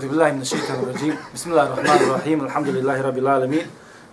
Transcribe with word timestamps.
أعوذ 0.00 0.08
بالله 0.08 0.32
من 0.32 0.40
الشيطان 0.40 0.78
الرجيم 0.82 1.16
بسم 1.34 1.50
الله 1.50 1.62
الرحمن 1.62 2.00
الرحيم 2.08 2.44
الحمد 2.44 2.68
لله 2.68 3.02
رب 3.02 3.18
العالمين 3.18 3.66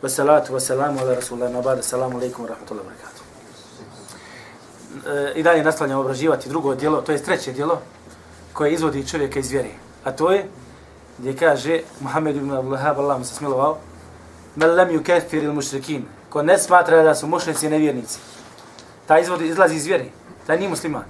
والصلاة 0.04 0.44
والسلام 0.50 1.00
على 1.00 1.14
رسول 1.14 1.44
الله 1.44 1.60
نباد 1.60 1.78
السلام 1.78 2.16
عليكم 2.16 2.44
ورحمة 2.44 2.68
الله 2.72 2.84
وبركاته 2.84 3.24
I 5.36 5.44
dalje 5.44 5.64
nastavljamo 5.64 6.02
obraživati 6.02 6.50
drugo 6.50 6.76
dijelo, 6.76 7.02
to 7.02 7.12
je 7.12 7.24
treće 7.24 7.52
dijelo 7.52 7.82
koje 8.54 8.74
izvodi 8.74 9.08
čovjeka 9.08 9.40
iz 9.40 9.52
vjere. 9.52 9.70
A 10.04 10.12
to 10.12 10.32
je 10.32 10.46
gdje 11.18 11.36
kaže 11.38 11.80
Muhammed 12.00 12.36
ibn 12.36 12.52
Abdullahab, 12.52 13.00
Allah 13.00 13.18
mu 13.18 13.26
se 13.26 13.36
smilovao, 13.36 13.78
Mel 14.56 14.76
lem 14.76 14.92
ju 14.92 15.04
kefir 15.04 15.44
il 15.44 15.54
mušrikin, 15.54 16.06
ko 16.30 16.44
ne 16.44 16.58
smatra 16.58 17.04
da 17.04 17.16
su 17.16 17.28
mušnici 17.28 17.66
i 17.66 17.70
nevjernici. 17.70 18.20
Ta 19.08 19.20
izvodi 19.20 19.48
izlazi 19.48 19.76
iz 19.76 19.86
vjere, 19.86 20.06
taj 20.48 20.58
nije 20.58 20.70
musliman. 20.70 21.04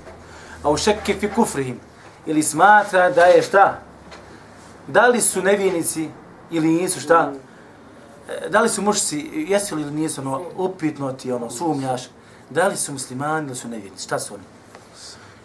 A 0.64 0.70
u 0.70 0.78
šekke 0.78 1.14
fi 1.20 1.30
kufrihim, 1.30 1.80
ili 2.26 2.44
smatra 2.44 3.10
da 3.10 3.26
je 3.26 3.42
šta? 3.42 3.80
Da 4.89 5.07
li 5.07 5.21
su 5.21 5.43
nevjernici 5.43 6.09
ili 6.51 6.69
nisu 6.69 7.01
šta? 7.01 7.33
E, 8.29 8.49
da 8.49 8.61
li 8.61 8.69
su 8.69 8.83
mušnici, 8.83 9.31
jesu 9.49 9.77
li 9.77 9.83
ili 9.83 9.93
nisu 9.93 10.21
ono, 10.21 10.43
upitno 10.57 11.13
ti 11.13 11.33
ono, 11.33 11.51
sumnjaš, 11.51 12.09
da 12.51 12.69
li 12.69 12.77
su 12.77 12.93
muslimani 12.93 13.47
ili 13.47 13.57
su 13.57 13.69
nevjernici, 13.69 14.05
šta 14.05 14.19
su 14.19 14.35
oni? 14.35 14.45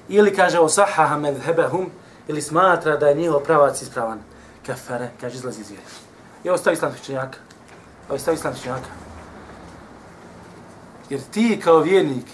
Ili 0.10 0.36
kaže 0.36 0.60
o 0.60 0.70
sahaha 0.70 1.18
medhebehum, 1.18 1.90
ili 2.28 2.42
smatra 2.42 2.98
da 2.98 3.08
je 3.08 3.16
njihov 3.16 3.40
pravac 3.40 3.82
ispravan. 3.82 4.20
Kafare, 4.66 5.10
kaže, 5.22 5.36
izlazi 5.36 5.62
iz 5.62 5.70
vjere. 5.70 5.84
I 6.44 6.50
ovo 6.50 6.58
stavi 6.58 6.74
islamskih 6.74 7.06
činjaka. 7.06 7.38
Ovo 8.10 8.20
stavi 8.20 8.36
islamskih 8.36 8.64
činjaka. 8.64 8.90
Jer 11.10 11.22
ti 11.32 11.60
kao 11.64 11.80
vjernik, 11.80 12.26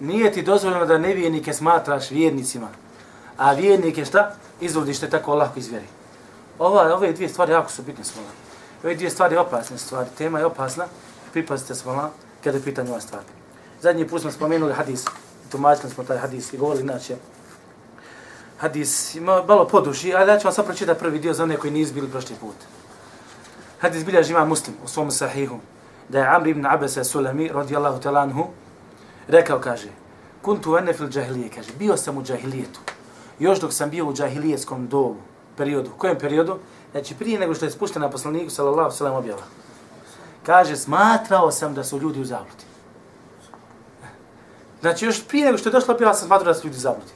nije 0.00 0.32
ti 0.32 0.42
dozvoljeno 0.42 0.86
da 0.86 0.98
nevjernike 0.98 1.52
smatraš 1.52 2.10
vjernicima. 2.10 2.68
A 3.36 3.52
vjernike 3.52 4.04
šta? 4.04 4.34
Izvodiš 4.60 5.00
te 5.00 5.10
tako 5.10 5.34
lako 5.34 5.58
iz 5.58 5.68
vjeri. 5.68 5.86
Ova, 6.58 6.94
ove 6.94 7.12
dvije 7.12 7.28
stvari 7.28 7.52
jako 7.52 7.70
su 7.70 7.82
bitne 7.82 8.04
smola. 8.04 8.28
Ove 8.84 8.94
dvije 8.94 9.10
stvari 9.10 9.36
opasne 9.36 9.78
stvari. 9.78 10.08
Tema 10.18 10.38
je 10.38 10.46
opasna. 10.46 10.84
Pripazite 11.32 11.74
smola 11.74 12.10
kada 12.44 12.56
je 12.56 12.64
pitanje 12.64 12.90
ova 12.90 13.00
stvar. 13.00 13.22
Zadnji 13.80 14.08
put 14.08 14.20
smo 14.20 14.30
spomenuli 14.30 14.72
hadis. 14.72 15.04
Tumačili 15.50 15.92
smo 15.92 16.04
taj 16.04 16.18
hadis 16.18 16.52
i 16.52 16.56
govorili 16.56 16.84
inače 16.84 17.16
hadis 18.58 19.14
ima 19.14 19.42
malo 19.48 19.68
poduži, 19.68 20.14
ali 20.14 20.30
ja 20.30 20.38
ću 20.38 20.44
vam 20.44 20.54
sad 20.54 20.66
pročitati 20.66 21.00
prvi 21.00 21.18
dio 21.18 21.32
za 21.32 21.42
one 21.42 21.56
koji 21.56 21.72
nisu 21.72 21.94
bili 21.94 22.08
prošli 22.08 22.36
put. 22.40 22.56
Hadis 23.80 24.04
bilja 24.04 24.22
žima 24.22 24.44
muslim 24.44 24.76
u 24.84 24.88
svom 24.88 25.10
sahihu, 25.10 25.58
da 26.08 26.18
je 26.18 26.26
Amr 26.26 26.48
ibn 26.48 26.66
Abbas 26.66 26.98
Sulami, 27.04 27.48
radijallahu 27.48 28.00
talanhu, 28.00 28.46
rekao, 29.28 29.60
kaže, 29.60 29.88
kuntu 30.42 30.76
ene 30.76 30.92
fil 30.92 31.08
džahilije, 31.08 31.50
kaže, 31.54 31.70
bio 31.78 31.96
sam 31.96 32.18
u 32.18 32.22
džahilijetu. 32.22 32.80
Još 33.38 33.60
dok 33.60 33.72
sam 33.72 33.90
bio 33.90 34.06
u 34.06 34.14
džahilijetskom 34.14 34.88
dobu, 34.88 35.20
periodu. 35.58 35.90
U 35.90 35.98
kojem 35.98 36.18
periodu? 36.18 36.58
Znači, 36.92 37.14
prije 37.14 37.38
nego 37.38 37.54
što 37.54 37.64
je 37.64 37.70
spušten 37.70 38.02
na 38.02 38.10
poslaniku, 38.10 38.50
sallallahu 38.50 38.96
sallam 38.96 39.14
objava. 39.14 39.42
Kaže, 40.46 40.76
smatrao 40.76 41.50
sam 41.50 41.74
da 41.74 41.84
su 41.84 41.98
ljudi 41.98 42.20
u 42.20 42.24
zabludi. 42.24 42.64
Znači, 44.80 45.04
još 45.04 45.26
prije 45.28 45.46
nego 45.46 45.58
što 45.58 45.68
je 45.68 45.72
došla 45.72 45.94
objava, 45.94 46.14
sam 46.14 46.26
smatrao 46.26 46.52
da 46.52 46.58
su 46.58 46.66
ljudi 46.66 46.76
u 46.76 46.80
zabludi. 46.80 47.12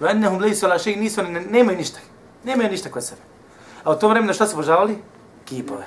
Va 0.00 0.10
ennehum 0.10 0.40
lejsu 0.40 0.66
ala 0.66 0.78
šeji, 0.78 0.96
nisu 0.96 1.20
oni, 1.20 1.40
nemaju 1.40 1.78
ništa. 1.78 1.98
Nemaju 2.44 2.70
ništa 2.70 2.90
kod 2.90 3.04
sebe. 3.04 3.20
A 3.84 3.92
u 3.92 3.98
tom 3.98 4.10
vremenu 4.10 4.34
šta 4.34 4.46
su 4.46 4.54
obožavali? 4.54 4.98
Kipove. 5.44 5.86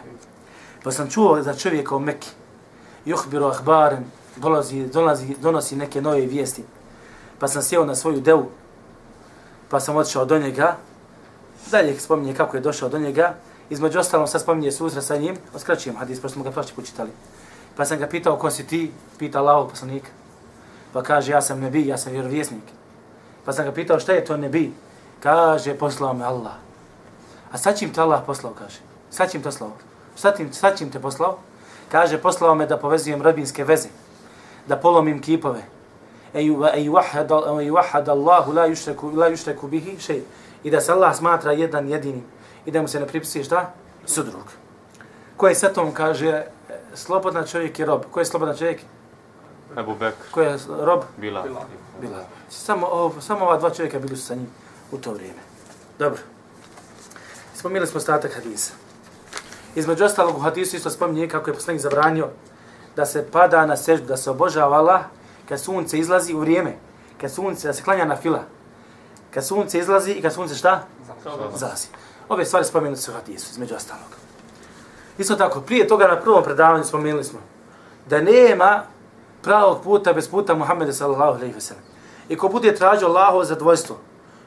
Pa 0.84 0.92
sam 0.92 1.10
čuo 1.10 1.42
za 1.44 1.54
čovjeka 1.54 1.96
u 1.96 2.00
Mekke. 2.00 2.28
Juhbiru 3.06 3.46
ahbaren, 3.46 4.06
dolazi, 4.36 4.88
dolazi, 4.88 5.36
donosi 5.42 5.76
neke 5.76 6.02
nove 6.02 6.22
vijesti. 6.22 6.64
Pa 7.40 7.48
sam 7.48 7.62
sjeo 7.62 7.86
na 7.86 7.96
svoju 7.96 8.22
devu. 8.22 8.50
Pa 9.70 9.80
sam 9.80 9.96
otišao 9.96 10.26
do 10.26 10.40
njega. 10.40 10.76
Dalje 11.72 12.00
spominje 12.00 12.34
kako 12.34 12.58
je 12.58 12.62
došao 12.62 12.90
do 12.90 13.00
njega. 13.00 13.34
Između 13.70 14.00
ostalom 14.00 14.28
sad 14.28 14.42
spominje 14.42 14.72
susret 14.72 15.04
sa 15.04 15.18
njim. 15.18 15.36
Oskraćujem 15.56 15.98
hadis, 15.98 16.22
pošto 16.22 16.34
smo 16.34 16.44
ga 16.44 16.52
prošli 16.52 16.76
počitali. 16.76 17.10
Pa 17.76 17.86
sam 17.86 18.00
ga 18.00 18.08
pitao 18.08 18.38
ko 18.38 18.52
si 18.52 18.68
ti? 18.68 18.92
Pita 19.20 19.40
Allaho 19.40 19.68
poslanika. 19.68 20.08
Pa 20.94 21.04
kaže 21.04 21.32
ja 21.32 21.42
sam 21.42 21.60
nebi, 21.60 21.88
ja 21.88 21.98
sam 21.98 22.12
vjerovjesnik. 22.12 22.64
Pa 23.46 23.54
sam 23.54 23.66
ga 23.66 23.72
pitao 23.72 24.00
šta 24.00 24.14
je 24.14 24.26
to 24.26 24.38
nebi? 24.38 24.74
Kaže, 25.20 25.74
poslao 25.78 26.14
me 26.14 26.26
Allah. 26.26 26.54
A 27.52 27.58
sad 27.58 27.80
čim 27.80 27.94
te 27.94 28.02
Allah 28.02 28.22
poslao, 28.26 28.54
kaže? 28.54 28.80
Sad 29.10 29.32
čim 29.32 29.42
te 29.42 29.50
poslao? 29.50 29.72
Sad, 30.16 30.40
sad 30.52 30.78
čim 30.78 30.92
te 30.92 31.00
poslao? 31.00 31.38
Kaže, 31.92 32.18
poslao 32.18 32.56
me 32.56 32.66
da 32.66 32.78
povezujem 32.78 33.22
rodbinske 33.22 33.64
veze. 33.64 33.90
Da 34.68 34.78
polomim 34.78 35.22
kipove. 35.22 35.62
Ej 36.34 36.50
wahad 37.70 38.10
Allahu 38.10 38.52
la 38.52 38.68
yushreku, 38.68 39.16
la 39.16 39.30
yushreku 39.30 39.68
bihi 39.68 39.98
shay. 40.00 40.22
I 40.64 40.72
da 40.72 40.82
se 40.82 40.92
Allah 40.92 41.16
smatra 41.16 41.52
jedan 41.52 41.90
jedini 41.90 42.24
i 42.66 42.72
da 42.72 42.82
mu 42.82 42.88
se 42.88 43.00
ne 43.00 43.08
pripisuje 43.08 43.44
šta? 43.44 43.74
Sudrug. 44.06 44.44
Ko 45.38 45.48
je 45.48 45.56
sa 45.56 45.74
tom 45.74 45.94
kaže 45.94 46.44
slobodan 46.94 47.48
čovjek 47.48 47.80
je 47.80 47.86
rob. 47.86 48.04
Ko 48.12 48.20
je 48.20 48.26
slobodan 48.26 48.58
čovjek? 48.58 48.82
Ebu 49.78 49.96
Bek. 49.96 50.16
Ko 50.32 50.42
je 50.42 50.58
rob? 50.68 51.04
Bila. 51.18 51.46
Bila. 52.02 52.26
Samo, 52.50 52.88
ovo, 52.88 53.22
samo 53.22 53.46
ova 53.46 53.58
dva 53.58 53.70
čovjeka 53.70 54.00
bili 54.00 54.18
su 54.18 54.26
sa 54.26 54.36
njim 54.36 54.48
u 54.92 54.98
to 54.98 55.14
vrijeme. 55.14 55.40
Dobro. 56.00 56.20
Spomnili 57.56 57.88
smo 57.88 57.98
ostatak 57.98 58.36
hadisa. 58.36 58.74
Između 59.76 60.06
ostalog 60.06 60.38
u 60.38 60.40
hadisu 60.40 60.76
isto 60.76 60.90
spominje 60.90 61.28
kako 61.28 61.50
je 61.50 61.54
poslanik 61.54 61.82
zabranio 61.82 62.30
da 62.96 63.06
se 63.06 63.28
pada 63.32 63.66
na 63.66 63.78
seždu, 63.78 64.08
da 64.08 64.18
se 64.18 64.30
obožava 64.30 64.78
Allah 64.78 65.02
kad 65.50 65.60
sunce 65.62 66.00
izlazi 66.00 66.34
u 66.34 66.40
vrijeme. 66.40 66.74
Kad 67.22 67.32
sunce, 67.32 67.68
da 67.68 67.74
se 67.74 67.84
klanja 67.84 68.06
na 68.06 68.16
fila. 68.16 68.44
Kad 69.38 69.46
sunce 69.46 69.80
izlazi 69.80 70.12
i 70.12 70.22
kad 70.22 70.34
sunce 70.34 70.56
šta? 70.56 70.84
Zasi. 71.56 71.88
Ove 72.30 72.46
stvari 72.46 72.66
spomenuli 72.66 72.98
su 72.98 73.12
u 73.12 73.14
hadisu, 73.14 73.52
između 73.52 73.76
ostalog. 73.76 74.10
Isto 75.18 75.36
tako, 75.36 75.62
prije 75.62 75.88
toga 75.88 76.08
na 76.08 76.20
prvom 76.22 76.44
predavanju 76.44 76.84
spomenuli 76.84 77.24
smo 77.24 77.40
da 78.10 78.22
nema 78.22 78.84
pravog 79.42 79.84
puta 79.84 80.14
bez 80.14 80.30
puta 80.30 80.56
Muhammeda 80.56 80.94
sallallahu 80.94 81.38
alejhi 81.38 81.54
ve 81.54 81.62
sellem. 81.62 81.84
I 82.30 82.38
ko 82.38 82.48
bude 82.48 82.76
tražio 82.76 83.08
Allahovo 83.08 83.44
zadovoljstvo 83.44 83.98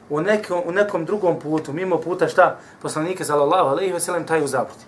u 0.09 0.21
nekom, 0.21 0.61
u 0.65 0.71
nekom 0.71 1.05
drugom 1.05 1.39
putu, 1.39 1.73
mimo 1.73 1.97
puta 1.97 2.27
šta, 2.27 2.59
poslanike 2.81 3.25
sallallahu 3.25 3.69
alejhi 3.69 3.93
ve 3.93 3.99
sellem 3.99 4.27
taj 4.27 4.43
u 4.43 4.47
zabludi. 4.47 4.83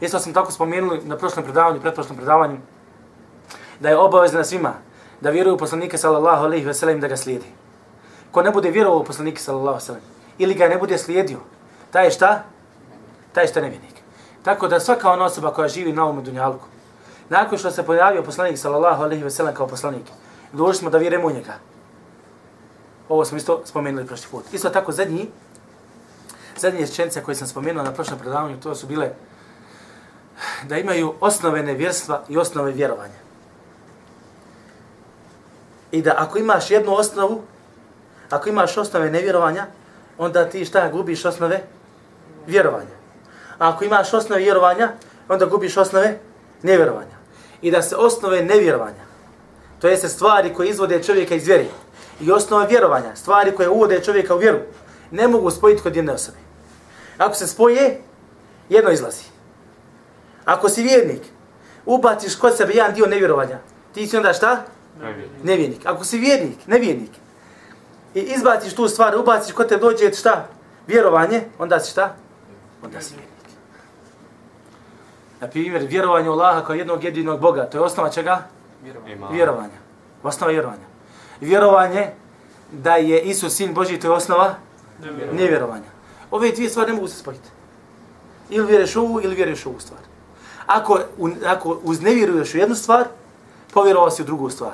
Isto 0.00 0.18
sam 0.18 0.32
tako 0.32 0.52
spomenuli 0.52 1.00
na 1.04 1.16
prošlom 1.16 1.44
predavanju, 1.44 1.80
pretprošlom 1.80 2.16
predavanju, 2.16 2.56
da 3.80 3.88
je 3.88 3.96
obavezno 3.96 4.38
na 4.38 4.44
svima 4.44 4.74
da 5.20 5.30
vjeruju 5.30 5.58
poslanike 5.58 5.98
sallallahu 5.98 6.44
alejhi 6.44 6.66
ve 6.66 6.74
sellem 6.74 7.00
da 7.00 7.08
ga 7.08 7.16
slijedi. 7.16 7.60
Ko 8.30 8.42
ne 8.42 8.50
bude 8.50 8.70
vjerovao 8.70 9.04
poslaniku 9.04 9.40
sallallahu 9.40 9.68
alejhi 9.68 9.82
ve 9.82 9.86
sellem 9.86 10.02
ili 10.38 10.54
ga 10.54 10.68
ne 10.68 10.78
bude 10.78 10.98
slijedio, 10.98 11.38
taj 11.90 12.04
je 12.04 12.10
šta? 12.10 12.42
Taj 13.32 13.44
je 13.44 13.48
šta 13.48 13.60
nevjernik. 13.60 13.94
Tako 14.42 14.68
da 14.68 14.80
svaka 14.80 15.10
ona 15.10 15.24
osoba 15.24 15.52
koja 15.52 15.68
živi 15.68 15.92
na 15.92 16.04
ovom 16.04 16.24
dunjalku, 16.24 16.66
nakon 17.28 17.58
što 17.58 17.70
se 17.70 17.86
pojavio 17.86 18.22
poslanik 18.22 18.58
sallallahu 18.58 19.02
alejhi 19.02 19.24
ve 19.24 19.30
sellem 19.30 19.54
kao 19.54 19.66
poslanik, 19.66 20.04
dužni 20.52 20.74
smo 20.74 20.90
da 20.90 20.98
vjerujemo 20.98 21.28
u 21.28 21.30
njega. 21.30 21.54
Ovo 23.08 23.24
smo 23.24 23.36
isto 23.36 23.62
spomenuli 23.64 24.06
prošli 24.06 24.26
put. 24.30 24.44
Isto 24.52 24.70
tako 24.70 24.92
zadnji 24.92 25.28
zadnje 26.60 26.80
rečenice 26.80 27.22
koje 27.22 27.34
sam 27.34 27.48
spomenuo 27.48 27.84
na 27.84 27.92
prošlom 27.92 28.18
predavanju, 28.18 28.60
to 28.60 28.74
su 28.74 28.86
bile 28.86 29.10
da 30.68 30.78
imaju 30.78 31.14
osnove 31.20 31.62
nevjerstva 31.62 32.22
i 32.28 32.38
osnove 32.38 32.72
vjerovanja. 32.72 33.20
I 35.92 36.02
da 36.02 36.14
ako 36.18 36.38
imaš 36.38 36.70
jednu 36.70 36.94
osnovu, 36.94 37.42
ako 38.30 38.48
imaš 38.48 38.76
osnove 38.76 39.10
nevjerovanja, 39.10 39.66
onda 40.18 40.48
ti 40.48 40.64
šta 40.64 40.88
gubiš 40.88 41.24
osnove 41.24 41.62
vjerovanja. 42.46 42.96
A 43.58 43.68
ako 43.68 43.84
imaš 43.84 44.14
osnove 44.14 44.42
vjerovanja, 44.42 44.92
onda 45.28 45.46
gubiš 45.46 45.76
osnove 45.76 46.18
nevjerovanja 46.62 47.20
i 47.62 47.70
da 47.70 47.82
se 47.82 47.96
osnove 47.96 48.44
nevjerovanja, 48.44 49.04
to 49.80 49.88
jeste 49.88 50.08
stvari 50.08 50.54
koje 50.54 50.68
izvode 50.68 51.02
čovjeka 51.02 51.34
iz 51.34 51.46
vjeri, 51.46 51.68
i 52.20 52.32
osnova 52.32 52.64
vjerovanja, 52.64 53.16
stvari 53.16 53.52
koje 53.56 53.68
uvode 53.68 54.00
čovjeka 54.04 54.34
u 54.34 54.38
vjeru, 54.38 54.58
ne 55.10 55.28
mogu 55.28 55.50
spojiti 55.50 55.82
kod 55.82 55.96
jedne 55.96 56.12
osobe. 56.12 56.38
Ako 57.18 57.34
se 57.34 57.46
spoje, 57.46 58.00
jedno 58.68 58.90
izlazi. 58.90 59.24
Ako 60.44 60.68
si 60.68 60.82
vjernik, 60.82 61.22
ubaciš 61.86 62.36
kod 62.36 62.56
sebe 62.56 62.72
jedan 62.72 62.94
dio 62.94 63.06
nevjerovanja, 63.06 63.58
ti 63.94 64.06
si 64.06 64.16
onda 64.16 64.32
šta? 64.32 64.64
Nevjernik. 65.00 65.44
Nevjernik. 65.44 65.86
Ako 65.86 66.04
si 66.04 66.18
vjernik, 66.18 66.66
nevjernik, 66.66 67.10
i 68.14 68.20
izbaciš 68.20 68.74
tu 68.74 68.88
stvar, 68.88 69.16
ubaciš 69.16 69.54
kod 69.54 69.68
te 69.68 69.76
dođe 69.76 70.12
šta? 70.12 70.46
Vjerovanje, 70.86 71.42
onda 71.58 71.80
si 71.80 71.90
šta? 71.90 72.14
Onda 72.84 73.00
si 73.00 73.14
vjernik. 73.14 73.30
Na 75.40 75.48
primjer, 75.48 75.82
vjerovanje 75.82 76.28
u 76.28 76.32
Allaha 76.32 76.64
kao 76.64 76.74
jednog 76.74 77.04
jedinog 77.04 77.40
Boga, 77.40 77.70
to 77.70 77.78
je 77.78 77.82
osnova 77.82 78.10
čega? 78.10 78.42
Ima. 79.12 79.28
Vjerovanja. 79.28 79.78
Osnova 80.22 80.52
vjerovanja. 80.52 80.86
Vjerovanje 81.40 82.10
da 82.72 82.96
je 82.96 83.22
Isus 83.22 83.56
sin 83.56 83.74
Boži, 83.74 84.00
to 84.00 84.06
je 84.06 84.12
osnova 84.12 84.54
nevjerovanja. 85.32 85.90
Ove 86.30 86.52
dvije 86.52 86.70
stvari 86.70 86.90
ne 86.90 86.96
mogu 86.96 87.08
se 87.08 87.16
spojiti. 87.16 87.48
Ili 88.50 88.66
vjeruješ 88.66 88.96
u 88.96 89.00
ovu, 89.00 89.20
ili 89.22 89.34
vjeruješ 89.34 89.66
u 89.66 89.68
ovu 89.68 89.80
stvar. 89.80 90.00
Ako, 90.66 91.00
u, 91.18 91.28
ako 91.46 91.78
uznevjeruješ 91.82 92.54
u 92.54 92.58
jednu 92.58 92.74
stvar, 92.74 93.04
povjerovao 93.72 94.10
si 94.10 94.22
u 94.22 94.24
drugu 94.24 94.50
stvar. 94.50 94.72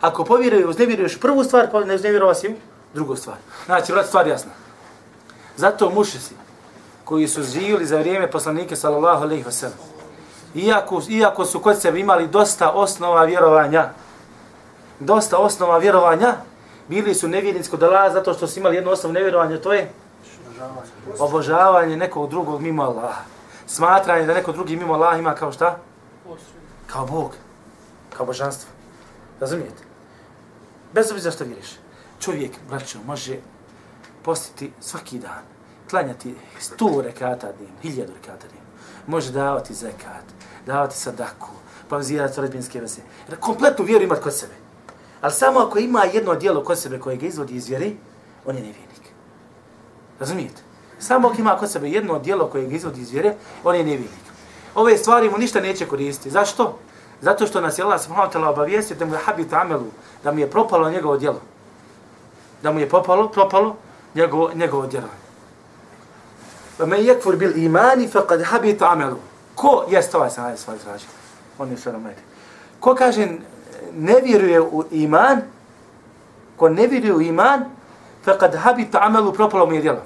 Ako 0.00 0.24
povjeruješ, 0.24 0.66
uznevjeruješ 0.66 1.20
prvu 1.20 1.44
stvar, 1.44 1.70
pa 1.70 1.84
ne 1.84 1.94
uznevjerovao 1.94 2.34
si 2.34 2.56
drugu 2.94 3.16
stvar. 3.16 3.36
Znači, 3.66 3.92
vrat, 3.92 4.06
stvar 4.06 4.26
jasna. 4.26 4.50
Zato 5.56 5.90
muši 5.90 6.18
si. 6.18 6.34
koji 7.04 7.28
su 7.28 7.42
živjeli 7.42 7.86
za 7.86 7.98
vrijeme 7.98 8.30
poslanike 8.30 8.76
sallallahu 8.76 9.22
alejhi 9.22 9.42
ve 9.42 9.52
sellem. 9.52 9.78
Iako, 10.54 11.02
iako 11.08 11.44
su 11.44 11.60
kod 11.60 11.80
sebe 11.80 12.00
imali 12.00 12.28
dosta 12.28 12.70
osnova 12.70 13.24
vjerovanja, 13.24 13.90
dosta 15.00 15.38
osnova 15.38 15.78
vjerovanja, 15.78 16.34
bili 16.88 17.14
su 17.14 17.28
nevjernici 17.28 17.70
kod 17.70 17.82
Allah 17.82 18.12
zato 18.12 18.34
što 18.34 18.46
su 18.46 18.58
imali 18.58 18.76
jedno 18.76 18.90
osnovu 18.90 19.12
nevjerovanja, 19.12 19.60
to 19.60 19.72
je 19.72 19.90
obožavanje 21.18 21.96
nekog 21.96 22.30
drugog 22.30 22.60
mimo 22.60 22.82
Allaha. 22.82 23.22
Smatranje 23.66 24.26
da 24.26 24.34
neko 24.34 24.52
drugi 24.52 24.76
mimo 24.76 24.94
Allaha 24.94 25.18
ima 25.18 25.34
kao 25.34 25.52
šta? 25.52 25.78
Kao 26.86 27.06
Bog. 27.06 27.34
Kao 28.16 28.26
božanstvo. 28.26 28.70
Razumijete? 29.40 29.87
Bez 30.92 31.12
obzira 31.12 31.32
što 31.32 31.44
vjeriš. 31.44 31.70
Čovjek, 32.20 32.52
braćo, 32.68 32.98
može 33.06 33.36
postiti 34.22 34.72
svaki 34.80 35.18
dan, 35.18 35.42
klanjati 35.90 36.34
sto 36.58 37.02
rekata 37.04 37.52
dnevno, 37.52 37.76
hiljadu 37.82 38.12
rekata 38.12 38.46
dnevno. 38.48 38.68
Može 39.06 39.32
davati 39.32 39.74
zekat, 39.74 40.24
davati 40.66 40.96
sadaku, 40.96 41.48
pavzirati 41.88 42.40
rodbinske 42.40 42.80
veze. 42.80 43.00
Kompletnu 43.40 43.84
vjeru 43.84 44.04
imati 44.04 44.22
kod 44.22 44.34
sebe. 44.34 44.54
Ali 45.20 45.32
samo 45.32 45.60
ako 45.60 45.78
ima 45.78 46.04
jedno 46.04 46.34
dijelo 46.34 46.64
kod 46.64 46.78
sebe 46.78 46.98
koje 46.98 47.16
ga 47.16 47.26
izvodi 47.26 47.54
iz 47.54 47.68
vjeri, 47.68 47.96
on 48.46 48.56
je 48.56 48.62
nevjernik. 48.62 49.02
Razumijete? 50.20 50.62
Samo 50.98 51.28
ako 51.28 51.40
ima 51.40 51.56
kod 51.56 51.70
sebe 51.70 51.88
jedno 51.88 52.18
dijelo 52.18 52.46
koje 52.46 52.66
ga 52.66 52.76
izvodi 52.76 53.00
iz 53.00 53.10
vjere, 53.10 53.34
on 53.64 53.74
je 53.74 53.84
nevjernik. 53.84 54.28
Ove 54.74 54.98
stvari 54.98 55.30
mu 55.30 55.38
ništa 55.38 55.60
neće 55.60 55.86
koristiti. 55.86 56.30
Zašto? 56.30 56.78
Zato 57.20 57.46
što 57.46 57.60
nas 57.60 57.78
je 57.78 57.84
Allah 57.84 58.00
subhanahu 58.00 58.30
wa 58.30 58.32
ta'ala 58.32 58.48
obavijestio 58.48 58.96
da 58.96 59.06
mu 59.06 59.14
je 59.14 59.20
habit 59.24 59.52
amelu, 59.52 59.86
da 60.24 60.32
mu 60.32 60.38
je 60.38 60.50
propalo 60.50 60.90
njegovo 60.90 61.16
djelo. 61.16 61.40
Da 62.62 62.72
mu 62.72 62.80
je 62.80 62.88
popalo, 62.88 63.28
propalo 63.28 63.76
njegovo, 64.14 64.50
njegovo 64.54 64.86
djelo. 64.86 65.08
Va 66.78 66.86
me 66.86 66.98
yekfur 66.98 67.36
bil 67.36 67.58
imani 67.58 68.08
faqad 68.08 68.44
habit 68.44 68.82
amelu. 68.82 69.16
Ko, 69.54 69.84
jest 69.90 70.14
ovaj 70.14 70.30
sam, 70.30 70.44
ajde 70.44 70.58
svoj 70.58 70.78
traži. 70.78 71.06
On 71.58 71.70
je 71.70 71.76
sve 71.76 71.92
na 71.92 71.98
Ko 72.80 72.94
kaže 72.94 73.28
ne 73.94 74.20
vjeruje 74.24 74.60
u 74.60 74.84
iman, 74.90 75.42
ko 76.56 76.68
ne 76.68 76.86
vjeruje 76.86 77.14
u 77.14 77.20
iman, 77.20 77.64
faqad 78.26 78.56
habit 78.56 78.94
amelu 78.94 79.32
propalo 79.32 79.66
mu 79.66 79.72
je 79.74 79.80
djelo. 79.80 80.02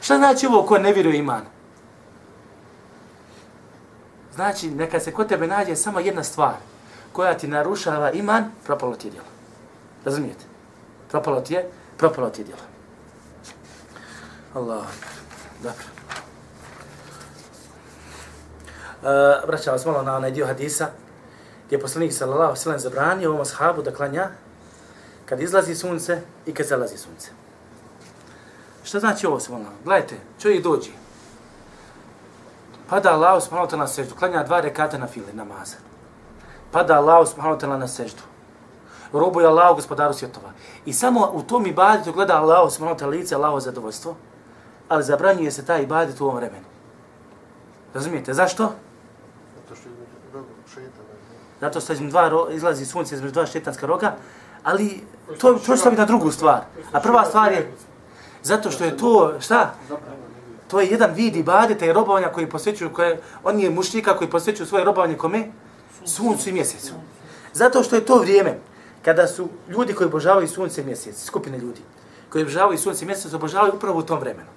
Šta 0.00 0.16
znači 0.16 0.46
ovo 0.46 0.62
ko 0.62 0.78
ne 0.78 0.92
vjeruje 0.92 1.16
u 1.16 1.18
iman? 1.18 1.42
Znači, 4.34 4.70
neka 4.70 5.00
se 5.00 5.12
kod 5.12 5.28
tebe 5.28 5.46
nađe 5.46 5.76
samo 5.76 6.00
jedna 6.00 6.24
stvar 6.24 6.54
koja 7.12 7.38
ti 7.38 7.48
narušava 7.48 8.10
iman, 8.10 8.44
propalo 8.64 8.96
ti 8.96 9.06
je 9.08 9.10
djelo. 9.10 9.26
Razumijete? 10.04 10.44
Propalo 11.10 11.40
ti 11.40 11.54
je, 11.54 11.70
propalo 11.96 12.30
ti 12.30 12.40
je 12.40 12.44
djelo. 12.44 12.62
Allah. 14.54 14.86
Dobro. 15.62 15.84
E, 19.02 19.42
uh, 19.42 19.48
vraćam 19.48 19.72
vas 19.72 19.86
malo 19.86 20.02
na 20.02 20.16
onaj 20.16 20.30
dio 20.30 20.46
hadisa 20.46 20.88
gdje 21.66 21.76
je 21.76 21.80
poslanik 21.80 22.12
sallallahu 22.12 22.56
sallam 22.56 22.78
zabranio 22.78 23.30
ovom 23.30 23.40
ashabu 23.40 23.82
da 23.82 23.94
klanja 23.94 24.28
kad 25.26 25.40
izlazi 25.40 25.74
sunce 25.74 26.20
i 26.46 26.54
kad 26.54 26.66
zalazi 26.66 26.96
sunce. 26.96 27.30
Šta 28.84 29.00
znači 29.00 29.26
ovo 29.26 29.40
sve 29.40 29.56
Gledajte, 29.84 30.16
čovjek 30.38 30.62
dođe, 30.62 30.90
Pada 32.88 33.12
Allah 33.12 33.40
subhanahu 33.40 33.66
wa 33.66 33.70
ta'ala 33.70 33.82
na 33.82 33.86
seždu, 33.86 34.14
klanja 34.14 34.42
dva 34.44 34.60
rekata 34.60 34.98
na 34.98 35.06
file, 35.06 35.32
namaza. 35.32 35.76
Pada 36.72 36.96
Allah 36.96 37.26
subhanahu 37.26 37.56
wa 37.56 37.60
ta'ala 37.60 37.78
na 37.78 37.88
seždu. 37.88 38.22
Robuje 39.12 39.46
Allah 39.46 39.76
gospodaru 39.76 40.14
svjetova. 40.14 40.52
I 40.86 40.92
samo 40.92 41.30
u 41.32 41.42
tom 41.42 41.66
ibadetu 41.66 42.12
gleda 42.12 42.36
Allah 42.36 42.72
subhanahu 42.72 42.98
wa 42.98 43.00
ta'ala 43.00 43.10
lice 43.10 43.34
Allaho 43.34 43.60
zadovoljstvo, 43.60 44.16
ali 44.88 45.04
zabranjuje 45.04 45.50
se 45.50 45.66
taj 45.66 45.82
ibadet 45.82 46.20
u 46.20 46.24
ovom 46.24 46.36
vremenu. 46.36 46.64
Razumijete? 47.94 48.34
Zašto? 48.34 48.72
Zato 49.56 49.74
što 49.74 49.88
je. 49.88 50.02
Zato 51.62 51.80
što 51.80 51.94
dva 51.94 52.28
ro, 52.28 52.46
izlazi 52.50 52.86
sunce 52.86 53.14
između 53.14 53.32
dva 53.32 53.46
šetanska 53.46 53.86
roga, 53.86 54.14
ali 54.64 55.04
to, 55.40 55.54
to 55.66 55.76
što 55.76 55.90
na 55.90 56.04
drugu 56.04 56.30
stvar. 56.30 56.60
A 56.92 57.00
prva 57.00 57.24
stvar 57.24 57.52
je, 57.52 57.72
zato 58.42 58.70
što 58.70 58.84
je 58.84 58.96
to, 58.96 59.40
šta? 59.40 59.74
To 60.72 60.80
je 60.80 60.88
jedan 60.88 61.12
vid 61.14 61.36
ibadeta 61.36 61.86
i 61.86 61.92
robovanja 61.92 62.28
koji 62.32 62.48
posvećuju, 62.48 62.92
koje, 62.92 63.20
on 63.44 63.60
je 63.60 63.70
mušnika 63.70 64.16
koji 64.16 64.30
posvećuju 64.30 64.66
svoje 64.66 64.84
robovanje 64.84 65.16
kome? 65.16 65.50
Suncu 66.04 66.48
i 66.48 66.52
mjesecu. 66.52 66.94
Zato 67.52 67.82
što 67.82 67.96
je 67.96 68.06
to 68.06 68.16
vrijeme 68.18 68.58
kada 69.04 69.26
su 69.28 69.48
ljudi 69.68 69.92
koji 69.92 70.08
obožavaju 70.08 70.48
sunce 70.48 70.80
i 70.80 70.84
mjesec, 70.84 71.24
skupine 71.24 71.58
ljudi, 71.58 71.80
koji 72.28 72.42
obožavaju 72.42 72.78
sunce 72.78 73.04
i 73.04 73.06
mjesec, 73.06 73.32
obožavaju 73.32 73.74
upravo 73.74 73.98
u 73.98 74.02
tom 74.02 74.20
vremenu. 74.20 74.48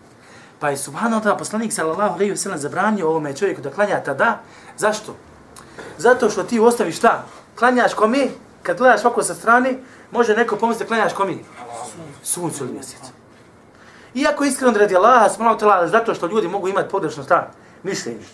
Pa 0.60 0.70
je 0.70 0.78
subhanahu 0.78 1.24
ta'ala 1.24 1.38
poslanik 1.38 1.74
sallallahu 1.74 2.14
alejhi 2.14 2.32
ve 2.32 2.38
sellem 2.38 2.60
zabranio 2.60 3.10
ovome 3.10 3.36
čovjeku 3.36 3.62
da 3.62 3.72
klanja 3.72 4.00
tada. 4.04 4.40
Zašto? 4.78 5.16
Zato 5.98 6.30
što 6.30 6.44
ti 6.44 6.60
ostaviš 6.60 6.98
šta? 6.98 7.26
Klanjaš 7.60 7.94
kome? 7.94 8.28
Kad 8.64 8.78
gledaš 8.78 9.06
ovako 9.06 9.24
sa 9.24 9.36
strane, 9.36 9.80
može 10.12 10.36
neko 10.36 10.56
pomisliti 10.56 10.84
da 10.84 10.88
klanjaš 10.88 11.14
kome? 11.14 11.36
Suncu 12.24 12.64
ili 12.64 12.74
mjesecu. 12.74 13.25
Iako 14.16 14.44
iskreno 14.44 14.78
radi 14.78 14.96
Allaha, 14.96 15.30
subhanahu 15.30 15.60
ta'ala, 15.60 15.88
zato 15.88 16.14
što 16.14 16.28
ljudi 16.28 16.48
mogu 16.48 16.68
imati 16.68 16.90
pogrešno 16.90 17.24
šta? 17.24 17.52
Mišljenje. 17.84 18.26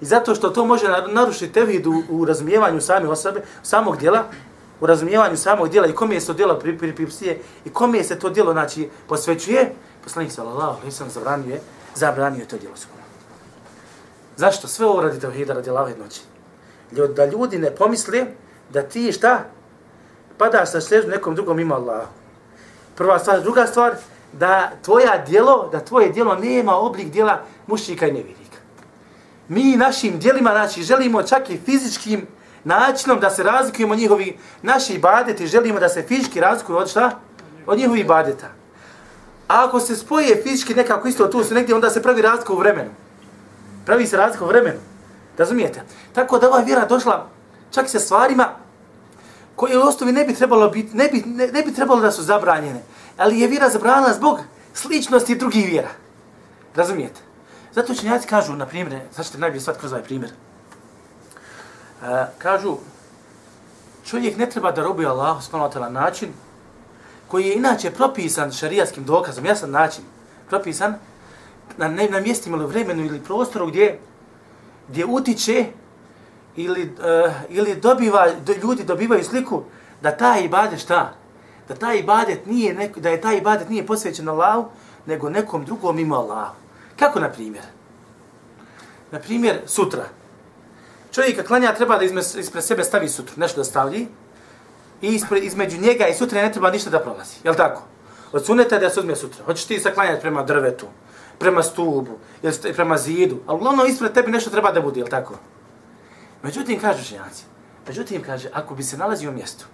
I 0.00 0.04
zato 0.04 0.34
što 0.34 0.50
to 0.50 0.64
može 0.64 0.86
narušiti 1.08 1.52
tevhid 1.52 1.86
u, 1.86 2.02
u 2.10 2.24
razumijevanju 2.24 2.80
same 2.80 3.08
osobe, 3.08 3.42
samog 3.62 3.96
djela, 3.96 4.24
u 4.80 4.86
razumijevanju 4.86 5.36
samog 5.36 5.68
djela 5.68 5.86
i 5.86 5.92
kome 5.92 6.14
je 6.14 6.26
to 6.26 6.32
djelo 6.32 6.58
pripisuje 6.58 7.40
i 7.64 7.70
kome 7.70 8.04
se 8.04 8.18
to 8.18 8.30
djelo 8.30 8.52
znači, 8.52 8.88
posvećuje, 9.08 9.74
poslanik 10.04 10.32
sallallahu 10.32 10.70
alejhi 10.70 10.86
nisam 10.86 11.10
zabranio 11.10 11.54
je, 11.54 11.60
zabranio 11.94 12.40
je 12.40 12.48
to 12.48 12.56
djelo 12.58 12.76
subhanahu. 12.76 13.08
Zašto? 14.36 14.68
Sve 14.68 14.86
ovo 14.86 15.02
radi 15.02 15.20
tevhida, 15.20 15.54
radi 15.54 15.70
Allaha 15.70 15.88
jednoći. 15.88 16.20
Da 17.16 17.26
ljudi 17.26 17.58
ne 17.58 17.70
pomisle 17.70 18.26
da 18.72 18.82
ti 18.82 19.12
šta? 19.12 19.44
Padaš 20.38 20.70
sa 20.70 20.80
sežu 20.80 21.08
nekom 21.08 21.34
drugom 21.34 21.60
ima 21.60 21.74
Allah. 21.74 22.06
Prva 22.96 23.18
stvar, 23.18 23.42
druga 23.42 23.66
stvar, 23.66 23.94
da 24.38 24.70
tvoja 24.82 25.24
djelo, 25.26 25.68
da 25.72 25.80
tvoje 25.80 26.12
djelo 26.12 26.34
nema 26.34 26.76
oblik 26.76 27.10
djela 27.10 27.40
mušnika 27.66 28.06
i 28.06 28.12
nevjernika. 28.12 28.58
Mi 29.48 29.76
našim 29.76 30.18
djelima, 30.18 30.50
znači, 30.50 30.82
želimo 30.82 31.22
čak 31.22 31.50
i 31.50 31.60
fizičkim 31.64 32.26
načinom 32.64 33.20
da 33.20 33.30
se 33.30 33.42
razlikujemo 33.42 33.94
njihovi 33.94 34.38
naši 34.62 34.94
ibadeti, 34.94 35.46
želimo 35.46 35.80
da 35.80 35.88
se 35.88 36.02
fizički 36.02 36.40
razlikuju 36.40 36.78
od 36.78 36.90
šta? 36.90 37.10
Od 37.66 37.78
njihovi 37.78 38.00
ibadeta. 38.00 38.46
A 39.48 39.64
ako 39.64 39.80
se 39.80 39.96
spoje 39.96 40.42
fizički 40.42 40.74
nekako 40.74 41.08
isto 41.08 41.26
tu 41.26 41.44
su 41.44 41.54
negdje, 41.54 41.74
onda 41.74 41.90
se 41.90 42.02
pravi 42.02 42.22
razlika 42.22 42.52
u 42.52 42.58
vremenu. 42.58 42.90
Pravi 43.86 44.06
se 44.06 44.16
razlika 44.16 44.44
u 44.44 44.48
vremenu. 44.48 44.80
Razumijete? 45.38 45.82
Tako 46.12 46.38
da 46.38 46.48
ova 46.48 46.60
vjera 46.60 46.86
došla 46.86 47.28
čak 47.70 47.88
sa 47.88 47.98
stvarima 47.98 48.48
koje 49.56 49.78
u 49.78 49.82
osnovi 49.82 50.12
ne 50.12 50.24
bi 50.24 50.34
trebalo 50.34 50.68
biti, 50.68 50.96
ne 50.96 51.08
bi, 51.08 51.22
ne, 51.26 51.46
ne 51.46 51.62
bi 51.62 51.74
trebalo 51.74 52.00
da 52.00 52.12
su 52.12 52.22
zabranjene 52.22 52.82
ali 53.16 53.40
je 53.40 53.48
vjera 53.48 53.70
zabranila 53.70 54.12
zbog 54.12 54.40
sličnosti 54.74 55.34
drugih 55.34 55.66
vjera. 55.66 55.90
Razumijete? 56.74 57.20
Zato 57.72 57.92
učenjaci 57.92 58.28
kažu, 58.28 58.52
na 58.52 58.66
primjer, 58.66 59.00
sad 59.12 59.26
ćete 59.26 59.38
najbolje 59.38 59.60
shvatiti 59.60 59.80
kroz 59.80 59.92
ovaj 59.92 60.04
primjer. 60.04 60.30
E, 62.02 62.26
kažu, 62.38 62.76
čovjek 64.06 64.36
ne 64.36 64.50
treba 64.50 64.72
da 64.72 64.82
robuje 64.82 65.08
Allahu 65.08 65.42
subhanahu 65.42 65.72
wa 65.74 65.88
način 65.92 66.28
koji 67.28 67.46
je 67.46 67.54
inače 67.54 67.90
propisan 67.90 68.52
šarijatskim 68.52 69.04
dokazom, 69.04 69.44
jasan 69.44 69.70
način, 69.70 70.04
propisan 70.48 70.94
na, 71.76 71.88
ne, 71.88 72.08
na 72.08 72.20
mjestima 72.20 72.56
ili 72.56 72.66
vremenu 72.66 73.04
ili 73.04 73.20
prostoru 73.20 73.66
gdje, 73.66 73.98
gdje 74.88 75.04
utiče 75.04 75.66
ili, 76.56 76.82
uh, 76.82 77.32
ili 77.48 77.74
dobiva, 77.74 78.26
do, 78.46 78.52
ljudi 78.62 78.84
dobivaju 78.84 79.24
sliku 79.24 79.62
da 80.02 80.16
ta 80.16 80.38
ibadet 80.38 80.80
šta? 80.80 81.12
Da 81.68 81.74
taj 81.74 81.98
ibadet 81.98 82.46
nije 82.46 82.74
neko, 82.74 83.00
da 83.00 83.10
je 83.10 83.20
taj 83.20 83.36
ibadet 83.36 83.68
nije 83.68 83.86
posvećen 83.86 84.28
Allahu, 84.28 84.68
nego 85.06 85.30
nekom 85.30 85.64
drugom 85.64 85.96
mimo 85.96 86.16
Allahu. 86.16 86.54
Kako 86.98 87.20
na 87.20 87.28
primjer? 87.28 87.64
Na 89.10 89.18
primjer, 89.18 89.60
sutra. 89.66 90.04
Čovjeka 91.12 91.42
klanja 91.42 91.74
treba 91.74 91.98
da 91.98 92.04
ispred 92.04 92.64
sebe 92.64 92.84
stavi 92.84 93.08
sutru, 93.08 93.34
nešto 93.36 93.60
da 93.60 93.64
stavlji, 93.64 94.08
i 95.02 95.08
ispred, 95.08 95.44
između 95.44 95.80
njega 95.80 96.06
i 96.06 96.14
sutra 96.14 96.42
ne 96.42 96.52
treba 96.52 96.70
ništa 96.70 96.90
da 96.90 97.00
prolazi. 97.00 97.36
Je 97.44 97.56
tako? 97.56 97.82
Od 98.32 98.46
suneta 98.46 98.78
da 98.78 98.90
se 98.90 99.00
uzme 99.00 99.16
sutra. 99.16 99.44
Hoćeš 99.44 99.64
ti 99.64 99.80
saklanjati 99.80 100.20
prema 100.20 100.42
drvetu, 100.42 100.86
prema 101.38 101.62
stubu, 101.62 102.18
ili 102.42 102.74
prema 102.74 102.98
zidu, 102.98 103.38
ali 103.46 103.56
uglavnom 103.56 103.86
ispred 103.86 104.12
tebi 104.12 104.32
nešto 104.32 104.50
treba 104.50 104.72
da 104.72 104.80
bude, 104.80 105.00
je 105.00 105.06
tako? 105.06 105.34
Međutim, 106.42 106.80
kažu 106.80 107.02
ženjaci, 107.02 107.44
međutim, 107.86 108.22
kaže, 108.22 108.48
ako 108.52 108.74
bi 108.74 108.82
se 108.82 108.96
nalazio 108.96 109.30
u 109.30 109.32
mjestu, 109.34 109.66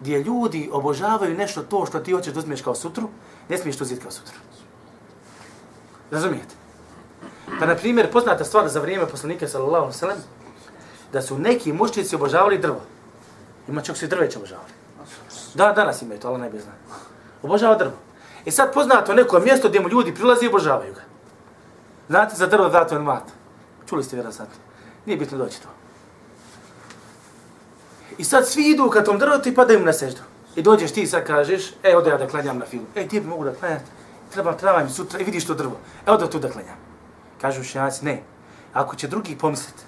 gdje 0.00 0.22
ljudi 0.22 0.68
obožavaju 0.72 1.36
nešto 1.36 1.62
to 1.62 1.86
što 1.86 2.00
ti 2.00 2.12
hoćeš 2.12 2.32
da 2.32 2.40
uzmeš 2.40 2.62
kao 2.62 2.74
sutru, 2.74 3.08
ne 3.48 3.58
smiješ 3.58 3.76
to 3.76 3.84
uzeti 3.84 4.00
kao 4.00 4.10
sutru. 4.10 4.34
Razumijete? 6.10 6.54
Pa, 7.58 7.66
na 7.66 7.76
primjer, 7.76 8.12
poznata 8.12 8.44
stvar 8.44 8.68
za 8.68 8.80
vrijeme 8.80 9.06
poslanika, 9.06 9.48
sallallahu 9.48 9.84
alaihi 9.84 9.98
sallam, 9.98 10.18
da 11.12 11.22
su 11.22 11.38
neki 11.38 11.72
mušnici 11.72 12.16
obožavali 12.16 12.58
drvo. 12.58 12.80
Ima 13.68 13.80
čak 13.80 13.96
se 13.96 14.06
drveće 14.06 14.38
obožavali. 14.38 14.70
Da, 15.54 15.72
danas 15.72 16.02
imaju 16.02 16.20
to, 16.20 16.28
ali 16.28 16.40
ne 16.40 16.50
bi 16.50 16.58
zna. 16.58 16.72
Obožava 17.42 17.74
drvo. 17.74 17.92
I 18.44 18.50
sad 18.50 18.72
poznato 18.74 19.14
neko 19.14 19.40
mjesto 19.40 19.68
gdje 19.68 19.80
mu 19.80 19.88
ljudi 19.88 20.14
prilazi 20.14 20.44
i 20.44 20.48
obožavaju 20.48 20.94
ga. 20.94 21.00
Znate 22.08 22.36
za 22.36 22.46
drvo 22.46 22.70
zato 22.70 22.96
on 22.96 23.02
mat? 23.02 23.22
Čuli 23.88 24.04
ste 24.04 24.16
vjerojatno. 24.16 24.46
Nije 25.06 25.18
bitno 25.18 25.38
doći 25.38 25.62
to. 25.62 25.68
I 28.20 28.24
sad 28.24 28.48
svi 28.48 28.70
idu 28.70 28.90
ka 28.90 29.04
tom 29.04 29.18
drvetu 29.18 29.48
i 29.48 29.54
padaju 29.54 29.84
na 29.84 29.92
seždu. 29.92 30.20
I 30.56 30.62
dođeš 30.62 30.92
ti 30.92 31.06
sad 31.06 31.24
kažeš, 31.26 31.70
e, 31.82 31.96
ode 31.96 32.10
ja 32.10 32.18
da 32.18 32.26
klanjam 32.26 32.58
na 32.58 32.66
filu. 32.66 32.84
E, 32.94 33.08
ti 33.08 33.20
bi 33.20 33.26
mogu 33.26 33.44
da 33.44 33.54
klanjam. 33.54 33.80
Treba, 34.32 34.52
treba 34.56 34.82
mi 34.84 34.90
sutra 34.90 35.20
i 35.20 35.24
vidiš 35.24 35.46
to 35.46 35.54
drvo. 35.54 35.76
E, 36.06 36.10
ode 36.10 36.30
tu 36.30 36.38
da 36.38 36.50
klanjam. 36.50 36.76
Kažu 37.40 37.64
šejaci, 37.64 38.04
ne. 38.04 38.22
Ako 38.72 38.96
će 38.96 39.08
drugi 39.08 39.38
pomisliti 39.38 39.82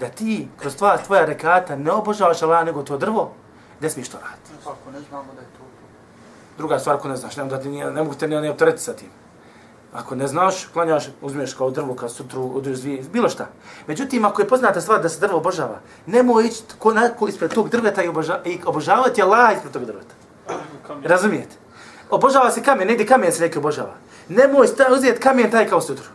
da 0.00 0.08
ti 0.08 0.48
kroz 0.58 0.76
tvoja, 0.76 0.96
tvoja 0.96 1.24
rekata 1.24 1.76
ne 1.76 1.92
obožavaš 1.92 2.42
Allah 2.42 2.66
nego 2.66 2.82
to 2.82 2.98
drvo, 2.98 3.32
ne 3.80 3.90
smiješ 3.90 4.08
to 4.08 4.18
raditi. 4.18 4.50
Ako 4.66 4.90
ne 4.92 5.00
znamo 5.00 5.32
da 5.34 5.40
je 5.40 5.46
to... 5.46 5.64
Druga 6.58 6.78
stvar, 6.78 6.96
ako 6.96 7.08
ne 7.08 7.16
znaš, 7.16 7.36
ne, 7.36 7.44
da 7.44 7.64
nije, 7.64 7.90
ne 7.90 8.02
mogu 8.02 8.14
te 8.14 8.28
ne, 8.28 8.40
ne 8.40 8.50
optereti 8.50 8.82
sa 8.82 8.92
tim. 8.92 9.08
Ako 9.92 10.14
ne 10.14 10.26
znaš, 10.26 10.66
klanjaš, 10.72 11.04
uzmeš 11.20 11.54
kao 11.54 11.70
drvo, 11.70 11.94
kao 11.94 12.08
sutru, 12.08 12.50
odreš 12.54 12.78
dvije, 12.78 13.02
bilo 13.12 13.28
šta. 13.28 13.46
Međutim, 13.86 14.24
ako 14.24 14.42
je 14.42 14.48
poznata 14.48 14.80
stvar 14.80 15.02
da 15.02 15.08
se 15.08 15.20
drvo 15.20 15.38
obožava, 15.38 15.80
nemoj 16.06 16.46
ići 16.46 16.62
ko, 16.78 16.92
na, 16.94 17.08
ko 17.08 17.28
ispred 17.28 17.54
tog 17.54 17.68
drveta 17.68 18.02
i, 18.02 18.08
oboža, 18.08 18.40
i 18.44 18.58
obožavati 18.64 19.22
Allah 19.22 19.56
ispred 19.56 19.72
tog 19.72 19.84
drveta. 19.84 20.14
Razumijete? 21.04 21.56
Obožava 22.10 22.50
se 22.50 22.62
kamen, 22.62 22.88
negdje 22.88 23.06
kamen 23.06 23.32
se 23.32 23.42
neki 23.42 23.58
obožava. 23.58 23.94
Nemoj 24.28 24.66
sta, 24.66 24.86
uzeti 24.92 25.20
kamen 25.20 25.50
taj 25.50 25.68
kao 25.68 25.80
sutru. 25.80 26.06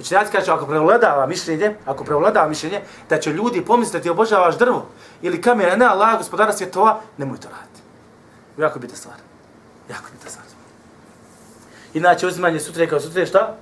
Učenjaci 0.00 0.32
kažu, 0.32 0.52
ako 0.52 0.66
prevladava 0.66 1.26
mišljenje, 1.26 1.76
ako 1.86 2.04
prevladava 2.04 2.48
mišljenje, 2.48 2.80
da 3.08 3.18
će 3.20 3.32
ljudi 3.32 3.64
pomisliti 3.64 3.98
da 3.98 4.02
ti 4.02 4.10
obožavaš 4.10 4.58
drvo 4.58 4.86
ili 5.22 5.42
kamen, 5.42 5.78
ne 5.78 5.86
Allah, 5.86 6.18
gospodara 6.18 6.52
svjetova, 6.52 7.00
nemoj 7.16 7.40
to 7.40 7.48
raditi. 7.48 7.80
Jako 8.58 8.78
bitna 8.78 8.96
stvar. 8.96 9.16
Jako 9.88 10.04
bitna 10.12 10.30
stvar. 10.30 10.51
Inače, 11.94 12.26
uzimanje 12.26 12.60
sutre 12.60 12.88
kao 12.88 13.00
sutre, 13.00 13.26
šta? 13.26 13.54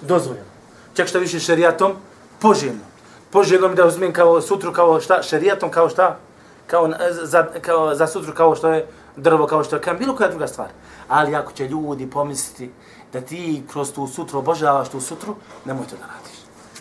Dozvoljeno. 0.00 0.46
Čak 0.94 1.08
što 1.08 1.18
više 1.18 1.40
šerijatom, 1.40 1.92
poželjno. 2.38 2.84
Poželjno 3.30 3.68
mi 3.68 3.74
da 3.74 3.86
uzmem 3.86 4.12
kao 4.12 4.40
sutru, 4.40 4.72
kao 4.72 5.00
šta? 5.00 5.22
Šerijatom, 5.22 5.70
kao 5.70 5.88
šta? 5.88 6.18
Kao 6.66 6.86
eh, 6.86 7.12
za, 7.22 7.46
kao 7.62 7.94
za 7.94 8.06
sutru, 8.06 8.34
kao 8.34 8.56
što 8.56 8.68
je 8.68 8.86
drvo, 9.16 9.46
kao 9.46 9.64
što 9.64 9.76
je 9.76 9.82
kam, 9.82 9.98
bilo 9.98 10.16
koja 10.16 10.28
druga 10.28 10.46
stvar. 10.46 10.68
Ali 11.08 11.34
ako 11.34 11.52
će 11.52 11.68
ljudi 11.68 12.10
pomisliti 12.10 12.70
da 13.12 13.20
ti 13.20 13.62
kroz 13.72 13.92
tu 13.92 14.06
sutru 14.06 14.38
obožavaš 14.38 14.88
tu 14.88 15.00
sutru, 15.00 15.36
nemoj 15.64 15.86
to 15.86 15.96
da 15.96 16.06
radiš. 16.06 16.38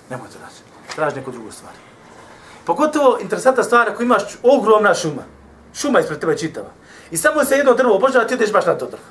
Nemoj 0.09 0.27
to 0.27 0.39
da 0.39 0.45
radiš. 0.45 0.59
Traži 0.95 1.15
neku 1.15 1.31
drugu 1.31 1.51
stvar. 1.51 1.73
Pogotovo 2.65 3.17
interesanta 3.21 3.63
stvar 3.63 3.89
ako 3.89 4.03
imaš 4.03 4.23
ogromna 4.43 4.93
šuma. 4.93 5.23
Šuma 5.73 5.99
ispred 5.99 6.19
tebe 6.19 6.37
čitava. 6.37 6.69
I 7.11 7.17
samo 7.17 7.45
se 7.45 7.55
jedno 7.55 7.73
drvo 7.73 7.95
obožava, 7.95 8.27
ti 8.27 8.33
ideš 8.33 8.51
baš 8.51 8.65
na 8.65 8.77
to 8.77 8.85
drvo. 8.85 9.03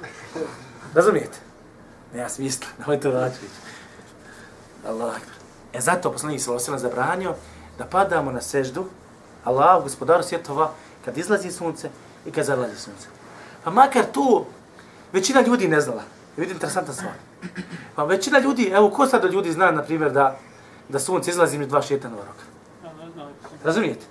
Razumijete? 0.95 1.50
Nema 2.15 2.29
smisla, 2.29 2.67
nemoj 2.79 3.01
to 3.01 3.11
raditi. 3.11 3.47
Allah. 4.89 5.17
E 5.73 5.81
zato 5.81 6.13
poslanik 6.13 6.41
se 6.41 6.51
osvrame 6.51 6.79
zabranio 6.79 7.35
da 7.79 7.85
padamo 7.85 8.33
na 8.33 8.41
seždu 8.41 8.85
Allah, 9.45 9.83
gospodaru 9.83 10.23
svjetova, 10.23 10.73
kad 11.05 11.19
izlazi 11.19 11.51
sunce 11.51 11.91
i 12.27 12.31
kad 12.31 12.45
zalazi 12.45 12.77
sunce. 12.77 13.09
Pa 13.65 13.71
makar 13.71 14.05
tu 14.13 14.45
većina 15.13 15.41
ljudi 15.41 15.69
ne 15.69 15.81
znala. 15.81 16.03
Vidim 16.37 16.55
interesantna 16.55 16.95
stvar. 16.95 17.13
Pa 17.97 18.05
većina 18.05 18.39
ljudi, 18.39 18.71
evo 18.75 18.91
ko 18.91 19.07
sad 19.07 19.25
od 19.25 19.33
ljudi 19.33 19.53
zna, 19.53 19.71
na 19.71 19.83
primjer, 19.83 20.13
da, 20.13 20.39
da 20.89 20.99
sunce 20.99 21.31
izlazi 21.31 21.59
mi 21.59 21.67
dva 21.67 21.83
šetanog 21.83 22.19
roka? 22.19 22.45
Razumijete? 23.65 24.07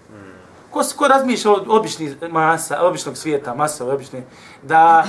Ko, 0.72 0.84
ko 0.96 1.08
razmišlja 1.08 1.52
od 1.52 1.66
običnih 1.68 2.16
masa, 2.32 2.82
običnog 2.82 3.18
svijeta, 3.18 3.56
masa 3.56 3.86
obične, 3.86 4.24
da, 4.64 5.08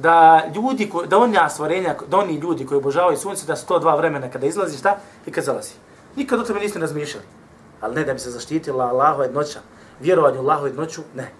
da 0.00 0.42
ljudi, 0.54 0.90
ko, 0.90 1.06
da 1.06 1.18
oni 1.18 1.38
stvorenja, 1.50 1.94
da 2.08 2.18
oni 2.18 2.34
ljudi 2.34 2.66
koji 2.66 2.78
obožavaju 2.78 3.16
sunce, 3.16 3.46
da 3.46 3.56
su 3.56 3.66
to 3.66 3.78
dva 3.78 3.96
vremena 3.96 4.30
kada 4.30 4.46
izlazi, 4.46 4.78
šta? 4.78 4.98
I 5.26 5.32
kad 5.32 5.44
zalazi. 5.44 5.72
Nikad 6.16 6.40
o 6.40 6.42
tome 6.42 6.60
niste 6.60 6.78
razmišljali. 6.78 7.26
Ali 7.80 7.94
ne 7.94 8.04
da 8.04 8.12
bi 8.12 8.18
se 8.18 8.30
zaštitila 8.30 8.84
Allahova 8.84 9.24
jednoća, 9.24 9.60
vjerovanju 10.00 10.38
Allahova 10.38 10.66
jednoću, 10.66 11.02
ne. 11.14 11.30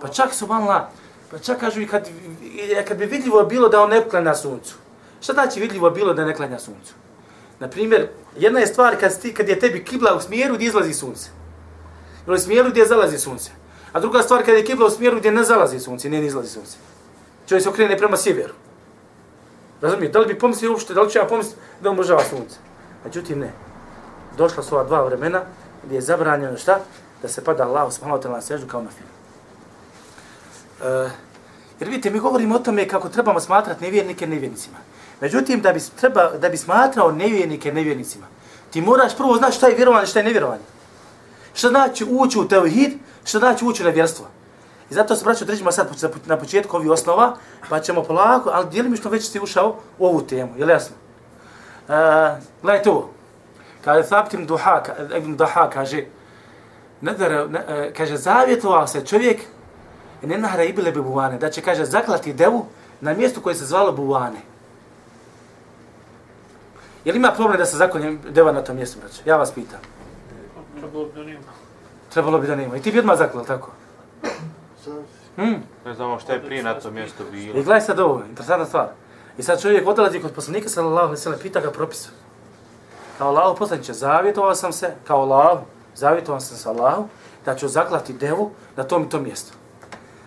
Pa 0.00 0.08
čak 0.08 0.34
su 0.34 0.46
malo, 0.46 0.88
pa 1.30 1.38
čak 1.38 1.60
kažu 1.60 1.80
i 1.80 1.86
kad, 1.86 2.08
kad 2.88 2.98
bi 2.98 3.06
vidljivo 3.06 3.44
bilo 3.44 3.68
da 3.68 3.82
on 3.82 3.90
ne 3.90 4.08
klanja 4.08 4.34
suncu. 4.34 4.74
Šta 5.20 5.32
znači 5.32 5.60
vidljivo 5.60 5.90
bilo 5.90 6.14
da 6.14 6.24
ne 6.24 6.34
klanja 6.34 6.58
suncu? 6.58 6.94
Na 7.58 7.68
primjer, 7.68 8.08
jedna 8.36 8.60
je 8.60 8.66
stvar 8.66 8.96
kad, 9.00 9.20
ti, 9.20 9.34
kad 9.34 9.48
je 9.48 9.58
tebi 9.58 9.84
kibla 9.84 10.14
u 10.16 10.20
smjeru 10.20 10.54
gdje 10.54 10.66
izlazi 10.66 10.94
sunce. 10.94 11.30
Ili 12.26 12.36
u 12.36 12.38
smjeru 12.38 12.70
gdje 12.70 12.86
zalazi 12.86 13.18
sunce. 13.18 13.50
A 13.92 14.00
druga 14.00 14.22
stvar 14.22 14.44
kad 14.44 14.54
je 14.54 14.64
kibla 14.64 14.86
u 14.86 14.90
smjeru 14.90 15.18
gdje 15.18 15.32
ne 15.32 15.44
zalazi 15.44 15.80
sunce, 15.80 16.10
ne 16.10 16.26
izlazi 16.26 16.48
sunce. 16.48 16.78
Čovjek 17.50 17.62
se 17.62 17.68
okrene 17.68 17.98
prema 17.98 18.16
sjeveru. 18.16 18.54
Razumijete? 19.80 20.12
Da 20.12 20.18
li 20.18 20.26
bi 20.26 20.38
pomislio 20.38 20.70
uopšte, 20.70 20.94
da 20.94 21.02
li 21.02 21.10
će 21.10 21.18
ja 21.18 21.24
pomisliti 21.26 21.58
da 21.80 21.90
obožava 21.90 22.22
sunce? 22.24 22.56
Međutim, 23.04 23.38
ne. 23.38 23.50
Došla 24.36 24.62
su 24.62 24.74
ova 24.74 24.84
dva 24.84 25.02
vremena 25.02 25.42
gdje 25.84 25.94
je 25.94 26.00
zabranjeno 26.00 26.58
šta? 26.58 26.78
Da 27.22 27.28
se 27.28 27.44
pada 27.44 27.64
Allah 27.64 27.92
subhanahu 27.92 28.22
wa 28.22 28.26
ta'ala 28.26 28.32
na 28.32 28.40
seždu 28.40 28.66
kao 28.66 28.82
na 28.82 28.90
film. 28.90 29.08
Uh, 30.80 31.10
jer 31.80 31.88
vidite, 31.88 32.10
mi 32.10 32.18
govorimo 32.18 32.54
o 32.54 32.58
tome 32.58 32.88
kako 32.88 33.08
trebamo 33.08 33.40
smatrati 33.40 33.84
nevjernike 33.84 34.26
nevjernicima. 34.26 34.76
Međutim, 35.20 35.60
da 35.60 35.72
bi, 35.72 35.80
treba, 36.00 36.30
da 36.38 36.48
bi 36.48 36.56
smatrao 36.56 37.12
nevjernike 37.12 37.72
nevjernicima, 37.72 38.26
ti 38.70 38.80
moraš 38.80 39.16
prvo 39.16 39.36
znati 39.36 39.56
šta 39.56 39.68
je 39.68 39.74
vjerovanje, 39.74 40.06
šta 40.06 40.18
je 40.18 40.24
nevjerovanje. 40.24 40.64
Šta 41.54 41.68
znači 41.68 42.06
ući 42.10 42.38
u 42.38 42.48
tevhid, 42.48 42.92
šta 43.24 43.38
znači 43.38 43.64
ući 43.64 43.82
u 43.82 43.86
nevjerstvo. 43.86 44.26
I 44.90 44.94
zato 44.94 45.16
se 45.16 45.24
braćo 45.24 45.44
držimo 45.44 45.72
sad 45.72 45.88
na 46.26 46.36
početku 46.36 46.76
ovih 46.76 46.90
osnova, 46.90 47.36
pa 47.68 47.80
ćemo 47.80 48.02
polako, 48.02 48.50
ali 48.52 48.66
djelimično 48.70 49.10
već 49.10 49.30
si 49.30 49.40
ušao 49.40 49.76
u 49.98 50.06
ovu 50.06 50.22
temu, 50.22 50.52
je 50.56 50.64
li 50.64 50.72
jasno? 50.72 50.96
Uh, 51.88 51.94
gledajte 52.62 52.90
ovo. 52.90 53.10
Kada 53.84 54.02
Thabtim 54.02 54.46
Duha, 54.46 54.82
Ibn 55.16 55.36
Duha 55.36 55.70
kaže, 55.70 56.04
nadar, 57.00 57.50
ne, 57.50 57.58
uh, 57.58 57.92
kaže, 57.96 58.16
zavjetovao 58.16 58.86
se 58.86 59.06
čovjek, 59.06 59.40
ne 60.22 60.38
nahra 60.38 60.64
i 60.64 60.72
bile 60.72 60.92
bi 60.92 61.02
buvane, 61.02 61.38
da 61.38 61.50
će, 61.50 61.60
kaže, 61.60 61.84
zaklati 61.84 62.32
devu 62.32 62.66
na 63.00 63.14
mjestu 63.14 63.40
koje 63.40 63.54
se 63.54 63.64
zvalo 63.64 63.92
buvane. 63.92 64.40
Je 67.04 67.12
li 67.12 67.18
ima 67.18 67.32
problem 67.32 67.58
da 67.58 67.66
se 67.66 67.76
zakonje 67.76 68.18
deva 68.28 68.52
na 68.52 68.62
tom 68.62 68.76
mjestu, 68.76 68.98
braćo? 69.00 69.22
Ja 69.24 69.36
vas 69.36 69.52
pitam. 69.52 69.80
Trebalo 70.80 71.04
bi 71.04 71.12
da 71.14 71.24
nema. 71.24 71.52
Trebalo 72.12 72.38
bi 72.38 72.46
da 72.46 72.56
nema. 72.56 72.76
I 72.76 72.82
ti 72.82 72.92
bi 72.92 72.98
odmah 72.98 73.18
zaklal, 73.18 73.44
tako? 73.44 73.70
Hmm. 75.40 75.62
Ne 75.84 75.94
znamo 75.94 76.20
šta 76.20 76.32
je 76.32 76.42
prije 76.42 76.62
na 76.62 76.80
tom 76.80 76.94
mjestu 76.94 77.24
bilo. 77.30 77.58
I 77.58 77.64
gledaj 77.64 77.80
sad 77.80 78.00
ovo, 78.00 78.22
interesantna 78.28 78.66
stvar. 78.66 78.88
I 79.38 79.42
sad 79.42 79.62
čovjek 79.62 79.88
odlazi 79.88 80.20
kod 80.20 80.32
poslanika 80.32 80.68
sallallahu 80.68 80.98
alejhi 80.98 81.12
ve 81.12 81.16
sellem 81.16 81.38
pita 81.38 81.60
ga 81.60 81.70
propisu. 81.70 82.10
Kao 83.18 83.28
Allahu 83.28 83.56
poslanice, 83.58 83.92
zavjetovao 83.92 84.54
sam 84.54 84.72
se 84.72 84.94
kao 85.06 85.20
Allahu, 85.20 85.60
zavjetovao 85.94 86.40
sam 86.40 86.56
se 86.56 86.68
Allahu 86.68 87.08
da 87.44 87.54
ću 87.54 87.68
zaklati 87.68 88.12
devu 88.12 88.50
na 88.76 88.84
tom 88.84 89.02
i 89.02 89.08
tom 89.08 89.22
mjestu. 89.22 89.52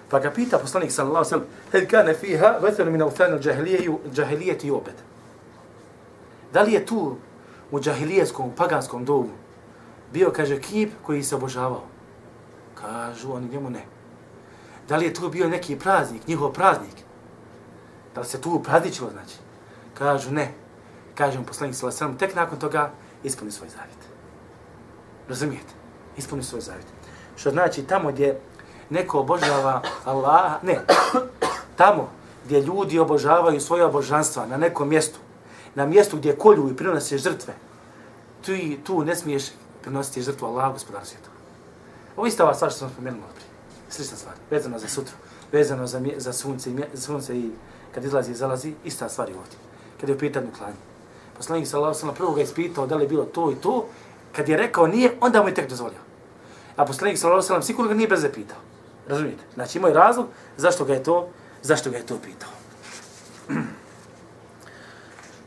Pa 0.10 0.20
ga 0.20 0.32
pita 0.32 0.58
poslanik 0.58 0.92
sallallahu 0.92 1.26
alejhi 1.26 1.36
ve 1.36 1.48
sellem, 1.48 1.48
"Hel 1.72 1.90
kana 1.90 2.14
fiha 2.14 2.58
vathan 2.62 2.92
min 2.92 3.02
awthan 3.02 3.32
al-jahiliyyah 3.32 3.98
jahiliyyah 4.16 4.64
yubad?" 4.64 4.98
Da 6.54 6.62
li 6.62 6.74
je 6.74 6.86
tu 6.86 7.16
u 7.72 7.80
džahilijetskom, 7.80 8.52
paganskom 8.58 9.06
dobu 9.06 9.30
bio, 10.14 10.32
kaže, 10.32 10.62
kip 10.62 10.92
koji 11.04 11.24
se 11.24 11.36
obožavao? 11.36 11.82
Kažu 12.76 13.34
oni 13.34 13.50
njemu 13.50 13.70
ne. 13.70 13.93
Da 14.88 14.98
li 14.98 15.06
je 15.06 15.14
tu 15.14 15.30
bio 15.30 15.50
neki 15.50 15.80
praznik, 15.80 16.28
njihov 16.28 16.52
praznik? 16.54 16.96
Da 18.16 18.22
li 18.22 18.28
se 18.28 18.42
tu 18.42 18.62
prazničilo, 18.64 19.10
znači? 19.10 19.36
Kažu 19.94 20.32
ne. 20.32 20.54
Kaže 21.16 21.40
mu 21.40 21.46
poslanik 21.46 21.76
sallallahu 21.76 22.04
alejhi 22.04 22.20
tek 22.20 22.36
nakon 22.36 22.60
toga 22.60 22.92
ispuni 23.24 23.52
svoj 23.52 23.70
zavjet. 23.70 23.98
Razumijete? 25.30 25.74
Ispuni 26.18 26.44
svoj 26.44 26.62
zavjet. 26.62 26.86
Što 27.36 27.52
znači 27.52 27.84
tamo 27.84 28.12
gdje 28.12 28.40
neko 28.90 29.20
obožava 29.20 29.82
Allaha, 30.06 30.60
ne, 30.62 30.80
tamo 31.78 32.10
gdje 32.46 32.62
ljudi 32.62 33.00
obožavaju 33.00 33.62
svoje 33.62 33.86
obožanstva 33.86 34.46
na 34.46 34.58
nekom 34.58 34.90
mjestu, 34.90 35.20
na 35.76 35.86
mjestu 35.86 36.18
gdje 36.18 36.36
kolju 36.36 36.70
i 36.70 36.76
prinose 36.76 37.18
žrtve, 37.18 37.54
tu, 38.46 38.52
tu 38.84 39.04
ne 39.04 39.16
smiješ 39.16 39.44
prinositi 39.82 40.22
žrtvu 40.22 40.46
Allaha, 40.46 40.72
gospodar 40.72 41.06
svijeta. 41.06 41.30
Ovo 42.18 42.28
isto 42.28 42.44
ova 42.44 42.54
stvar 42.54 42.72
što 42.72 42.80
sam 42.80 42.90
spomenuli. 42.90 43.43
Slična 43.94 44.18
stvar, 44.18 44.36
vezano 44.52 44.80
za 44.80 44.88
sutru, 44.88 45.14
vezano 45.52 45.88
za, 45.88 46.02
za 46.18 46.34
sunce, 46.34 46.70
i 46.70 46.74
mje, 46.74 46.88
sunce 46.96 47.38
i 47.38 47.52
kad 47.94 48.06
izlazi 48.06 48.32
i 48.32 48.36
zalazi, 48.36 48.74
ista 48.84 49.10
stvar 49.10 49.30
je 49.30 49.36
ovdje. 49.36 49.58
Kad 50.00 50.10
je 50.10 50.16
u 50.16 50.20
pitanju 50.20 50.48
klanje. 50.58 50.82
Poslanik 51.38 51.68
sallallahu 51.68 51.96
alejhi 51.96 52.08
ve 52.08 52.18
prvo 52.18 52.34
ga 52.34 52.42
ispitao 52.42 52.88
da 52.88 52.96
li 52.96 53.04
je 53.04 53.08
bilo 53.08 53.26
to 53.26 53.52
i 53.52 53.56
to, 53.56 53.86
kad 54.36 54.50
je 54.50 54.58
rekao 54.58 54.88
nije, 54.88 55.12
onda 55.22 55.42
mu 55.42 55.48
je 55.48 55.54
tek 55.54 55.70
dozvolio. 55.70 56.00
A 56.76 56.86
poslanik 56.86 57.18
sallallahu 57.18 57.46
alejhi 57.46 57.62
ve 57.62 57.66
sigurno 57.66 57.90
ga 57.90 57.96
nije 57.96 58.08
bez 58.08 58.26
pitao. 58.34 58.58
Razumijete? 59.08 59.44
Znači 59.54 59.78
imao 59.78 59.88
je 59.88 59.94
razlog 59.94 60.28
zašto 60.58 60.86
ga 60.86 60.94
je 60.94 61.04
to, 61.04 61.30
zašto 61.62 61.92
ga 61.92 61.98
je 61.98 62.06
to 62.06 62.18
pitao. 62.18 62.50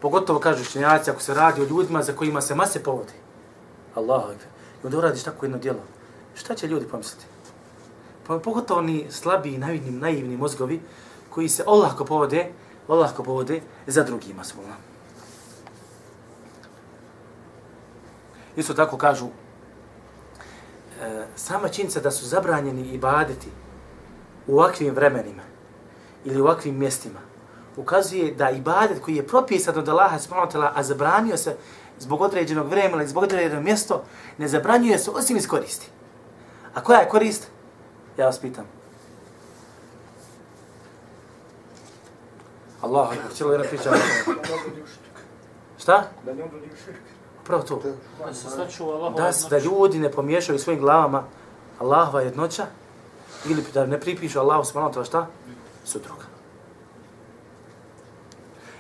Pogotovo 0.03 0.39
kažu 0.39 0.63
učenjaci 0.63 1.11
ako 1.11 1.21
se 1.21 1.35
radi 1.35 1.61
o 1.61 1.65
ljudima 1.65 2.03
za 2.03 2.13
kojima 2.13 2.41
se 2.41 2.55
mase 2.55 2.83
povodi. 2.83 3.13
Allahu 3.95 4.33
ekber. 4.33 4.49
I 4.83 4.87
onda 4.87 4.99
uradiš 4.99 5.23
tako 5.23 5.47
jedno 5.47 5.59
djelo. 5.59 5.81
Šta 6.35 6.55
će 6.55 6.69
ljudi 6.69 6.87
pomisliti? 6.87 7.27
Pa 8.27 8.39
pogotovo 8.39 8.81
oni 8.81 9.07
slabi, 9.11 9.59
naivni, 9.59 9.91
naivni 9.91 10.37
mozgovi 10.37 10.81
koji 11.31 11.49
se 11.49 11.65
olahko 11.67 12.05
povode, 12.05 12.53
olahko 12.89 13.23
povode 13.23 13.61
za 13.87 14.03
drugima 14.03 14.45
svojima. 14.45 14.75
Isto 18.57 18.75
tako 18.75 18.97
kažu, 18.97 19.27
e, 21.01 21.27
sama 21.37 21.69
činjenica 21.69 22.01
da 22.01 22.11
su 22.11 22.27
zabranjeni 22.27 22.95
ibadeti 22.95 23.49
u 24.47 24.59
ovakvim 24.59 24.95
vremenima 24.95 25.43
ili 26.25 26.41
u 26.41 26.45
ovakvim 26.45 26.79
mjestima, 26.79 27.21
ukazuje 27.77 28.35
da 28.35 28.51
ibadet 28.51 29.03
koji 29.03 29.17
je 29.17 29.27
propisan 29.27 29.79
od 29.79 29.89
Allaha 29.89 30.19
subhanahu 30.19 30.59
a 30.75 30.83
zabranio 30.83 31.37
se 31.37 31.57
zbog 31.99 32.21
određenog 32.21 32.69
vremena 32.69 33.03
ili 33.03 33.09
zbog 33.09 33.23
određenog 33.23 33.65
mjesta, 33.65 34.03
ne 34.39 34.49
zabranjuje 34.49 34.99
se 34.99 35.11
osim 35.11 35.37
iz 35.37 35.49
koristi. 35.49 35.91
A 36.75 36.83
koja 36.83 36.99
je 37.01 37.09
korist? 37.09 37.56
Ja 38.17 38.27
vas 38.27 38.39
pitam. 38.39 38.65
Allah, 42.83 43.09
cijelo 43.35 43.53
jedna 43.53 43.69
priča. 43.69 43.91
Šta? 45.79 46.05
Da 46.25 46.35
ne 46.35 46.45
u 46.45 46.49
širk. 46.85 46.99
Pravo 47.45 47.63
to. 47.63 47.83
Da 49.17 49.33
Da, 49.51 49.59
ljudi 49.59 49.99
ne 49.99 50.11
pomiješaju 50.13 50.59
svojim 50.59 50.81
glavama 50.81 51.25
Allahova 51.79 52.21
jednoća 52.21 52.67
ili 53.47 53.65
da 53.75 53.87
ne 53.87 54.01
pripišu 54.01 54.41
Allahu 54.41 54.65
subhanahu 54.65 54.93
wa 54.93 54.97
ta'ala 54.97 55.07
šta? 55.07 55.27
Sudruga. 55.85 56.36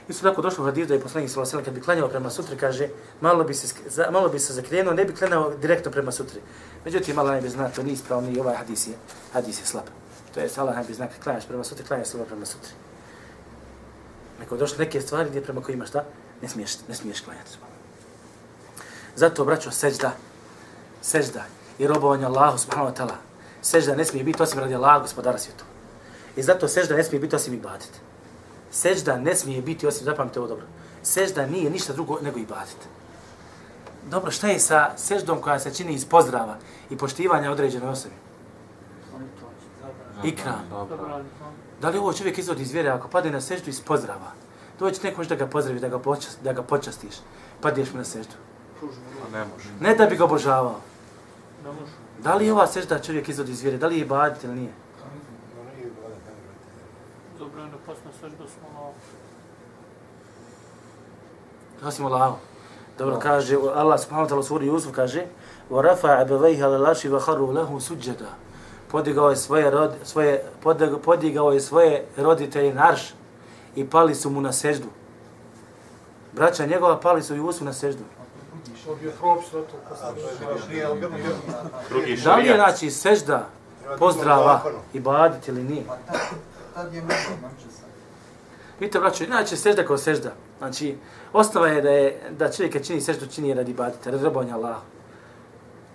Isto 0.08 0.28
tako 0.28 0.42
došlo 0.42 0.64
u 0.64 0.66
hadisu 0.66 0.88
da 0.88 0.94
je 0.94 1.00
poslanik 1.00 1.30
sallallahu 1.30 1.56
alejhi 1.56 1.56
ve 1.56 1.64
sellem 1.64 1.64
kad 1.64 1.74
bi 1.74 1.80
klanjao 1.80 2.08
prema 2.08 2.30
sutri 2.30 2.56
kaže 2.56 2.88
malo 3.20 3.44
bi 3.44 3.54
se 3.54 3.74
za, 3.86 4.10
malo 4.10 4.28
bi 4.28 4.38
se 4.38 4.52
zakrenuo 4.52 4.94
ne 4.94 5.04
bi 5.04 5.14
klanjao 5.14 5.54
direktno 5.54 5.90
prema 5.92 6.12
sutri. 6.12 6.40
Međutim 6.84 7.16
malo 7.16 7.30
ne 7.30 7.40
bi 7.40 7.48
znao 7.48 7.70
to 7.76 7.82
nije 7.82 7.94
ispravno 7.94 8.30
i 8.30 8.40
ovaj 8.40 8.56
hadis 8.56 8.86
je 8.86 8.94
hadis 9.32 9.60
je 9.60 9.66
slab. 9.66 9.84
To 10.34 10.40
je 10.40 10.48
Allah 10.56 10.76
ne 10.76 10.84
bi 10.84 10.94
zna 10.94 11.06
kad 11.06 11.22
klanjaš 11.22 11.46
prema 11.46 11.64
sutri 11.64 11.84
klanjaš 11.84 12.08
slabo 12.08 12.26
prema 12.26 12.46
sutri. 12.46 12.70
Neko 14.40 14.56
došlo 14.56 14.78
neke 14.78 15.00
stvari 15.00 15.28
gdje 15.28 15.42
prema 15.42 15.62
kojima 15.62 15.86
šta 15.86 16.04
ne 16.42 16.48
smiješ 16.48 16.70
ne 16.88 16.94
smiješ 16.94 17.20
klanjati. 17.20 17.50
Zato 19.16 19.44
braćo 19.44 19.70
sećda 19.70 20.12
sećda 21.02 21.44
i 21.78 21.86
robovanje 21.86 22.24
Allahu 22.24 22.58
subhanahu 22.58 22.94
wa 22.94 22.98
ta'ala. 22.98 23.16
Sećda 23.62 23.94
ne 23.94 24.04
smije 24.04 24.24
biti 24.24 24.42
osim 24.42 24.58
radi 24.58 24.74
Allaha 24.74 24.98
gospodara 24.98 25.38
svijetu. 25.38 25.64
I 26.36 26.42
zato 26.42 26.68
sećda 26.68 26.96
ne 26.96 27.04
smije 27.04 27.20
biti 27.20 27.36
osim 27.36 27.54
ibadet. 27.54 27.90
Sežda 28.70 29.16
ne 29.16 29.34
smije 29.34 29.62
biti 29.62 29.86
osim, 29.86 30.04
zapamite 30.04 30.40
ovo 30.40 30.48
dobro, 30.48 30.66
sežda 31.02 31.46
nije 31.46 31.70
ništa 31.70 31.92
drugo 31.92 32.18
nego 32.22 32.38
ibadet. 32.38 32.88
Dobro, 34.10 34.30
šta 34.30 34.48
je 34.48 34.58
sa 34.58 34.90
seždom 34.96 35.40
koja 35.40 35.58
se 35.58 35.74
čini 35.74 35.94
iz 35.94 36.04
pozdrava 36.04 36.56
i 36.90 36.96
poštivanja 36.96 37.50
određene 37.50 37.88
osobe? 37.88 38.14
Ikram. 40.24 40.60
Zabranjeno. 40.88 41.24
Da 41.80 41.88
li 41.88 41.98
ovo 41.98 42.12
čovjek 42.12 42.38
izvodi 42.38 42.62
iz 42.62 42.72
vjere 42.72 42.88
ako 42.88 43.08
padne 43.08 43.30
na 43.30 43.40
seždu 43.40 43.70
iz 43.70 43.80
pozdrava? 43.80 44.32
Doći 44.78 45.00
neko 45.02 45.24
da 45.24 45.34
ga 45.34 45.46
pozdravi, 45.46 45.80
da 45.80 45.88
ga, 45.88 45.98
počast, 45.98 46.38
da 46.42 46.52
ga 46.52 46.62
počastiš, 46.62 47.14
padneš 47.60 47.92
mu 47.92 47.98
na 47.98 48.04
seždu. 48.04 48.34
Ne 49.32 49.44
može. 49.44 49.68
Ne 49.80 49.94
da 49.94 50.06
bi 50.06 50.16
ga 50.16 50.24
obožavao. 50.24 50.80
Ne. 51.64 51.70
Da 52.22 52.34
li 52.34 52.46
je 52.46 52.52
ova 52.52 52.66
sežda 52.66 52.98
čovjek 52.98 53.28
izvodi 53.28 53.52
iz 53.52 53.62
vjere? 53.62 53.78
Da 53.78 53.86
li 53.86 53.94
je 53.94 54.00
ibadet 54.00 54.44
ili 54.44 54.54
nije? 54.54 54.72
Zabranjeno 58.15 58.15
pasna 58.15 58.15
sežda 58.21 58.43
smo 58.47 58.67
na 61.81 61.87
Osim 61.87 62.05
Allahu. 62.05 62.35
Dobro 62.97 63.19
kaže 63.19 63.55
Allah 63.75 63.99
subhanahu 63.99 64.25
wa 64.25 64.29
ta'ala 64.29 64.39
u 64.39 64.43
suri 64.43 64.65
Yusuf 64.67 64.91
kaže 64.91 65.25
وَرَفَعَ 65.69 66.23
بَوَيْهَ 66.23 66.59
لَلَاشِ 66.67 67.05
وَخَرُوا 67.05 67.53
لَهُ 67.53 67.79
سُجَّدًا 67.79 68.29
Podigao 68.91 69.29
je 69.29 69.35
svoje, 69.35 69.71
rod, 69.71 69.91
svoje, 70.03 70.43
podig- 70.63 70.99
podigao 70.99 71.51
je 71.51 71.59
svoje 71.61 72.05
roditelje 72.17 72.73
na 72.73 72.87
arš 72.89 73.13
i 73.75 73.89
pali 73.89 74.15
su 74.15 74.29
mu 74.29 74.41
na 74.41 74.51
seždu. 74.53 74.87
Braća 76.33 76.65
njegova 76.65 76.99
pali 76.99 77.23
su 77.23 77.35
Yusuf 77.35 77.61
na 77.63 77.73
seždu. 77.73 78.03
To 78.85 78.91
je 78.91 78.97
bio 78.97 79.11
propis 79.19 79.51
na 79.53 79.59
to. 79.61 79.75
Nije, 80.69 80.85
ali 80.85 80.99
bilo 80.99 81.11
bio. 81.11 81.35
Drugi 81.89 82.05
Da 82.15 82.35
li 82.35 82.41
je 82.41 82.47
šarijat. 82.47 82.55
znači 82.55 82.91
sežda 82.91 83.47
pozdrava 83.99 84.61
i 84.93 84.99
badit 84.99 85.47
ili 85.47 85.63
nije? 85.63 85.83
Pa 85.87 85.95
tad, 85.95 86.21
tad 86.75 86.93
je 86.93 87.01
moglo, 87.01 87.15
znači 87.39 87.75
sad. 87.75 87.84
Vidite, 88.80 89.00
braćo, 89.00 89.24
inače 89.24 89.56
sežda 89.56 89.84
kao 89.84 89.98
sežda. 89.98 90.32
Znači, 90.58 90.96
osnova 91.32 91.68
je 91.68 91.82
da 91.82 91.90
je 91.90 92.20
da 92.38 92.52
čovjek 92.52 92.72
kad 92.72 92.86
čini 92.86 93.00
seždu, 93.00 93.26
čini 93.26 93.48
je 93.48 93.54
radi 93.54 93.72
badita, 93.72 94.10
radi 94.10 94.24
robovanja 94.24 94.54
Allahu. 94.54 94.82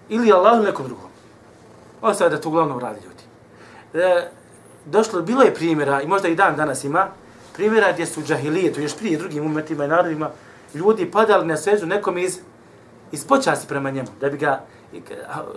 Ili 0.10 0.32
Allahu 0.32 0.56
ili 0.58 0.66
nekom 0.66 0.86
drugom. 0.86 1.10
Osnova 2.02 2.32
je 2.32 2.36
da 2.36 2.42
to 2.42 2.50
uglavnom 2.50 2.80
radi 2.80 3.00
ljudi. 3.04 3.24
E, 4.06 4.30
došlo, 4.86 5.22
bilo 5.22 5.44
je 5.44 5.54
primjera, 5.54 6.02
i 6.02 6.08
možda 6.08 6.28
i 6.28 6.36
dan 6.36 6.56
danas 6.56 6.84
ima, 6.84 7.08
primjera 7.54 7.92
gdje 7.92 8.06
su 8.06 8.22
džahilije, 8.22 8.38
džahilijetu, 8.38 8.82
još 8.82 8.98
prije 8.98 9.18
drugim 9.18 9.46
umetima 9.46 9.86
i 9.86 9.88
narodima, 9.88 10.30
ljudi 10.74 11.12
padali 11.12 11.48
na 11.48 11.58
seždu 11.58 11.88
nekom 11.88 12.18
iz, 12.18 12.40
iz 13.12 13.28
počasti 13.28 13.68
prema 13.68 13.92
njemu, 13.92 14.08
da 14.22 14.30
bi 14.30 14.38
ga, 14.38 14.64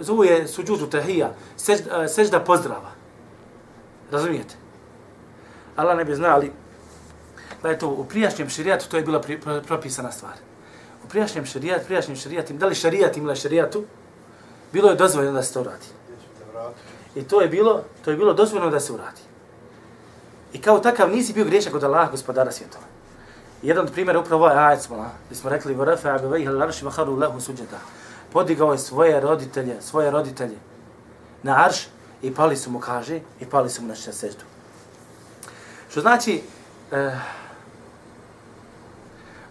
zovu 0.00 0.24
je 0.24 0.48
suđudu 0.48 0.86
tahija, 0.86 1.34
sežda, 1.56 2.02
e, 2.02 2.08
sežda 2.08 2.40
pozdrava. 2.40 2.90
Razumijete? 4.10 4.54
Allah 5.76 5.96
ne 5.96 6.04
bi 6.04 6.14
znao, 6.14 6.42
ali 7.63 7.63
da 7.63 7.69
je 7.69 7.79
to 7.79 7.89
u 7.89 8.05
prijašnjem 8.05 8.49
šerijatu, 8.49 8.89
to 8.89 8.97
je 8.97 9.03
bila 9.03 9.21
pri, 9.21 9.41
pro, 9.41 9.61
propisana 9.61 10.11
stvar. 10.11 10.33
U 11.05 11.07
prijašnjem 11.07 11.45
šerijatu, 11.45 11.85
prijašnjem 11.85 12.17
šerijatim, 12.17 12.57
da 12.57 12.65
li 12.65 12.75
šerijat 12.75 13.17
imala 13.17 13.35
šerijatu, 13.35 13.83
bilo 14.73 14.89
je 14.89 14.95
dozvoljeno 14.95 15.33
da 15.33 15.43
se 15.43 15.53
to 15.53 15.61
uradi. 15.61 15.85
I 17.15 17.23
to 17.23 17.41
je 17.41 17.47
bilo, 17.47 17.83
to 18.05 18.11
je 18.11 18.17
bilo 18.17 18.33
dozvoljeno 18.33 18.71
da 18.71 18.79
se 18.79 18.93
uradi. 18.93 19.21
I 20.53 20.61
kao 20.61 20.79
takav 20.79 21.09
nisi 21.09 21.33
bio 21.33 21.45
griješak 21.45 21.71
kod 21.71 21.83
Allaha, 21.83 22.11
gospodara 22.11 22.51
svjetova. 22.51 22.85
Jedan 23.61 23.85
od 23.85 23.91
primjera 23.91 24.19
je 24.19 24.21
upravo 24.21 24.45
ovaj 24.45 24.57
ajet 24.57 24.81
smo, 24.81 24.97
na, 24.97 25.09
gdje 25.25 25.37
smo 25.37 25.49
rekli, 25.49 25.75
وَرَفَعَ 25.75 26.17
بَوَيْهَ 26.17 26.49
الْعَرْشِ 26.49 26.83
وَحَرُوا 26.83 27.19
لَهُ 27.19 27.39
سُجَدًا 27.39 27.79
Podigao 28.33 28.71
je 28.71 28.77
svoje 28.77 29.19
roditelje, 29.19 29.81
svoje 29.81 30.11
roditelje 30.11 30.57
na 31.43 31.65
arš 31.65 31.87
i 32.21 32.33
pali 32.33 32.57
su 32.57 32.71
mu, 32.71 32.79
kaže, 32.79 33.19
i 33.39 33.45
pali 33.45 33.69
su 33.69 33.81
mu 33.81 33.87
na 33.87 33.95
seždu. 33.95 34.43
Što 35.89 36.01
znači, 36.01 36.41
eh, 36.91 37.19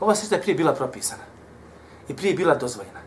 ova 0.04 0.16
sežda 0.16 0.36
je 0.36 0.42
prije 0.42 0.56
bila 0.56 0.74
propisana 0.74 1.24
i 2.08 2.16
prije 2.16 2.34
bila 2.34 2.56
dozvoljena. 2.56 3.00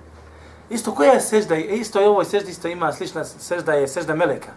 Isto 0.71 0.95
koja 0.95 1.13
je 1.13 1.21
sežda, 1.21 1.57
isto 1.57 2.01
je 2.01 2.09
ovoj 2.09 2.25
seždi, 2.25 2.51
isto 2.51 2.69
ima 2.69 2.93
slična 2.93 3.25
sežda, 3.25 3.73
je 3.73 3.89
sežda 3.89 4.15
Meleka. 4.15 4.51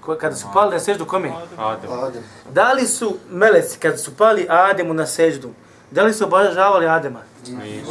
Ko, 0.00 0.16
kada 0.20 0.36
su 0.36 0.46
pali 0.54 0.74
na 0.74 0.80
seždu, 0.80 1.06
kome? 1.06 1.32
Adem. 1.58 1.92
Adem. 1.92 2.22
Da 2.50 2.72
li 2.72 2.86
su 2.86 3.16
meleci, 3.30 3.78
kada 3.78 3.96
su 3.96 4.16
pali 4.16 4.46
Ademu 4.48 4.94
na 4.94 5.06
seždu, 5.06 5.50
da 5.90 6.02
li 6.02 6.14
su 6.14 6.24
obožavali 6.24 6.88
Adema? 6.88 7.20
Nije. 7.46 7.84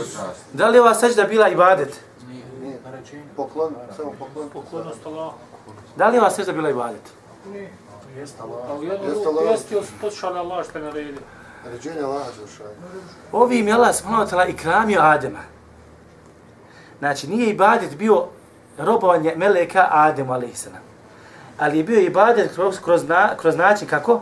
Da 0.54 0.68
li 0.68 0.78
je 0.78 0.82
ova 0.82 0.96
sežda 0.96 1.24
bila 1.24 1.50
ibadet? 1.50 2.00
Nije. 2.28 2.80
Poklon, 3.36 3.76
samo 3.98 4.14
poklon. 4.20 4.50
poklonost 4.50 5.06
Allahu. 5.06 5.34
Da 5.96 6.08
li 6.08 6.16
je 6.16 6.22
ova 6.22 6.30
sežda 6.32 6.54
bila 6.54 6.70
ibadet? 6.70 7.02
Jeste 8.18 8.42
Ali 8.42 8.90
Allah. 8.90 9.02
Jeste 9.04 9.24
drugo, 9.24 9.40
Allah. 9.40 9.52
jeste 9.52 9.76
poslušali 10.02 10.40
Allah 10.40 10.70
što 10.70 10.78
je 10.78 10.84
naredio. 10.84 11.22
Naređenje 11.66 12.02
Allah 12.02 12.26
Đelšan. 12.38 12.68
Ovim 13.32 13.68
je 13.68 13.74
Allah 13.74 13.96
subhanahu 13.96 14.26
wa 14.26 14.30
ta'ala 14.30 14.50
ikramio 14.50 15.02
Adema. 15.02 15.40
Znači, 17.00 17.28
nije 17.28 17.50
ibadet 17.50 17.98
bio 17.98 18.26
robovanje 18.78 19.34
meleka 19.38 19.88
Ademu 19.92 20.34
a.s. 20.34 20.68
Ali 21.60 21.78
je 21.78 21.84
bio 21.84 22.00
ibadet 22.00 22.54
kroz, 22.54 22.80
kroz, 22.80 23.08
na, 23.08 23.38
kroz 23.38 23.58
način 23.58 23.88
kako? 23.88 24.22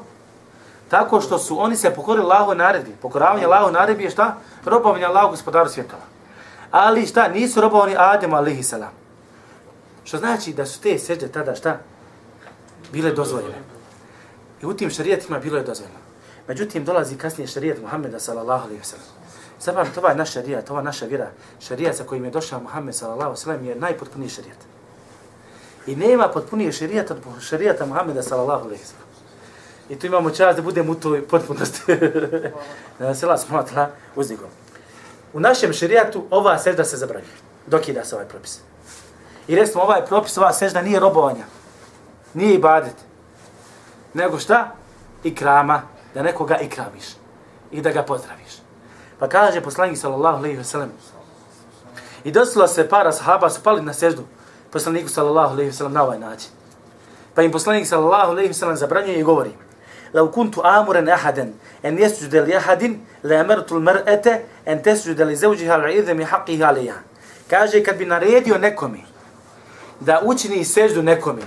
Tako 0.89 1.21
što 1.21 1.37
su 1.37 1.61
oni 1.61 1.75
se 1.75 1.95
pokorili 1.95 2.25
Allahu 2.25 2.55
naredbi. 2.55 2.95
Pokoravanje 3.01 3.45
Allahu 3.45 3.71
naredbi 3.71 4.03
je 4.03 4.09
šta? 4.09 4.35
Robovanje 4.65 5.05
Allahu 5.05 5.29
gospodaru 5.29 5.69
svjetova. 5.69 6.01
Ali 6.71 7.05
šta? 7.05 7.27
Nisu 7.27 7.61
robovani 7.61 7.95
Ademu 7.97 8.35
a.s. 8.35 8.73
Što 10.03 10.17
znači 10.17 10.53
da 10.53 10.65
su 10.65 10.81
te 10.81 10.97
sežde 10.99 11.27
tada 11.27 11.55
šta? 11.55 11.77
Bile 12.91 13.11
dozvoljene. 13.11 13.61
I 14.61 14.65
u 14.65 14.73
tim 14.73 14.89
šarijetima 14.89 15.39
bilo 15.39 15.57
je 15.57 15.63
dozvoljeno. 15.63 16.08
Međutim, 16.49 16.85
dolazi 16.85 17.17
kasnije 17.17 17.47
šarijet 17.47 17.81
Muhammeda 17.81 18.19
sallallahu 18.19 18.65
alaihi 18.65 18.81
wa 18.81 18.95
sallam. 19.61 19.87
to 19.95 20.07
je 20.07 20.15
naš 20.15 20.33
šarijat, 20.33 20.69
ova 20.69 20.81
naša 20.81 21.05
vjera, 21.05 21.27
šarijat 21.59 21.95
sa 21.95 22.03
kojim 22.03 22.25
je 22.25 22.31
došao 22.31 22.59
Muhammed 22.59 22.95
sallallahu 22.95 23.29
alaihi 23.29 23.39
wa 23.39 23.43
sallam 23.43 23.65
je 23.65 23.75
najpotpuniji 23.75 24.29
šarijat. 24.29 24.57
I 25.87 25.95
nema 25.95 26.27
potpunije 26.27 26.71
šarijata 26.71 27.13
od 27.13 27.41
šarijata 27.41 27.85
Muhammeda 27.85 28.23
sallallahu 28.23 28.65
alaihi 28.65 28.83
wa 28.83 28.87
sallam. 28.87 29.07
I 29.89 29.99
tu 29.99 30.07
imamo 30.07 30.29
čast 30.29 30.55
da 30.55 30.61
budemo 30.61 30.91
u 30.91 30.95
toj 30.95 31.27
potpunosti. 31.27 31.81
Sela 33.19 33.37
se 33.37 33.45
uzdigom. 33.45 33.85
uzdigo. 34.15 34.45
U 35.33 35.39
našem 35.39 35.73
šarijatu 35.73 36.23
ova 36.29 36.57
sežda 36.59 36.83
se 36.83 36.97
zabranjuje. 36.97 37.33
Dokida 37.67 38.05
se 38.05 38.15
ovaj 38.15 38.27
propis. 38.27 38.59
I 39.47 39.55
recimo 39.55 39.83
ovaj 39.83 40.05
propis, 40.05 40.37
ova 40.37 40.53
sežda 40.53 40.81
nije 40.81 40.99
robovanja. 40.99 41.45
Nije 42.33 42.55
ibadet. 42.55 42.95
Nego 44.13 44.39
šta? 44.39 44.75
I 45.23 45.35
krama, 45.35 45.81
Da 46.13 46.23
nekoga 46.23 46.57
ikramiš. 46.57 47.05
I 47.71 47.81
da 47.81 47.91
ga 47.91 48.03
pozdraviš. 48.03 48.61
Pa 49.19 49.27
kaže 49.27 49.61
poslanik 49.61 49.97
sallallahu 49.97 50.37
alejhi 50.37 50.57
ve 50.57 50.63
sellem. 50.63 50.91
I 52.23 52.31
desila 52.31 52.67
se 52.67 52.89
para 52.89 53.11
sahaba 53.11 53.49
su 53.49 53.61
pali 53.63 53.81
na 53.81 53.93
seždu 53.93 54.23
poslaniku 54.71 55.09
sallallahu 55.09 55.53
alejhi 55.53 55.69
ve 55.69 55.75
sellem 55.75 55.93
na 55.93 56.03
ovaj 56.03 56.19
način. 56.19 56.49
Pa 57.35 57.41
im 57.41 57.51
poslanik 57.51 57.87
sallallahu 57.87 58.31
alejhi 58.31 58.47
ve 58.47 58.53
sellem 58.53 58.77
zabranjuje 58.77 59.19
i 59.19 59.23
govori: 59.23 59.51
"Law 60.13 60.31
kuntu 60.31 60.61
amuran 60.63 61.09
ahadan 61.09 61.53
an 61.83 61.97
yasjuda 61.97 62.45
li 62.45 62.55
ahadin 62.55 62.99
la 63.23 63.39
amartu 63.39 63.75
al-mar'ata 63.75 64.39
an 64.65 64.83
tasjuda 64.83 65.25
li 65.25 65.35
zawjiha 65.35 65.73
al-'idhmi 65.73 66.25
haqqiha 66.25 66.65
'alayha." 66.65 66.99
Kaže, 67.49 67.83
kad 67.83 67.97
bi 67.97 68.05
naredio 68.05 68.57
nekome 68.57 68.99
da 69.99 70.21
učini 70.25 70.65
seždu 70.65 71.03
nekome, 71.03 71.41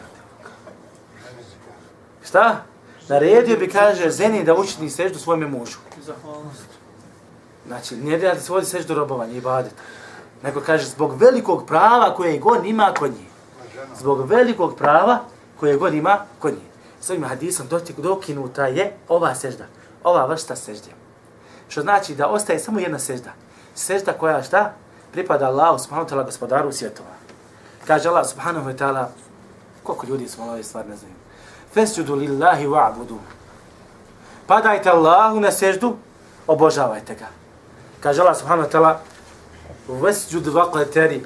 šta? 2.25 2.65
Naredio 3.13 3.59
bi, 3.59 3.69
kaže, 3.69 4.11
ženi 4.11 4.45
da 4.45 4.55
učini 4.55 4.91
seždu 4.91 5.19
svojome 5.19 5.47
mužu. 5.47 5.79
Zahvalnost. 6.07 6.65
Znači, 7.67 7.97
ne 7.97 8.19
da 8.19 8.41
se 8.41 8.53
vodi 8.53 8.67
seždu 8.67 8.95
robovanja 8.95 9.33
i 9.33 9.41
badeta. 9.41 9.83
Nego 10.43 10.61
kaže, 10.61 10.87
zbog 10.87 11.21
velikog 11.21 11.67
prava 11.67 12.15
koje 12.15 12.39
god 12.39 12.67
ima 12.67 12.95
kod 12.99 13.11
njih. 13.11 13.29
Zbog 13.99 14.25
velikog 14.29 14.77
prava 14.77 15.19
koje 15.61 15.77
god 15.77 15.95
ima 15.95 16.25
kod 16.39 16.53
njih. 16.53 16.69
S 17.01 17.11
ovim 17.11 17.25
hadisom 17.25 17.67
dotik 17.69 18.01
dokinuta 18.01 18.67
je 18.67 18.93
ova 19.09 19.35
sežda. 19.35 19.65
Ova 20.05 20.27
vrsta 20.27 20.57
sežde. 20.57 20.91
Što 21.69 21.83
znači 21.83 22.15
da 22.15 22.29
ostaje 22.29 22.59
samo 22.59 22.81
jedna 22.81 22.99
sežda. 22.99 23.31
Sežda 23.75 24.13
koja 24.13 24.43
šta? 24.43 24.73
Pripada 25.13 25.47
Allahu 25.47 25.79
subhanahu 25.79 26.09
wa 26.09 26.15
ta'ala 26.15 26.25
gospodaru 26.25 26.73
svjetova. 26.73 27.13
Kaže 27.87 28.09
Allah 28.09 28.27
subhanahu 28.29 28.71
wa 28.71 28.77
ta'ala, 28.79 29.07
koliko 29.83 30.07
ljudi 30.07 30.29
smo 30.29 30.45
ove 30.45 30.63
stvari 30.63 30.89
ne 30.89 30.97
znaju. 30.97 31.12
Fesjudu 31.75 32.17
lillahi 32.17 32.67
wa'budu. 32.67 33.19
Padajte 34.47 34.91
Allahu 34.91 35.41
na 35.41 35.51
seždu, 35.51 35.97
obožavajte 36.47 37.15
ga. 37.15 37.29
Kaže 38.01 38.21
Allah 38.21 38.37
subhanahu 38.37 38.69
wa 38.69 38.73
ta'ala, 38.73 39.01
Vesjud 39.89 40.47
vaqatari. 40.47 41.25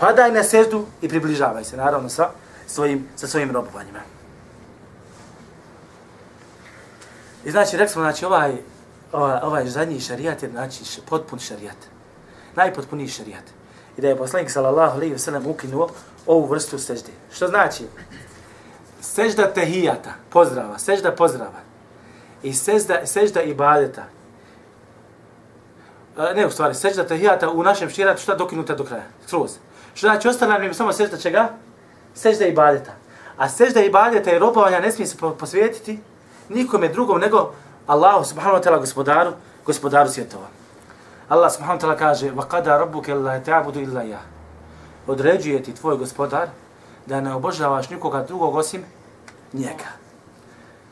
Padaj 0.00 0.32
na 0.32 0.42
seždu 0.42 0.86
i 1.02 1.08
približavaj 1.08 1.64
se, 1.64 1.76
naravno, 1.76 2.08
sa 2.08 2.30
svojim, 2.66 3.08
sa 3.16 3.26
svojim 3.26 3.50
robovanjima. 3.50 4.00
I 7.44 7.50
znači, 7.50 7.76
rekli 7.76 7.92
smo, 7.92 8.02
znači, 8.02 8.24
ovaj, 8.24 8.52
ovaj, 9.12 9.38
ovaj 9.42 9.66
zadnji 9.66 10.00
šarijat 10.00 10.42
je, 10.42 10.50
znači, 10.50 10.84
š, 10.84 11.00
potpun 11.08 11.38
šarijat. 11.38 11.76
Najpotpuniji 12.56 13.08
šarijat. 13.08 13.44
I 13.96 14.00
da 14.00 14.08
je 14.08 14.16
poslanik, 14.16 14.50
sallallahu 14.50 14.96
alaihi 14.96 15.14
wa 15.14 15.18
sallam, 15.18 15.46
ukinuo 15.46 15.88
ovu 16.26 16.46
vrstu 16.46 16.78
sežde. 16.78 17.12
Što 17.32 17.46
znači? 17.46 17.86
sežda 19.04 19.46
tehijata, 19.52 20.16
pozdrava, 20.30 20.78
sežda 20.78 21.12
pozdrava, 21.12 21.60
i 22.42 22.52
sežda, 22.52 23.06
sežda 23.06 23.42
ibadeta, 23.42 24.04
e, 26.18 26.34
ne, 26.34 26.46
u 26.46 26.50
stvari, 26.50 26.74
sežda 26.74 27.04
tehijata 27.06 27.50
u 27.50 27.62
našem 27.62 27.90
širatu, 27.90 28.22
šta 28.22 28.34
dokinuta 28.34 28.74
do 28.74 28.84
kraja, 28.84 29.04
skroz. 29.26 29.58
Što 29.94 30.06
znači, 30.06 30.28
ostane 30.28 30.58
nam 30.58 30.74
samo 30.74 30.92
sežda 30.92 31.16
čega? 31.16 31.48
Sežda 32.14 32.46
ibadeta. 32.46 32.92
A 33.36 33.48
sežda 33.48 33.80
ibadeta 33.80 34.32
i 34.32 34.38
robovanja 34.38 34.80
ne 34.80 34.92
smije 34.92 35.06
se 35.06 35.16
posvijetiti 35.38 35.98
nikome 36.48 36.88
drugom 36.88 37.20
nego 37.20 37.52
Allahu 37.86 38.24
subhanahu 38.24 38.56
wa 38.56 38.64
ta'ala 38.64 38.80
gospodaru, 38.80 39.32
gospodaru 39.66 40.08
svjetova. 40.08 40.46
Allah 41.28 41.52
subhanahu 41.52 41.78
wa 41.78 41.82
ta'ala 41.82 41.98
kaže, 41.98 42.32
وَقَدَا 42.32 42.78
رَبُّكَ 42.78 43.08
اللَّهِ 43.08 43.44
تَعْبُدُ 43.44 43.76
إِلَّا 43.76 44.02
يَا 44.02 44.20
Određuje 45.06 45.62
ti 45.62 45.74
tvoj 45.74 45.96
gospodar, 45.96 46.48
da 47.06 47.20
ne 47.20 47.34
obožavaš 47.34 47.90
nikoga 47.90 48.22
drugog 48.22 48.54
osim 48.54 48.82
njega. 49.52 49.90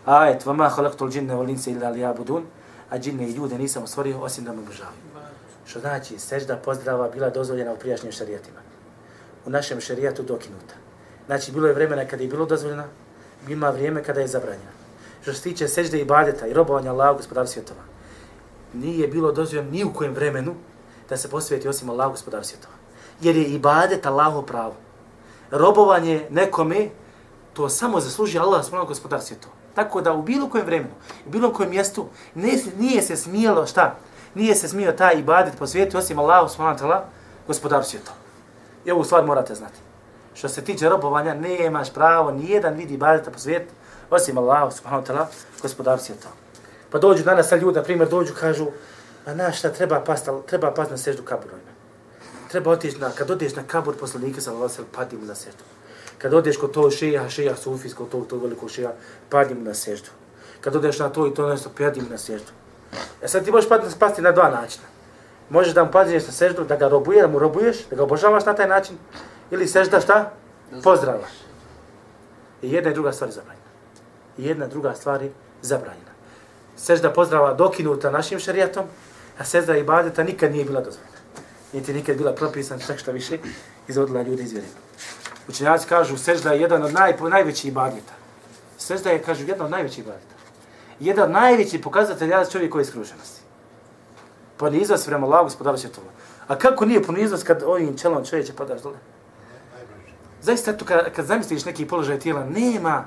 A 0.06 0.28
et, 0.30 0.46
vama 0.46 0.68
halaktul 0.68 1.10
džinne 1.10 1.34
vol 1.34 1.50
insa 1.50 1.70
illa 1.70 1.90
liyabudun, 1.90 2.42
a 2.90 2.98
džinne 2.98 3.28
i 3.28 3.32
ljude 3.32 3.58
nisam 3.58 3.86
stvorio 3.86 4.20
osim 4.20 4.44
da 4.44 4.52
me 4.52 4.58
obožavaju. 4.58 5.12
Što 5.66 5.80
znači, 5.80 6.18
sežda 6.18 6.56
pozdrava 6.56 7.08
bila 7.08 7.30
dozvoljena 7.30 7.72
u 7.72 7.78
prijašnjim 7.78 8.12
šarijatima. 8.12 8.58
U 9.46 9.50
našem 9.50 9.80
šarijatu 9.80 10.22
dokinuta. 10.22 10.74
Znači, 11.26 11.52
bilo 11.52 11.66
je 11.66 11.74
vremena 11.74 12.04
kada 12.04 12.22
je 12.22 12.28
bilo 12.28 12.46
dozvoljena, 12.46 12.84
ima 13.48 13.70
vrijeme 13.70 14.04
kada 14.04 14.20
je 14.20 14.26
zabranjena. 14.26 14.70
Što 15.22 15.32
se 15.32 15.42
tiče 15.42 15.68
sežde 15.68 16.00
i 16.00 16.04
badeta 16.04 16.46
i 16.46 16.52
robovanja 16.52 16.90
Allahu 16.90 17.16
gospodar 17.16 17.48
svjetova, 17.48 17.80
nije 18.74 19.08
bilo 19.08 19.32
dozvoljeno 19.32 19.70
ni 19.70 19.84
u 19.84 19.92
kojem 19.92 20.14
vremenu 20.14 20.54
da 21.08 21.16
se 21.16 21.30
posveti 21.30 21.68
osim 21.68 21.90
Allahu 21.90 22.10
gospodar 22.10 22.44
svjetova. 22.44 22.74
Jer 23.20 23.36
je 23.36 23.44
i 23.44 23.60
Allahu 24.04 24.42
pravo. 24.42 24.74
Robovanje 25.52 26.26
nekome, 26.30 26.88
to 27.52 27.68
samo 27.68 28.00
zasluži 28.00 28.38
Allah 28.38 28.64
subhanahu 28.64 28.88
gospodar 28.88 29.20
svjetova. 29.20 29.54
Tako 29.74 30.00
da 30.00 30.12
u 30.12 30.22
bilo 30.22 30.48
kojem 30.48 30.66
vremenu, 30.66 30.94
u 31.26 31.30
bilo 31.30 31.52
kojem 31.52 31.70
mjestu, 31.70 32.06
ne, 32.34 32.52
nije 32.78 33.02
se 33.02 33.16
smijelo 33.16 33.66
šta? 33.66 33.94
Nije 34.34 34.54
se 34.54 34.68
smio 34.68 34.92
taj 34.92 35.18
ibadet 35.18 35.58
posvijeti 35.58 35.96
osim 35.96 36.18
Allahu 36.18 36.48
subhanahu 36.48 37.04
gospodar 37.46 37.84
svjetova. 37.84 38.16
I 38.84 38.90
ovu 38.90 39.04
stvar 39.04 39.26
morate 39.26 39.54
znati. 39.54 39.78
Što 40.34 40.48
se 40.48 40.64
tiče 40.64 40.88
robovanja, 40.88 41.34
nemaš 41.34 41.92
pravo 41.92 42.30
ni 42.30 42.50
jedan 42.50 42.74
vid 42.74 42.90
ibadeta 42.90 43.30
posvijeti 43.30 43.72
osim 44.10 44.38
Allah, 44.38 44.72
subhanahu 44.72 45.06
wa 45.06 45.12
ta'ala, 45.12 45.26
gospodar 45.62 45.98
svijeta. 45.98 46.28
Pa 46.90 46.98
dođu 46.98 47.24
danas 47.24 47.48
sa 47.48 47.56
ljudi, 47.56 47.78
na 47.78 47.82
primjer, 47.82 48.08
dođu, 48.08 48.34
kažu, 48.40 48.66
a 49.26 49.34
na 49.34 49.52
šta 49.52 49.72
treba 49.72 50.00
past, 50.00 50.28
treba 50.46 50.70
past 50.70 50.90
na 50.90 50.96
seždu 50.96 51.22
kaburojima. 51.22 51.61
Treba 52.52 52.70
otići 52.70 52.98
na, 52.98 53.10
kad 53.10 53.30
odeš 53.30 53.56
na 53.56 53.62
kabur 53.66 53.96
poslanika, 53.96 54.40
sa 54.40 54.52
Allah, 54.52 54.70
padi 54.92 55.16
mu 55.16 55.26
na 55.26 55.34
seždu. 55.34 55.64
Kad 56.18 56.34
odeš 56.34 56.56
kod 56.56 56.72
tog 56.72 56.92
šeja 56.92 57.56
sufis, 57.56 57.94
kod 57.94 58.08
tog, 58.08 58.26
tog 58.26 58.42
velikog 58.42 58.70
šeja, 58.70 58.92
padi 59.30 59.54
mu 59.54 59.64
na 59.64 59.74
seždu. 59.74 60.10
Kad 60.60 60.76
odeš 60.76 60.98
na 60.98 61.08
to 61.08 61.26
i 61.26 61.34
to 61.34 61.48
nešto, 61.48 61.70
padi 61.78 62.00
mu 62.00 62.10
na 62.10 62.18
seždu. 62.18 62.52
E 63.22 63.28
sad 63.28 63.44
ti 63.44 63.50
možeš 63.50 63.68
pasti 63.98 64.22
na 64.22 64.32
dva 64.32 64.50
načina. 64.50 64.84
Možeš 65.50 65.74
da 65.74 65.84
mu 65.84 65.90
padneš 65.90 66.26
na 66.26 66.32
seždu, 66.32 66.64
da 66.64 66.76
ga 66.76 66.88
robuje, 66.88 67.22
da 67.22 67.28
mu 67.28 67.38
robuješ, 67.38 67.86
da 67.90 67.96
ga 67.96 68.02
obožavaš 68.02 68.44
na 68.44 68.54
taj 68.54 68.68
način, 68.68 68.96
ili 69.50 69.68
sežda 69.68 70.00
šta? 70.00 70.30
Pozdravaš. 70.84 71.32
I 72.62 72.72
jedna 72.72 72.90
i 72.90 72.94
druga 72.94 73.12
stvar 73.12 73.28
je 73.28 73.34
zabranjena 73.34 73.62
i 74.38 74.44
jedna 74.44 74.66
druga 74.66 74.94
stvar 74.94 75.22
je 75.22 75.32
zabranjena. 75.62 76.12
Sežda 76.76 77.10
pozdrava 77.12 77.54
dokinuta 77.54 78.10
našim 78.10 78.38
šarijatom, 78.38 78.84
a 79.38 79.44
sežda 79.44 79.76
ibadeta 79.76 80.22
nikad 80.22 80.52
nije 80.52 80.64
bila 80.64 80.80
dozvoljena. 80.80 81.11
Niti 81.72 81.92
nikad 81.92 82.16
bila 82.16 82.32
propisana 82.32 82.80
čak 82.86 82.98
šta 82.98 83.10
više 83.10 83.38
izvodila 83.88 84.22
ljudi 84.22 84.42
iz 84.42 84.52
vjere. 84.52 84.66
Učenjaci 85.48 85.88
kažu 85.88 86.16
sežda 86.16 86.52
je 86.52 86.60
jedan 86.60 86.82
od 86.82 86.92
naj, 86.92 87.16
najvećih 87.30 87.70
ibadeta. 87.70 88.12
Sežda 88.78 89.10
je, 89.10 89.22
kažu, 89.22 89.46
jedan 89.46 89.64
od 89.64 89.70
najvećih 89.70 89.98
ibadeta. 89.98 90.34
Jedan 91.00 91.24
od 91.24 91.30
najvećih 91.30 91.80
pokazatelja 91.80 92.44
čovjek 92.44 92.68
iskruženosti. 92.68 92.90
skruženosti. 92.90 93.40
Poniznost 94.56 95.06
prema 95.06 95.26
Allah, 95.26 95.44
gospodara 95.44 95.78
svjetova. 95.78 96.06
A 96.48 96.58
kako 96.58 96.84
nije 96.84 97.02
poniznost 97.02 97.46
kad 97.46 97.62
ovim 97.62 97.98
čelom 97.98 98.24
čovječe 98.24 98.52
padaš 98.52 98.82
dole? 98.82 98.98
Zaista, 100.42 100.72
to 100.72 100.84
kad, 100.84 101.12
kad 101.12 101.26
zamisliš 101.26 101.64
neki 101.64 101.86
položaj 101.86 102.18
tijela, 102.18 102.44
nema 102.44 103.04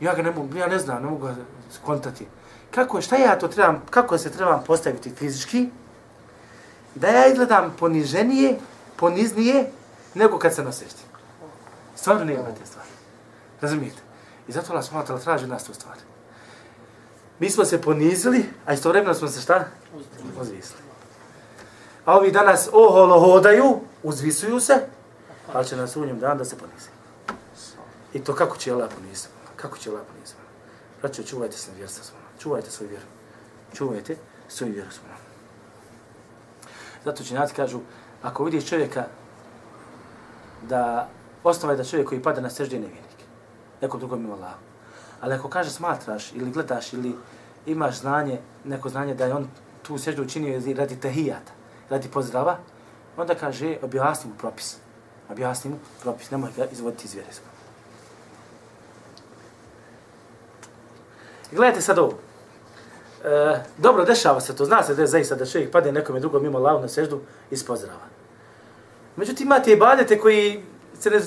Ja 0.00 0.14
ga 0.14 0.22
ne 0.22 0.30
mogu, 0.30 0.56
ja 0.56 0.66
ne 0.66 0.78
znam, 0.78 1.02
ne 1.02 1.10
mogu 1.10 1.26
ga 1.26 1.34
skontati. 1.72 2.26
Kako, 2.70 3.00
šta 3.00 3.16
ja 3.16 3.38
to 3.38 3.48
trebam, 3.48 3.82
kako 3.90 4.18
se 4.18 4.30
trebam 4.30 4.64
postaviti 4.66 5.10
fizički, 5.10 5.68
da 6.94 7.08
ja 7.08 7.26
izgledam 7.26 7.74
poniženije, 7.78 8.58
poniznije, 8.96 9.70
nego 10.14 10.38
kad 10.38 10.54
se 10.54 10.64
nasrećti. 10.64 11.02
Stvarno 11.96 12.24
nema 12.24 12.42
te 12.42 12.66
stvari. 12.66 12.88
Razumijete? 13.60 14.02
I 14.48 14.52
zato 14.52 14.72
Allah 14.72 14.84
smutala 14.84 15.18
traži 15.18 15.46
nas 15.46 15.64
tu 15.64 15.74
stvari. 15.74 16.00
Mi 17.38 17.50
smo 17.50 17.64
se 17.64 17.82
ponizili, 17.82 18.44
a 18.66 18.72
istovremeno 18.72 19.14
smo 19.14 19.28
se 19.28 19.40
šta? 19.40 19.64
Uzvisli. 20.40 20.76
A 22.04 22.16
ovi 22.16 22.32
danas 22.32 22.68
oholo 22.72 23.20
hodaju, 23.20 23.80
uzvisuju 24.02 24.60
se, 24.60 24.74
ali 25.52 25.66
će 25.66 25.76
nas 25.76 25.96
u 25.96 26.06
njom 26.06 26.18
dan 26.18 26.38
da 26.38 26.44
se 26.44 26.56
ponizi. 26.56 26.88
I 28.12 28.24
to 28.24 28.34
kako 28.34 28.56
će 28.56 28.72
Allah 28.72 28.90
poniziti? 28.94 29.28
Kako 29.56 29.78
će 29.78 29.90
lepo 29.90 30.12
nizma? 30.20 30.40
Braćo, 31.02 31.22
čuvajte 31.22 31.56
se 31.56 31.70
na 31.70 31.76
vjerstva 31.76 32.04
svojom. 32.04 32.26
Čuvajte 32.38 32.70
svoju 32.70 32.90
vjeru. 32.90 33.06
Čuvajte 33.74 34.16
svoju 34.48 34.72
vjeru 34.72 34.90
svojom. 34.90 35.23
Zato 37.04 37.24
činjaci 37.24 37.54
kažu, 37.54 37.80
ako 38.22 38.44
vidiš 38.44 38.68
čovjeka 38.68 39.04
da 40.68 41.08
osnova 41.44 41.72
je 41.72 41.76
da 41.76 41.84
čovjek 41.84 42.08
koji 42.08 42.22
pada 42.22 42.40
na 42.40 42.50
seždi 42.50 42.76
je 42.76 42.80
nevjernik. 42.80 43.18
Nekom 43.80 44.00
drugom 44.00 44.24
ima 44.24 44.34
Allah. 44.34 44.54
Ali 45.20 45.34
ako 45.34 45.48
kaže 45.48 45.70
smatraš 45.70 46.32
ili 46.32 46.50
gledaš 46.50 46.92
ili 46.92 47.14
imaš 47.66 48.00
znanje, 48.00 48.40
neko 48.64 48.88
znanje 48.88 49.14
da 49.14 49.26
je 49.26 49.34
on 49.34 49.48
tu 49.82 49.98
seždu 49.98 50.22
učinio 50.22 50.62
radi 50.76 51.00
tehijata, 51.00 51.52
radi 51.90 52.08
pozdrava, 52.08 52.58
onda 53.16 53.34
kaže, 53.34 53.76
objasni 53.82 54.30
mu 54.30 54.36
propis. 54.36 54.76
Objasni 55.30 55.70
mu 55.70 55.78
propis, 56.02 56.30
nemoj 56.30 56.50
ga 56.56 56.64
izvoditi 56.72 57.06
iz 57.06 57.14
vjere. 57.14 57.28
Gledajte 61.52 61.80
sad 61.80 61.98
ovo. 61.98 62.18
E, 63.24 63.58
dobro, 63.78 64.04
dešava 64.04 64.40
se 64.40 64.56
to. 64.56 64.64
Zna 64.64 64.82
se 64.82 64.94
da 64.94 65.02
je 65.02 65.06
zaista 65.06 65.34
da 65.34 65.46
čovjek 65.46 65.70
padne 65.70 65.92
nekome 65.92 66.20
drugom 66.20 66.42
mimo 66.42 66.58
lavu 66.58 66.80
na 66.80 66.88
seždu 66.88 67.20
iz 67.50 67.64
pozdrava. 67.64 68.06
Međutim, 69.16 69.46
imate 69.46 69.72
i 69.72 69.76
badete 69.76 70.18
koji, 70.18 70.64
se 71.00 71.10
ne, 71.10 71.20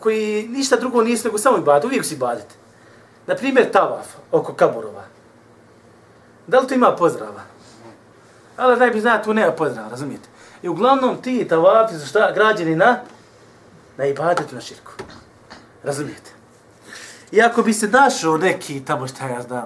koji 0.00 0.48
ništa 0.48 0.76
drugo 0.76 1.02
nisu 1.02 1.28
nego 1.28 1.38
samo 1.38 1.58
i 1.58 1.60
badete. 1.60 1.86
Uvijek 1.86 2.04
si 2.04 2.16
badete. 2.16 2.54
Naprimjer, 3.26 3.70
tavaf 3.70 4.06
oko 4.32 4.54
kaburova. 4.54 5.04
Da 6.46 6.60
li 6.60 6.68
to 6.68 6.74
ima 6.74 6.96
pozdrava? 6.96 7.42
Ali 8.56 8.78
daj 8.78 8.90
bi 8.90 9.00
zna, 9.00 9.22
tu 9.22 9.34
nema 9.34 9.52
pozdrava, 9.52 9.88
razumijete? 9.88 10.28
I 10.62 10.68
uglavnom 10.68 11.22
ti 11.22 11.48
tavafi 11.48 11.94
su 11.94 12.06
šta 12.06 12.32
građeni 12.32 12.76
na, 12.76 13.00
na 13.96 14.06
ibadetu 14.06 14.54
na 14.54 14.60
širku. 14.60 14.92
Razumijete? 15.82 16.30
I 17.32 17.42
ako 17.42 17.62
bi 17.62 17.72
se 17.72 17.88
našao 17.88 18.36
neki 18.36 18.84
tamo 18.84 19.06
šta 19.08 19.28
ja 19.28 19.42
znam, 19.42 19.64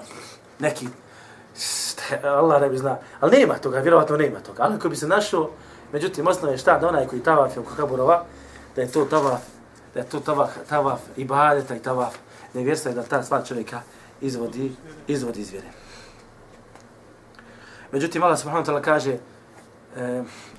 neki, 0.59 0.89
Allah 2.25 2.61
ne 2.61 2.69
bi 2.69 2.79
zna, 2.79 2.99
ali 3.21 3.39
nema 3.39 3.55
toga, 3.55 3.79
vjerovatno 3.79 4.17
nema 4.17 4.41
toga, 4.41 4.63
ali 4.63 4.75
ako 4.75 4.89
bi 4.89 4.97
se 4.97 5.09
našao 5.09 5.51
Međutim, 5.93 6.27
osnova 6.27 6.53
je 6.53 6.59
šta 6.59 6.79
da 6.79 6.89
onaj 6.89 7.07
koji 7.07 7.23
tavaf 7.23 7.57
je 7.57 7.61
oko 7.61 7.75
kaburova, 7.75 8.25
da 8.77 8.83
je 8.83 8.93
to 8.93 9.05
tavaf, 9.05 9.41
da 9.95 10.01
je 10.01 10.07
to 10.07 10.21
tavaf, 10.21 10.51
tavaf 10.69 11.01
ibadeta 11.17 11.77
i 11.77 11.83
tavaf 11.83 12.15
nevjerstva 12.55 12.91
je 12.91 12.95
da 12.95 13.03
ta 13.03 13.23
sva 13.23 13.45
čovjeka 13.45 13.81
izvodi, 14.21 14.73
izvodi 15.07 15.41
iz 15.41 15.51
vjere. 15.51 15.69
Međutim, 17.93 18.23
Allah 18.23 18.39
subhanahu 18.39 18.67
wa 18.67 18.73
ta'ala 18.73 18.83
kaže 18.83 19.19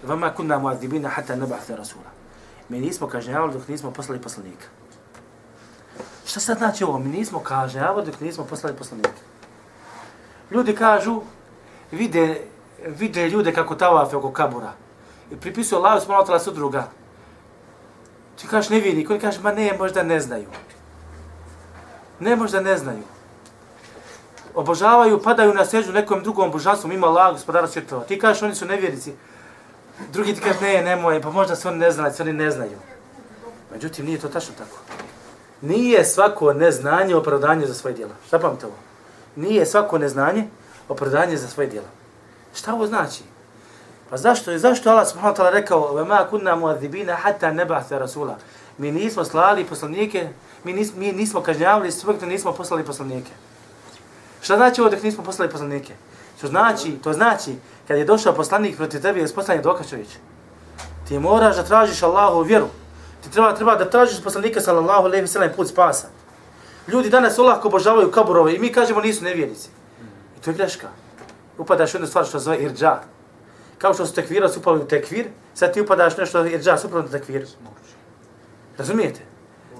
Vama 0.03 0.33
kunna 0.33 0.59
muadibina 0.59 1.09
hata 1.09 1.35
neba'te 1.35 1.75
rasula. 1.75 2.11
Mi 2.69 2.79
nismo 2.79 3.07
kažnjavali 3.07 3.53
dok 3.53 3.67
nismo 3.67 3.91
poslali 3.91 4.21
poslanika. 4.21 4.65
Šta 6.25 6.39
sad 6.39 6.57
znači 6.57 6.83
ovo? 6.83 6.99
Mi 6.99 7.09
nismo 7.09 7.39
kažnjavali 7.39 8.05
dok 8.05 8.19
nismo 8.19 8.45
poslali 8.45 8.75
poslanika. 8.75 9.30
Ljudi 10.51 10.75
kažu, 10.75 11.21
vide, 11.91 12.41
vide 12.87 13.29
ljude 13.29 13.53
kako 13.53 13.75
tavafe 13.75 14.17
oko 14.17 14.31
kabura. 14.31 14.73
I 15.31 15.35
pripisuju 15.35 15.79
Allah 15.79 16.01
subhanahu 16.01 16.27
wa 16.27 16.27
ta'ala 16.27 16.43
sudruga. 16.43 16.87
Ti 18.35 18.47
kažeš 18.47 18.69
ne 18.69 18.79
vidi, 18.79 19.05
koji 19.05 19.19
kaže, 19.19 19.39
ma 19.41 19.51
ne, 19.51 19.73
možda 19.79 20.03
ne 20.03 20.19
znaju. 20.19 20.47
Ne, 22.19 22.35
možda 22.35 22.61
ne 22.61 22.77
znaju. 22.77 23.03
Obožavaju, 24.55 25.21
padaju 25.21 25.53
na 25.53 25.65
sežu 25.65 25.93
nekom 25.93 26.23
drugom 26.23 26.51
božanstvu, 26.51 26.91
ima 26.91 27.07
Allah, 27.07 27.31
gospodara 27.33 27.67
svjetova. 27.67 28.03
Ti 28.03 28.19
kažeš, 28.19 28.43
oni 28.43 28.55
su 28.55 28.65
nevjernici. 28.65 29.13
Drugi 30.11 30.33
ti 30.35 30.41
kaže, 30.41 30.61
ne, 30.61 30.81
nemoj, 30.83 31.21
pa 31.21 31.31
možda 31.31 31.55
se 31.55 31.67
oni 31.67 31.77
ne 31.77 31.91
znaju, 31.91 32.13
oni 32.19 32.33
ne 32.33 32.51
znaju. 32.51 32.77
Međutim, 33.71 34.05
nije 34.05 34.19
to 34.19 34.29
tačno 34.29 34.53
tako. 34.57 34.77
Nije 35.61 36.05
svako 36.05 36.53
neznanje 36.53 37.15
opravdanje 37.15 37.65
za 37.65 37.73
svoje 37.73 37.95
djela. 37.95 38.13
Zapamte 38.29 38.65
ovo? 38.65 38.90
Nije 39.35 39.65
svako 39.65 39.97
neznanje 39.97 40.47
opravdanje 40.89 41.37
za 41.37 41.47
svoje 41.47 41.67
djela. 41.69 41.87
Šta 42.55 42.73
ovo 42.73 42.87
znači? 42.87 43.23
Pa 44.09 44.17
zašto 44.17 44.51
je 44.51 44.59
zašto 44.59 44.89
Allah 44.89 45.07
subhanahu 45.07 45.35
wa 45.35 45.41
ta'ala 45.41 45.51
rekao: 45.51 45.93
"Ve 45.93 46.05
ma 46.05 46.27
kunna 46.29 46.55
mu'adhibina 46.55 47.15
hatta 47.15 47.51
nab'atha 47.51 47.97
rasula." 47.99 48.37
Mi 48.77 48.91
nismo 48.91 49.25
slali 49.25 49.65
poslanike, 49.65 50.29
mi 50.63 50.73
nismo 50.73 50.99
mi 50.99 51.11
nismo 51.11 51.41
kažnjavali 51.41 51.91
sve 51.91 52.13
dok 52.13 52.21
nismo 52.21 52.53
poslali 52.53 52.83
poslanike. 52.83 53.31
Šta 54.41 54.55
znači 54.55 54.81
ovo 54.81 54.89
dok 54.89 55.03
nismo 55.03 55.23
poslali 55.23 55.51
poslanike? 55.51 55.93
Što 56.37 56.47
znači, 56.47 56.91
to 57.03 57.13
znači 57.13 57.55
kad 57.87 57.97
je 57.97 58.05
došao 58.05 58.33
poslanik 58.33 58.77
protiv 58.77 59.01
tebe, 59.01 59.19
je 59.19 59.27
poslanik 59.35 59.63
dokaz. 59.63 59.87
Ti 61.07 61.19
moraš 61.19 61.55
da 61.55 61.63
tražiš 61.63 62.03
Allahu 62.03 62.41
vjeru. 62.41 62.67
Ti 63.23 63.31
treba 63.31 63.55
treba 63.55 63.75
da 63.75 63.89
tražiš 63.89 64.23
poslanika 64.23 64.61
sallallahu 64.61 65.05
alejhi 65.05 65.21
ve 65.21 65.27
sellem 65.27 65.51
put 65.55 65.67
spasa. 65.67 66.07
Ljudi 66.87 67.09
danas 67.09 67.39
olako 67.39 67.67
obožavaju 67.67 68.11
kaburove 68.11 68.55
i 68.55 68.59
mi 68.59 68.71
kažemo 68.73 69.01
nisu 69.01 69.23
nevjernici. 69.23 69.69
I 70.37 70.41
to 70.41 70.49
je 70.49 70.53
greška. 70.55 70.87
Upadaš 71.57 71.93
u 71.93 71.97
jednu 71.97 72.07
stvar 72.07 72.25
što 72.25 72.39
zove 72.39 72.57
irđa. 72.57 72.99
Kao 73.77 73.93
što 73.93 74.05
su 74.05 74.13
tekvira 74.13 74.49
su 74.49 74.59
upali 74.59 74.79
u 74.79 74.87
tekvir, 74.87 75.27
sad 75.53 75.73
ti 75.73 75.81
upadaš 75.81 76.17
nešto 76.17 76.45
irđa 76.45 76.77
suprotno 76.77 77.11
tekvir. 77.11 77.47
Razumijete? 78.77 79.21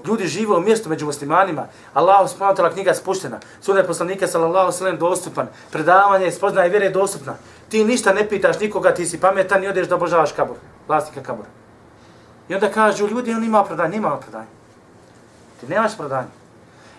Ljudi 0.06 0.26
žive 0.26 0.56
u 0.56 0.60
mjestu 0.60 0.88
među 0.88 1.06
muslimanima. 1.06 1.66
Allah 1.94 2.30
subhanahu 2.30 2.62
wa 2.62 2.72
knjiga 2.72 2.94
spuštena. 2.94 3.40
Sunnet 3.60 3.86
poslanika 3.86 4.26
sallallahu 4.26 4.66
alejhi 4.66 4.84
ve 4.84 4.98
dostupan. 4.98 5.46
Predavanje 5.70 6.26
i 6.26 6.32
spoznaje 6.32 6.68
vjere 6.68 6.86
je 6.86 6.90
dostupna. 6.90 7.34
Ti 7.68 7.84
ništa 7.84 8.12
ne 8.12 8.28
pitaš 8.28 8.60
nikoga, 8.60 8.94
ti 8.94 9.06
si 9.06 9.20
pametan 9.20 9.64
i 9.64 9.68
odeš 9.68 9.88
da 9.88 9.94
obožavaš 9.94 10.32
kabur. 10.32 10.56
Vlasnika 10.88 11.22
kabura. 11.22 11.48
I 12.48 12.54
onda 12.54 12.70
kažu 12.70 13.06
ljudi, 13.06 13.34
on 13.34 13.44
ima 13.44 13.64
prodanje, 13.64 13.90
nema 13.90 14.16
prodanje. 14.16 14.50
Ti 15.60 15.66
nemaš 15.66 15.96
prodanje. 15.96 16.41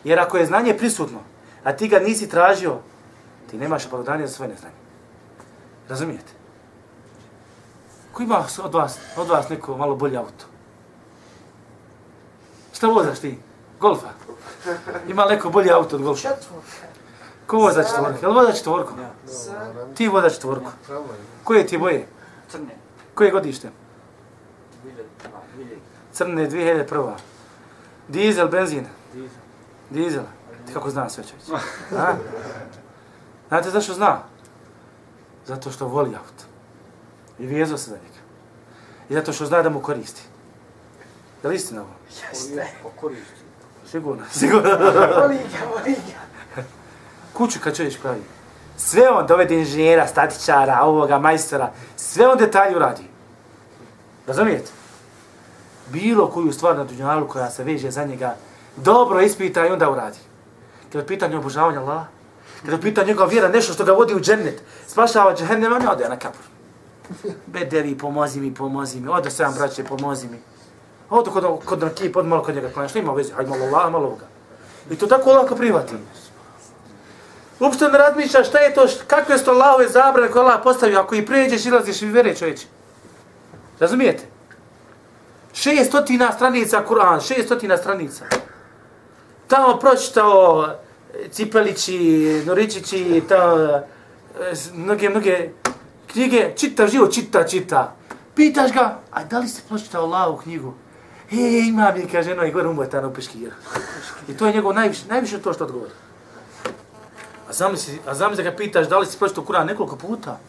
Jer 0.04 0.20
ako 0.20 0.38
je 0.38 0.46
znanje 0.46 0.78
prisutno, 0.78 1.20
a 1.64 1.74
ti 1.74 1.88
ga 1.88 2.00
nisi 2.00 2.30
tražio, 2.30 2.78
ti 3.50 3.58
nemaš 3.58 3.86
opravdanje 3.86 4.28
za 4.28 4.34
svoje 4.34 4.50
neznanje. 4.50 4.76
Razumijete? 5.90 6.34
Ko 8.14 8.24
ima 8.24 8.46
od 8.64 8.74
vas, 8.74 9.00
od 9.18 9.28
vas 9.28 9.50
neko 9.50 9.78
malo 9.78 9.96
bolji 9.96 10.18
auto? 10.18 10.46
Šta 12.74 12.88
vozaš 12.88 13.20
ti? 13.20 13.40
Golfa? 13.80 14.10
Ima 15.08 15.26
neko 15.26 15.50
bolji 15.50 15.72
auto 15.72 15.96
od 15.96 16.02
golfa? 16.02 16.22
Četvorka. 16.22 16.94
Ko 17.48 17.58
voza 17.58 17.84
četvorku? 17.84 18.18
Jel 18.22 18.34
voza 18.34 18.52
četvorku? 18.52 18.94
Ti 19.96 20.08
voza 20.08 20.30
četvorku. 20.30 20.72
Koje 21.44 21.68
ti 21.68 21.78
boje? 21.78 22.08
Crne. 22.50 22.76
Koje 23.14 23.32
godište? 23.32 23.70
Crne 26.14 26.50
2001. 26.50 27.12
Dizel, 28.08 28.48
benzin. 28.48 28.86
Dizel. 29.14 29.30
Dizel. 29.90 30.24
Ti 30.68 30.74
kako 30.74 30.90
zna 30.90 31.10
sve 31.10 31.24
čovječ? 31.24 31.62
A? 31.98 32.14
Znate 33.48 33.70
zašto 33.70 33.94
zna? 33.94 34.20
Zato 35.46 35.72
što 35.72 35.88
voli 35.88 36.10
auto. 36.10 36.44
I 37.40 37.46
vijezo 37.46 37.78
se 37.78 37.90
za 37.90 37.96
njega. 37.96 38.24
I 39.10 39.14
zato 39.14 39.34
što 39.34 39.46
zna 39.46 39.62
da 39.62 39.70
mu 39.70 39.80
koristi. 39.82 40.22
Je 41.44 41.50
li 41.50 41.56
istina 41.56 41.82
ovo? 41.82 41.90
Jeste. 42.10 42.68
Sigurno, 43.92 44.24
sigurno. 44.40 44.70
voli 45.22 45.38
ga, 45.38 45.66
voli 45.76 45.96
ga. 46.56 46.64
Kuću 47.34 47.60
kad 47.64 47.76
čovjek 47.78 48.02
pravi. 48.02 48.24
Sve 48.78 49.10
on 49.10 49.28
dovede 49.28 49.56
inženjera, 49.60 50.08
statičara, 50.08 50.80
ovoga, 50.82 51.20
majstora, 51.20 51.72
sve 51.96 52.28
on 52.28 52.38
detalju 52.38 52.80
radi. 52.80 53.04
Razumijete? 54.28 54.72
Bilo 55.90 56.28
koju 56.30 56.54
stvar 56.54 56.78
na 56.78 56.84
dunjalu 56.84 57.28
koja 57.28 57.50
se 57.50 57.64
veže 57.64 57.92
za 57.92 58.06
njega, 58.06 58.36
dobro 58.76 59.22
ispita 59.22 59.68
i 59.68 59.72
onda 59.72 59.90
uradi. 59.90 60.18
Kada 60.92 61.00
je 61.00 61.08
pitanje 61.08 61.38
obožavanja 61.38 61.80
Allaha, 61.80 62.06
kada 62.62 62.76
je 62.76 62.82
pitanje 62.82 63.08
njegova 63.08 63.30
vjera, 63.30 63.48
nešto 63.48 63.74
što 63.74 63.86
ga 63.86 63.92
vodi 63.92 64.16
u 64.16 64.20
džennet, 64.20 64.62
spašava 64.88 65.36
džehennem, 65.36 65.74
on 65.74 65.88
ode 65.88 66.10
na 66.10 66.20
kapur. 66.20 66.46
Bedevi, 67.46 67.98
pomozi 67.98 68.40
mi, 68.40 68.54
pomozi 68.54 69.00
mi, 69.00 69.08
ode 69.08 69.32
sam 69.32 69.54
braće, 69.54 69.84
pomozi 69.84 70.28
mi. 70.28 70.40
Ode 71.10 71.32
kod, 71.32 71.46
kod 71.66 71.84
neki, 71.84 72.12
pod 72.12 72.26
malo 72.26 72.44
kod 72.44 72.56
njega 72.56 72.70
klanjaš, 72.70 72.94
nema 72.94 73.14
veze, 73.14 73.34
hajde 73.34 73.50
malo 73.50 73.66
Allah, 73.66 73.92
malo 73.92 74.08
ovoga. 74.08 74.26
I 74.92 74.96
to 74.96 75.08
tako 75.08 75.34
lako 75.34 75.56
prihvati. 75.56 75.94
Uopšte 77.60 77.88
ne 77.88 77.98
razmišlja 77.98 78.44
šta 78.44 78.60
je 78.60 78.74
to, 78.74 78.86
kakve 79.08 79.38
su 79.38 79.46
to 79.46 79.52
Allahove 79.52 79.88
zabrane 79.88 80.32
koje 80.32 80.44
Allah 80.44 80.60
postavio, 80.64 81.00
ako 81.00 81.16
i 81.16 81.26
pređeš, 81.26 81.66
ilaziš 81.66 82.02
i 82.02 82.06
vere 82.06 82.36
čovječe. 82.36 82.68
Razumijete? 83.80 84.24
Šestotina 85.54 86.32
stranica 86.32 86.84
Kur'an, 86.90 87.28
šestotina 87.28 87.78
stranica. 87.78 88.26
Tamo 89.54 89.78
pročitao 89.78 90.66
eh, 90.66 91.30
Cipelići, 91.32 92.44
Noričići, 92.46 93.24
tamo, 93.30 93.56
eh, 93.56 93.84
mnoge, 94.74 95.10
mnoge 95.10 95.50
knjige, 96.08 96.54
čita 96.58 96.88
živo, 96.88 97.08
čita, 97.08 97.48
čita. 97.48 97.96
Pitaš 98.36 98.74
ga, 98.74 99.00
a 99.12 99.24
da 99.24 99.40
li 99.40 99.48
ste 99.48 99.62
pročitao 99.68 100.04
Allahovu 100.04 100.38
knjigu? 100.38 100.74
E, 101.32 101.36
ima 101.68 101.94
mi, 101.98 102.08
kaže, 102.12 102.36
no, 102.36 102.46
i 102.46 102.52
gore 102.52 102.68
umojtano 102.68 103.08
u 103.08 103.14
peškir. 103.14 103.52
I 104.28 104.38
to 104.38 104.48
je 104.48 104.54
njegov 104.54 104.74
najviše, 104.74 105.02
najviše 105.10 105.42
to 105.42 105.54
što 105.54 105.64
odgovori. 105.64 105.92
A 107.50 107.54
zamisli, 107.54 108.00
a 108.08 108.14
zamisli 108.14 108.44
da 108.44 108.50
ga 108.50 108.58
pitaš 108.58 108.88
da 108.88 108.98
li 108.98 109.06
si 109.06 109.20
pročitao 109.20 109.44
Kur'an 109.44 109.66
nekoliko 109.66 109.96
puta. 109.96 110.40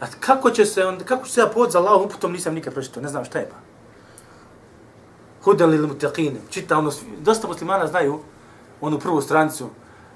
A 0.00 0.06
kako 0.20 0.50
će 0.50 0.66
se 0.66 0.86
on, 0.86 1.00
kako 1.04 1.26
će 1.26 1.32
se 1.32 1.40
ja 1.40 1.46
povod 1.46 1.70
za 1.70 1.78
Allahom 1.78 2.02
uputom 2.02 2.32
nisam 2.32 2.54
nikad 2.54 2.72
pročitao, 2.72 3.02
ne 3.02 3.08
znam 3.08 3.24
šta 3.24 3.38
je 3.38 3.48
pa. 3.48 3.71
Hudan 5.44 5.70
lil 5.70 5.86
mutaqin. 5.86 6.36
Čita 6.50 6.78
ono, 6.78 6.92
dosta 7.18 7.48
muslimana 7.48 7.86
znaju 7.86 8.20
onu 8.80 8.98
prvu 8.98 9.22
stranicu. 9.22 9.68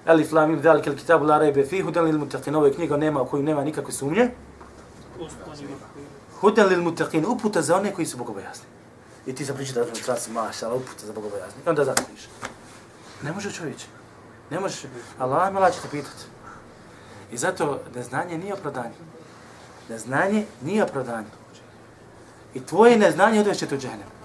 Alif 0.07 0.33
lam 0.33 0.51
mim 0.51 0.63
zalika 0.63 0.91
alkitabu 0.91 1.25
la 1.25 1.39
rayba 1.39 1.67
fi 1.69 1.81
hudan 1.81 2.05
lil 2.05 2.19
mutaqin. 2.19 2.57
Ovo 2.57 2.67
je 2.67 2.75
knjiga 2.75 2.97
nema 2.97 3.23
u 3.23 3.27
koju 3.27 3.43
nema 3.43 3.65
nikakve 3.65 3.93
sumnje. 3.93 4.31
Usponi 5.21 5.69
Hudan 6.41 6.69
lil 6.69 6.83
mutaqin, 6.83 7.27
uputa 7.27 7.63
za 7.63 7.77
one 7.77 7.93
koji 7.95 8.07
su 8.07 8.19
bogobojazni. 8.19 8.67
I 9.27 9.35
ti 9.35 9.45
sam 9.47 9.57
pričao 9.57 9.75
da 9.75 9.81
je 9.81 9.95
stranici 9.95 10.31
maša, 10.31 10.69
ali 10.69 10.77
uputa 10.77 11.07
za 11.07 11.13
bogobojazni. 11.13 11.63
I 11.67 11.69
onda 11.69 11.85
zatvoriš. 11.85 12.29
Ne 13.23 13.33
može 13.33 13.53
čovječe. 13.53 13.87
Ne 14.51 14.61
možeš. 14.61 14.83
Allah 15.19 15.53
me 15.53 15.73
će 15.73 15.81
te 15.81 15.89
pitati. 15.89 16.25
I 17.33 17.37
zato 17.37 17.81
neznanje 17.95 18.39
nije 18.39 18.55
opravdanje. 18.55 18.95
Neznanje 19.89 20.45
nije 20.63 20.85
opravdanje. 20.85 21.29
I 22.55 22.61
tvoje 22.61 22.99
neznanje 22.99 23.41
odvešće 23.41 23.67
te 23.67 23.75
u 23.75 23.79
džehennem. 23.79 24.16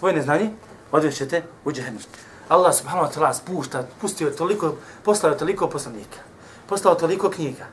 Tvoje 0.00 0.14
neznanje 0.14 0.50
odvešće 0.92 1.28
te 1.28 1.42
u 1.64 1.72
džehennem. 1.72 2.02
Allah 2.48 2.74
subhanahu 2.74 3.06
wa 3.06 3.14
ta'ala 3.14 3.34
spušta, 3.34 3.84
pustio 4.00 4.30
toliko, 4.30 4.74
poslao 5.04 5.34
toliko 5.34 5.68
poslanika. 5.68 6.18
Poslao 6.66 6.94
toliko 6.94 7.30
knjiga. 7.30 7.66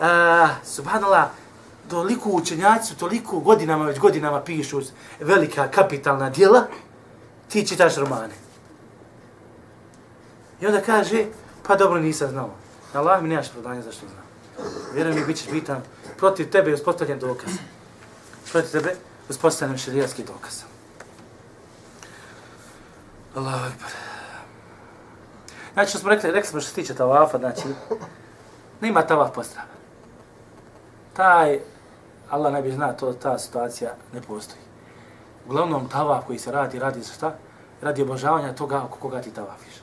Uh, 0.00 0.06
subhanallah, 0.64 1.28
toliko 1.90 2.30
učenjaci 2.30 2.88
su 2.88 2.96
toliko 2.96 3.40
godinama, 3.40 3.84
već 3.84 3.98
godinama 3.98 4.40
pišu 4.40 4.80
velika 5.20 5.68
kapitalna 5.70 6.30
djela, 6.30 6.66
ti 7.48 7.66
čitaš 7.66 7.96
romane. 7.96 8.34
I 10.60 10.66
onda 10.66 10.80
kaže, 10.80 11.24
pa 11.66 11.76
dobro 11.76 12.00
nisam 12.00 12.30
znao. 12.30 12.50
Allah 12.92 13.22
mi 13.22 13.28
nemaš 13.28 13.50
prodanja 13.52 13.82
zašto 13.82 14.06
znam. 14.06 14.24
Vjerujem 14.94 15.20
mi, 15.20 15.26
bit 15.26 15.36
ćeš 15.36 15.50
bitan. 15.50 15.82
Protiv 16.16 16.50
tebe 16.50 16.70
je 16.70 16.74
uspostavljen 16.74 17.18
dokaz. 17.18 17.50
Protiv 18.52 18.70
tebe 18.70 18.96
uspostavljen 19.28 19.78
šarijatski 19.78 20.24
dokaz. 20.24 20.77
Allahu 23.38 23.66
akbar. 23.66 23.90
Znači, 25.72 25.90
što 25.90 25.98
smo 25.98 26.10
rekli, 26.10 26.30
rekli 26.30 26.50
smo 26.50 26.60
što 26.60 26.68
se 26.68 26.74
tiče 26.74 26.94
tavafa, 26.94 27.38
znači, 27.38 27.62
nema 28.80 29.02
tavaf 29.02 29.30
pozdrava. 29.34 29.68
Taj 31.12 31.60
Allah 32.30 32.52
ne 32.52 32.62
bi 32.62 32.72
zna, 32.72 32.92
to, 32.92 33.12
ta 33.12 33.38
situacija 33.38 33.94
ne 34.12 34.22
postoji. 34.22 34.62
Uglavnom, 35.46 35.88
tavaf 35.88 36.26
koji 36.26 36.38
se 36.38 36.52
radi, 36.52 36.78
radi 36.78 37.02
za 37.02 37.12
šta? 37.12 37.34
Radi 37.82 38.02
obožavanja 38.02 38.54
toga 38.54 38.82
oko 38.82 38.98
koga 38.98 39.22
ti 39.22 39.30
tavafiš. 39.30 39.74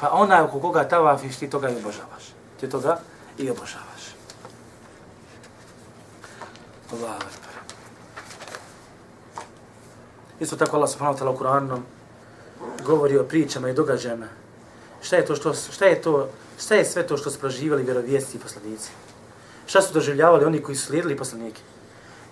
Pa 0.00 0.10
ona 0.12 0.44
oko 0.44 0.60
koga 0.60 0.88
tavafiš, 0.88 1.36
ti 1.36 1.50
toga 1.50 1.68
i 1.68 1.76
obožavaš. 1.76 2.34
Ti 2.60 2.70
toga 2.70 2.98
i 3.38 3.50
obožavaš. 3.50 4.14
Allahu 6.92 7.14
Akbar. 7.14 7.52
Isto 10.40 10.56
tako 10.56 10.76
Allah 10.76 10.90
subhanahu 10.90 11.16
wa 11.16 11.20
ta'ala 11.20 11.30
u 11.30 11.38
Kur'anom 11.38 11.80
govori 12.84 13.18
o 13.18 13.24
pričama 13.24 13.70
i 13.70 13.74
događajima. 13.74 14.26
Šta 15.02 15.16
je 15.16 15.26
to 15.26 15.36
što 15.36 15.54
šta 15.54 15.84
je 15.86 16.02
to 16.02 16.28
šta 16.58 16.74
je 16.74 16.84
sve 16.84 17.06
to 17.06 17.16
što 17.16 17.30
su 17.30 17.38
proživjeli 17.38 17.82
vjerovjesnici 17.82 18.36
i 18.36 18.40
poslanici? 18.40 18.90
Šta 19.66 19.82
su 19.82 19.94
doživljavali 19.94 20.44
oni 20.44 20.62
koji 20.62 20.76
su 20.76 20.86
slijedili 20.86 21.16
poslanike? 21.16 21.60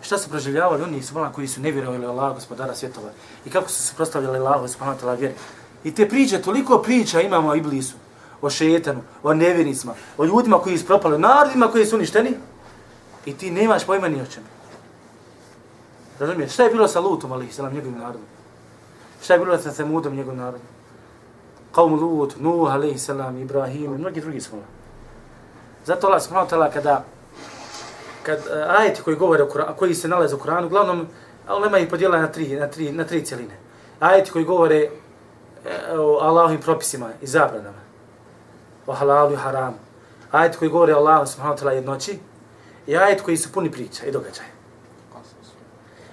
Šta 0.03 0.19
su 0.19 0.31
proživljavali 0.31 0.83
oni 0.83 1.03
su 1.03 1.15
koji 1.35 1.49
su 1.49 1.61
nevjerovali 1.61 2.07
u 2.07 2.11
Allaha 2.11 2.35
gospodara 2.35 2.75
svjetova? 2.75 3.11
I 3.47 3.51
kako 3.51 3.69
su 3.69 3.83
se 3.83 3.95
prostavljali 3.97 4.39
Allahu 4.39 4.69
subhanahu 4.69 4.99
wa 4.99 5.05
ta'ala 5.05 5.19
vjeri? 5.19 5.35
I 5.85 5.95
te 5.95 6.09
priče, 6.09 6.43
toliko 6.43 6.83
priča 6.83 7.21
imamo 7.21 7.49
o 7.49 7.55
Iblisu, 7.55 7.95
o 8.43 8.51
šetanu, 8.51 9.01
o 9.23 9.35
nevjernicima, 9.35 9.95
o 10.19 10.25
ljudima 10.25 10.59
koji 10.59 10.79
su 10.79 10.87
propali, 10.87 11.15
o 11.15 11.19
narodima 11.19 11.69
koji 11.69 11.87
su 11.87 11.97
uništeni. 11.97 12.35
I 13.25 13.35
ti 13.35 13.51
nemaš 13.51 13.87
pojma 13.87 14.09
ni 14.09 14.23
o 14.23 14.27
čemu. 14.27 14.47
Razumiješ? 16.19 16.53
Šta 16.53 16.63
je 16.63 16.71
bilo 16.71 16.89
sa 16.89 17.01
Lutom, 17.01 17.33
ali 17.33 17.53
sa 17.53 17.71
njegovim 17.71 17.99
narodom? 17.99 18.40
Šta 19.23 19.35
je 19.35 19.39
bilo 19.39 19.59
sa 19.59 19.73
Semudom, 19.73 20.15
njegov 20.15 20.37
narod? 20.37 20.61
Qawm 21.75 22.01
Lut, 22.01 22.37
Nuh, 22.41 22.73
alaihi 22.73 22.99
salam, 22.99 23.39
Ibrahim, 23.39 23.95
i 23.95 23.99
mnogi 23.99 24.21
drugi 24.21 24.41
smo. 24.41 24.59
Zato 25.85 26.07
Allah 26.07 26.23
subhanahu 26.23 26.51
wa 26.51 26.51
ta'ala 26.51 26.73
kada 26.73 27.05
kad 28.23 28.39
uh, 28.39 28.81
ajeti 28.81 29.03
koji 29.03 29.17
govore 29.17 29.43
o 29.43 29.49
Kur'anu, 29.49 29.75
koji 29.77 29.95
se 29.95 30.09
nalaze 30.09 30.35
u 30.35 30.39
Kur'anu, 30.39 30.67
uglavnom, 30.67 31.07
ulema 31.49 31.65
nema 31.65 31.79
ih 31.79 31.89
podijela 31.89 32.19
na 32.19 32.33
tri, 32.33 32.57
na 32.57 32.67
tri, 32.67 32.93
na 32.93 33.05
tri 33.05 33.25
celine. 33.25 33.57
Ajeti 34.01 34.31
koji 34.31 34.45
govore 34.45 34.91
uh, 34.91 36.01
o 36.01 36.19
Allahovim 36.23 36.61
propisima 36.61 37.09
i 37.23 37.27
zabranama, 37.27 37.79
o 38.87 38.93
halalu 38.93 39.33
i 39.33 39.37
haramu. 39.37 39.79
Ajeti 40.31 40.59
koji 40.59 40.71
govore 40.71 40.95
o 40.95 40.99
Allahu 40.99 41.27
subhanahu 41.27 41.59
wa 41.59 41.63
ta'ala 41.63 41.71
jednoći 41.71 42.19
i 42.87 42.97
ajeti 42.97 43.23
koji 43.23 43.37
su 43.37 43.53
puni 43.53 43.71
priča 43.71 44.07
i 44.07 44.13
događaja. 44.13 44.49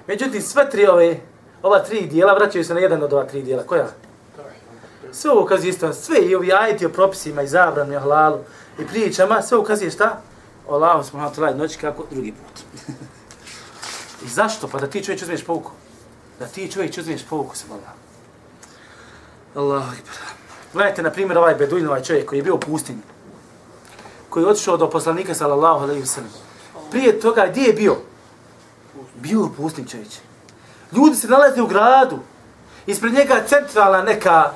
Međutim, 0.07 0.41
sve 0.41 0.69
tri 0.69 0.87
ove, 0.87 1.19
ova 1.63 1.79
tri 1.79 2.07
dijela 2.07 2.33
vraćaju 2.33 2.63
se 2.63 2.73
na 2.73 2.79
jedan 2.79 3.03
od 3.03 3.13
ova 3.13 3.23
tri 3.23 3.41
dijela. 3.41 3.63
Koja? 3.63 3.87
Sve 5.11 5.31
ovo 5.31 5.41
ukazuje 5.41 5.69
isto, 5.69 5.93
sve 5.93 6.19
i 6.19 6.35
ovi 6.35 6.53
ajeti 6.53 6.85
o 6.85 6.89
propisima 6.89 7.41
i 7.41 7.47
zabranu 7.47 7.93
i 7.93 7.97
halalu 7.97 8.39
i 8.79 8.87
pričama, 8.87 9.41
sve 9.41 9.57
ukazuje 9.57 9.91
šta? 9.91 10.21
O 10.67 10.75
Allahu 10.75 11.03
subhanahu 11.03 11.35
wa 11.35 11.39
ta'ala 11.39 11.57
noći 11.57 11.77
kako 11.77 12.03
drugi 12.11 12.31
put. 12.31 12.63
I 14.25 14.27
zašto? 14.27 14.67
Pa 14.67 14.79
da 14.79 14.87
ti 14.87 15.03
čovjek 15.03 15.21
uzmeš 15.21 15.43
pouku. 15.43 15.71
Da 16.39 16.45
ti 16.45 16.71
čovjek 16.71 16.97
uzmeš 16.97 17.25
pouku 17.29 17.55
sa 17.55 17.65
Allah. 17.69 17.93
Allahu 19.55 19.91
akbar. 19.91 20.15
Gledajte, 20.73 21.03
na 21.03 21.11
primjer, 21.11 21.37
ovaj 21.37 21.55
beduin, 21.55 21.87
ovaj 21.87 22.03
čovjek 22.03 22.29
koji 22.29 22.39
je 22.39 22.43
bio 22.43 22.55
u 22.55 22.59
pustinji. 22.59 23.01
Koji 24.29 24.43
je 24.43 24.49
otišao 24.49 24.77
do 24.77 24.89
poslanika, 24.89 25.33
sallallahu 25.33 25.83
alaihi 25.83 26.01
wa 26.01 26.05
sallam. 26.05 26.31
Prije 26.91 27.19
toga, 27.19 27.47
gdje 27.49 27.61
je 27.61 27.73
bio? 27.73 27.95
Bio 29.15 29.45
u 29.45 29.49
pustinji 29.57 29.87
čovječe. 29.87 30.26
Ljudi 30.91 31.15
se 31.15 31.27
nalaze 31.27 31.61
u 31.61 31.67
gradu. 31.67 32.19
Ispred 32.85 33.13
njega 33.13 33.43
centrala 33.47 34.01
neka 34.01 34.51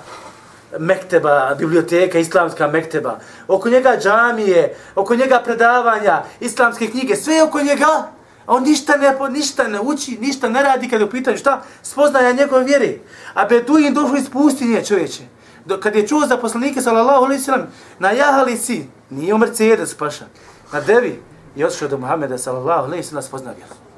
mekteba, 0.80 1.56
biblioteka, 1.60 2.20
islamska 2.20 2.68
mekteba, 2.68 3.20
oko 3.48 3.70
njega 3.70 3.98
džamije, 4.02 4.76
oko 4.96 5.16
njega 5.16 5.42
predavanja, 5.46 6.24
islamske 6.40 6.88
knjige, 6.88 7.16
sve 7.16 7.44
oko 7.44 7.62
njega, 7.62 8.08
a 8.46 8.56
on 8.56 8.64
ništa 8.64 8.98
ne, 8.98 9.16
ništa 9.30 9.68
ne 9.68 9.80
uči, 9.82 10.18
ništa 10.22 10.50
ne 10.50 10.64
radi 10.64 10.90
kada 10.90 11.04
je 11.04 11.08
u 11.08 11.10
pitanju 11.10 11.38
šta, 11.38 11.62
spoznaja 11.84 12.32
njegove 12.32 12.64
vjere. 12.64 12.98
A 13.34 13.46
Beduin 13.46 13.94
došao 13.94 14.16
iz 14.16 14.30
pustinje 14.30 14.86
čovječe. 14.86 15.24
Do, 15.66 15.80
kad 15.80 15.96
je 15.96 16.08
čuo 16.08 16.28
za 16.28 16.38
poslanike, 16.38 16.82
sallallahu 16.82 17.26
alaihi 17.26 17.44
sallam, 17.44 17.68
na 18.00 18.12
jahalici, 18.12 18.86
nije 19.10 19.34
u 19.34 19.38
Mercedes 19.38 19.94
paša, 19.94 20.26
na 20.72 20.82
devi, 20.82 21.22
i 21.56 21.64
otišao 21.64 21.88
do 21.88 21.98
Muhammeda, 21.98 22.38
sallallahu 22.38 22.86
alaihi 22.86 23.04
sallam, 23.04 23.24
spoznao 23.24 23.54
vjeru. 23.54 23.91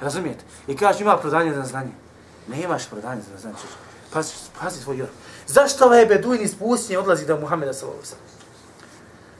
Razumijete? 0.00 0.44
I 0.66 0.76
kaže, 0.76 1.02
ima 1.02 1.16
prodanje 1.16 1.54
za 1.54 1.62
znanje. 1.62 1.92
Ne 2.48 2.62
imaš 2.62 2.88
prodanje 2.88 3.22
za 3.32 3.38
znanje. 3.38 3.56
Pazi, 4.12 4.32
pazi 4.60 4.80
svoj 4.80 4.96
vjeru. 4.96 5.12
Zašto 5.46 5.84
ovaj 5.84 6.06
Beduin 6.06 6.42
iz 6.42 6.54
pustinje 6.58 6.98
odlazi 6.98 7.26
do 7.26 7.40
Muhammeda 7.40 7.72
sallallahu 7.72 8.02
alejhi 8.02 8.30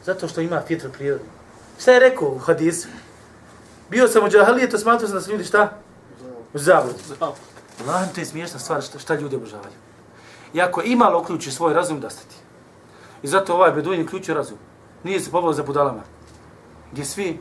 Zato 0.05 0.29
što 0.29 0.41
ima 0.41 0.63
fitr 0.67 0.91
prirodu. 0.91 1.25
Šta 1.81 1.93
je 1.93 2.01
rekao 2.01 2.29
u 2.29 2.39
hadisu? 2.39 2.89
Bio 3.91 4.09
sam 4.09 4.25
u 4.25 4.29
džahalijetu, 4.29 4.79
smatrao 4.79 5.09
sam 5.09 5.17
da 5.17 5.23
su 5.23 5.31
ljudi 5.31 5.45
šta? 5.45 5.73
U 6.55 6.59
zabludi. 6.59 6.99
Allah, 7.21 8.15
to 8.15 8.21
je 8.21 8.27
smiješna 8.27 8.59
stvar 8.59 8.83
šta, 8.83 8.99
šta 8.99 9.15
ljudi 9.15 9.37
obožavaju. 9.37 9.73
I 10.53 10.61
ako 10.61 10.83
imalo 10.83 11.21
uključi 11.21 11.51
svoj 11.51 11.75
razum, 11.75 12.01
da 12.01 12.11
stati. 12.11 12.37
I 13.23 13.29
zato 13.29 13.55
ovaj 13.55 13.73
Beduin 13.73 14.03
uključio 14.03 14.35
razum. 14.35 14.59
Nije 15.05 15.21
se 15.21 15.31
pobao 15.31 15.53
za 15.53 15.63
budalama. 15.63 16.03
Gdje 16.93 17.05
svi, 17.05 17.41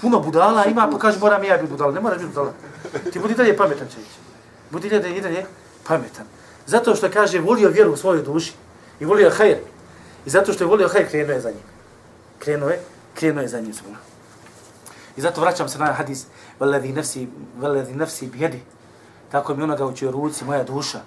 puno 0.00 0.20
budala 0.20 0.64
ima, 0.64 0.88
pa 0.92 0.98
kaže 0.98 1.18
moram 1.18 1.44
ja 1.44 1.56
biti 1.56 1.70
budala. 1.70 1.92
Ne 1.92 2.00
moraš 2.00 2.18
biti 2.18 2.28
budala. 2.28 2.52
Ti 3.12 3.18
budi 3.18 3.34
dalje 3.34 3.56
pametan 3.56 3.88
čovječ. 3.94 4.08
Budi 4.70 4.88
dalje, 4.88 5.16
i 5.16 5.20
dalje 5.20 5.46
pametan. 5.86 6.26
Zato 6.66 6.94
što 6.94 7.10
kaže 7.10 7.40
volio 7.40 7.68
vjeru 7.68 7.92
u 7.92 7.96
svojoj 7.96 8.22
duši 8.22 8.52
i 9.00 9.04
volio 9.04 9.30
hajr. 9.30 9.56
I 10.26 10.30
zato 10.30 10.52
što 10.52 10.64
je 10.64 10.68
volio 10.68 10.88
hajr, 10.88 11.08
krenuo 11.08 11.34
je 11.34 11.40
za 11.40 11.50
njim. 11.50 11.64
Krenuo 12.38 12.68
je, 12.68 12.80
krenuo 13.14 13.42
je 13.42 13.48
za 13.48 13.60
njim. 13.60 13.74
I 15.16 15.20
zato 15.20 15.40
vraćam 15.40 15.68
se 15.68 15.78
na 15.78 15.92
hadis 15.92 16.26
Veledi 16.60 16.92
nefsi, 16.92 17.28
veledi 17.56 17.94
nefsi 17.94 18.26
bijedi. 18.26 18.60
Tako 19.30 19.54
mi 19.54 19.62
onoga 19.62 19.86
učio 19.86 20.10
ruci, 20.10 20.44
moja 20.44 20.64
duša. 20.64 21.00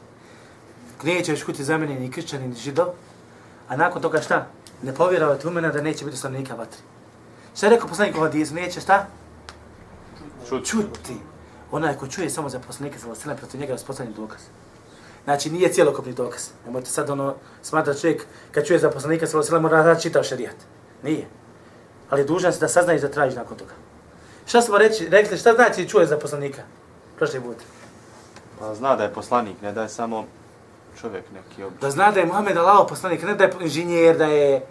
Neće 1.04 1.32
još 1.32 1.44
kuti 1.44 1.64
za 1.64 1.78
mene 1.78 2.00
ni 2.00 2.12
kršćani, 2.12 2.48
ni 2.48 2.56
židov. 2.56 2.88
A 3.68 3.76
nakon 3.76 4.02
toga 4.02 4.22
šta? 4.22 4.48
Ne 4.84 4.96
povjerovati 4.96 5.48
u 5.48 5.52
mene 5.52 5.70
da 5.70 5.82
neće 5.82 6.06
biti 6.06 6.18
stanovnika 6.18 6.56
vatri. 6.56 6.80
Šta 7.56 7.66
je 7.66 7.70
rekao 7.70 7.88
poslanik 7.88 8.16
u 8.18 8.20
hadisu? 8.20 8.54
Neće 8.54 8.82
šta? 8.82 9.08
Čuti. 10.50 10.70
Čuti. 10.70 11.18
Onaj 11.72 11.98
ko 11.98 12.08
čuje 12.08 12.30
samo 12.30 12.50
za 12.50 12.60
poslanika, 12.60 13.00
za 13.00 13.08
vlastine, 13.08 13.38
protiv 13.38 13.60
njega 13.60 13.72
je 13.72 13.76
uspostavljen 13.76 14.16
dokaz. 14.16 14.42
Znači, 15.24 15.50
nije 15.50 15.74
cijelokopni 15.74 16.14
dokaz. 16.14 16.50
Nemojte 16.66 16.90
sad 16.90 17.10
ono, 17.10 17.36
smatra 17.62 17.94
čovjek, 17.94 18.26
kad 18.52 18.66
čuje 18.66 18.80
za 18.80 18.90
poslanika, 18.90 19.28
sa 19.28 19.38
vasila 19.38 19.60
mora 19.60 19.84
da 19.84 19.96
čitao 19.96 20.24
šarijat. 20.24 20.56
Nije. 21.04 21.28
Ali 22.10 22.26
dužan 22.26 22.54
se 22.54 22.60
da 22.60 22.68
saznaješ 22.68 23.02
da 23.02 23.10
tražiš 23.10 23.36
nakon 23.36 23.58
toga. 23.58 23.74
Šta 24.46 24.62
smo 24.62 24.78
reći, 24.78 25.10
rekli, 25.10 25.38
šta 25.38 25.54
znači 25.54 25.90
čuje 25.90 26.08
za 26.08 26.18
poslanika? 26.18 26.62
Prošli 27.18 27.42
put. 27.42 27.58
Pa 28.60 28.76
zna 28.76 28.96
da 28.96 29.04
je 29.04 29.14
poslanik, 29.14 29.62
ne 29.62 29.72
da 29.72 29.82
je 29.82 29.90
samo 29.90 30.26
čovjek 31.02 31.24
neki 31.34 31.64
običan. 31.64 31.82
Da 31.82 31.92
zna 31.92 32.12
da 32.12 32.20
je 32.20 32.26
Muhammed 32.26 32.58
Allah 32.58 32.86
poslanik, 32.90 33.24
ne 33.24 33.36
da 33.36 33.44
je 33.44 33.54
inženjer, 33.62 34.18
da 34.18 34.26
je 34.26 34.66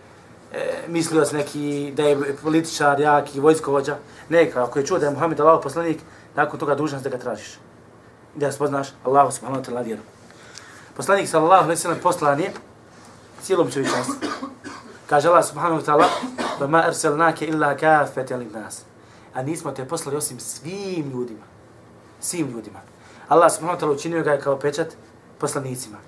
e, 0.53 0.85
mislio 0.89 1.25
se 1.25 1.37
neki, 1.37 1.93
da 1.97 2.03
je 2.03 2.37
političar, 2.43 3.01
jaki, 3.01 3.41
vojskovođa. 3.41 3.97
Ne, 4.29 4.53
ako 4.55 4.79
je 4.79 4.87
čuo 4.87 4.99
da 4.99 5.07
je 5.07 5.13
Muhammed 5.13 5.41
Allah 5.41 5.61
poslanik, 5.63 5.99
nakon 6.37 6.61
toga 6.61 6.75
dužan 6.75 7.03
da 7.03 7.09
ga 7.09 7.19
tražiš. 7.19 7.59
Da 8.35 8.53
spoznaš 8.53 8.89
Allah 9.05 9.35
subhanahu 9.35 9.63
wa 9.63 9.67
ta'ala 9.67 9.85
vjeru. 9.85 10.03
Poslanik 10.97 11.29
sallallahu 11.29 11.65
alejhi 11.65 11.71
ve 11.71 11.77
sellem 11.77 11.99
poslan 12.03 12.41
je 12.41 12.53
cijelom 13.43 13.71
čovječanstvu. 13.71 14.15
Kaže 15.07 15.29
Allah 15.29 15.45
subhanahu 15.47 15.81
wa 15.81 15.85
ta'ala: 15.85 16.07
"Wa 16.61 16.67
ma 16.67 16.79
arsalnaka 16.79 17.45
illa 17.45 17.77
kaffatan 17.77 18.39
lin-nas." 18.39 18.85
A 19.35 19.43
nismo 19.43 19.71
te 19.73 19.89
poslali 19.89 20.17
osim 20.17 20.41
svim 20.41 21.11
ljudima. 21.11 21.45
Svim 22.21 22.51
ljudima. 22.51 22.81
Allah 23.29 23.53
subhanahu 23.53 23.79
wa 23.79 23.81
ta'ala 23.81 23.95
učinio 23.95 24.23
ga 24.23 24.39
kao 24.39 24.59
pečat 24.59 24.89
poslanicima. 25.39 25.99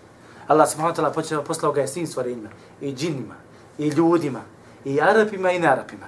Allah 0.49 0.71
subhanahu 0.71 0.95
wa 0.95 0.97
ta'ala 0.97 1.13
počeo 1.13 1.45
poslao 1.45 1.73
ga 1.73 1.81
je 1.81 1.89
svim 1.89 2.07
stvorenjima, 2.07 2.49
i 2.81 2.95
džinima 2.95 3.35
i 3.79 3.89
ljudima, 3.89 4.41
i 4.85 5.01
Arapima 5.01 5.51
i 5.51 5.59
Narapima. 5.59 6.07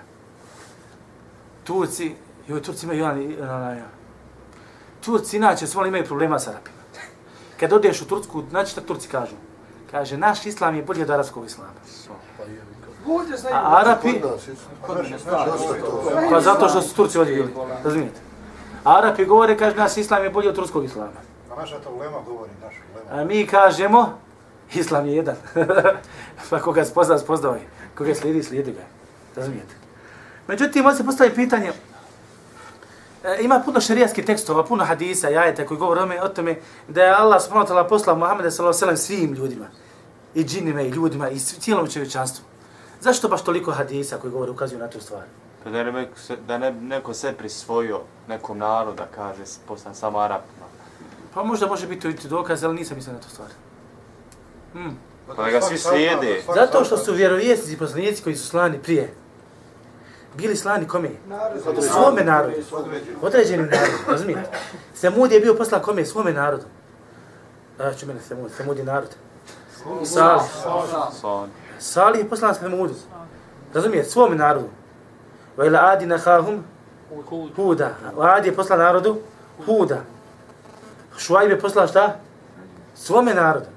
Turci, 1.64 2.14
joj, 2.48 2.62
Turci 2.62 2.86
imaju 2.86 2.98
jedan, 2.98 3.82
Turci 5.04 5.36
inače 5.36 5.66
su 5.66 5.86
imaju 5.86 6.04
problema 6.04 6.38
sa 6.38 6.50
Arapima. 6.50 6.76
Kad 7.60 7.72
odeš 7.72 8.02
u 8.02 8.06
Tursku, 8.06 8.42
znači 8.50 8.70
šta 8.70 8.80
Turci 8.80 9.08
kažu? 9.08 9.34
Kaže, 9.90 10.16
naš 10.16 10.46
islam 10.46 10.74
je 10.74 10.82
bolji 10.82 11.02
od 11.02 11.10
arapskog 11.10 11.46
islama. 11.46 11.70
A 13.52 13.80
Arapi? 13.80 14.20
Pa 16.30 16.40
zato 16.40 16.68
što 16.68 16.82
su 16.82 16.94
Turci 16.94 17.18
ovdje 17.18 17.34
bili, 17.34 17.54
razumijete? 17.84 18.20
A 18.84 18.98
Arapi 18.98 19.24
govore, 19.24 19.56
kaže, 19.58 19.76
naš 19.76 19.96
islam 19.96 20.24
je 20.24 20.30
bolji 20.30 20.48
od 20.48 20.54
turskog 20.54 20.84
islama. 20.84 21.20
A 21.52 21.60
naša 21.60 21.78
to 21.78 21.90
ulema 21.90 22.18
govori, 22.26 22.50
naša 22.64 22.80
ulema. 22.94 23.22
A 23.22 23.24
mi 23.24 23.46
kažemo, 23.46 24.18
islam 24.76 25.06
je 25.06 25.16
jedan. 25.16 25.36
pa 26.50 26.60
koga 26.60 26.84
spozna, 26.84 27.18
spoznao 27.18 27.54
je. 27.54 27.66
Koga 27.98 28.14
slijedi, 28.14 28.42
slijedi 28.42 28.72
ga. 28.72 28.82
Razumijete? 29.36 29.74
Međutim, 30.48 30.86
on 30.86 30.96
se 30.96 31.04
postavi 31.04 31.34
pitanje, 31.34 31.72
E, 33.24 33.36
ima 33.40 33.60
puno 33.64 33.80
šerijatskih 33.80 34.24
tekstova, 34.24 34.64
puno 34.64 34.84
hadisa, 34.84 35.28
jajete 35.28 35.66
koji 35.66 35.78
govore 35.78 36.20
o 36.22 36.28
tome 36.28 36.56
da 36.88 37.02
je 37.02 37.14
Allah 37.14 37.42
subhanahu 37.42 37.74
wa 37.74 37.88
poslao 37.88 38.16
Muhammeda 38.16 38.48
alejhi 38.58 38.96
svim 38.96 39.32
ljudima 39.32 39.66
i 40.34 40.44
džinima 40.44 40.82
i 40.82 40.88
ljudima 40.88 41.30
i 41.30 41.38
cijelom 41.38 41.90
čovječanstvu. 41.90 42.44
Zašto 43.00 43.28
baš 43.28 43.44
toliko 43.44 43.70
hadisa 43.70 44.18
koji 44.18 44.30
govore 44.30 44.50
ukazuju 44.50 44.78
na 44.78 44.88
tu 44.88 45.00
stvar? 45.00 45.22
Pa 45.64 45.70
da 45.70 45.84
ne, 45.84 46.08
da 46.46 46.58
ne 46.58 46.72
neko 46.72 47.14
se 47.14 47.32
prisvojio 47.32 48.00
nekom 48.28 48.58
narodu 48.58 48.96
da 48.96 49.06
kaže 49.06 49.42
poslan 49.68 49.94
samo 49.94 50.18
Arapima. 50.18 50.66
Pa 51.34 51.44
možda 51.44 51.66
može 51.66 51.86
biti 51.86 52.08
i 52.08 52.28
dokaz, 52.28 52.64
ali 52.64 52.74
nisam 52.74 52.96
mislio 52.96 53.12
na 53.12 53.20
to 53.20 53.28
stvar. 53.28 53.48
Pa 55.26 55.42
da 55.44 55.50
ga 55.50 55.60
svi 55.60 55.78
slijede. 55.78 56.42
Zato 56.54 56.84
što 56.84 56.96
su 56.96 57.12
vjerovjesnici 57.12 57.72
i 57.72 57.78
poslanici 57.78 58.22
koji 58.22 58.36
su 58.36 58.46
slani 58.46 58.78
prije, 58.78 59.14
bili 60.36 60.56
slani 60.56 60.88
kome? 60.88 61.10
Narod. 61.28 61.84
Svome 61.84 62.24
narodu. 62.24 62.56
Određenim 63.22 63.66
narodom, 63.66 64.00
razumijete? 64.08 64.50
Semud 64.94 65.32
je 65.32 65.40
bio 65.40 65.54
poslan 65.54 65.82
kome? 65.82 66.04
Svome 66.04 66.32
narodu. 66.32 66.64
A, 67.78 67.92
ću 67.92 68.06
mene 68.06 68.20
Semud, 68.20 68.50
Semud 68.56 68.78
je 68.78 68.84
narod. 68.84 69.16
Salih. 70.04 70.42
Son. 71.20 71.50
Salih 71.78 72.20
je 72.20 72.28
poslan 72.28 72.54
Semudu. 72.54 72.94
Razumijete? 73.74 74.10
Svome 74.10 74.36
narodu. 74.36 74.68
Vajla 75.56 75.80
adi 75.82 76.06
nahahum 76.06 76.64
Hud. 77.28 77.50
Huda. 77.56 77.94
Adi 78.20 78.48
je 78.48 78.54
poslan 78.54 78.78
narodu 78.78 79.18
Huda. 79.66 80.00
Šuajb 81.18 81.50
je 81.50 81.60
poslan 81.60 81.88
šta? 81.88 82.16
Svome 82.94 83.34
narodu. 83.34 83.73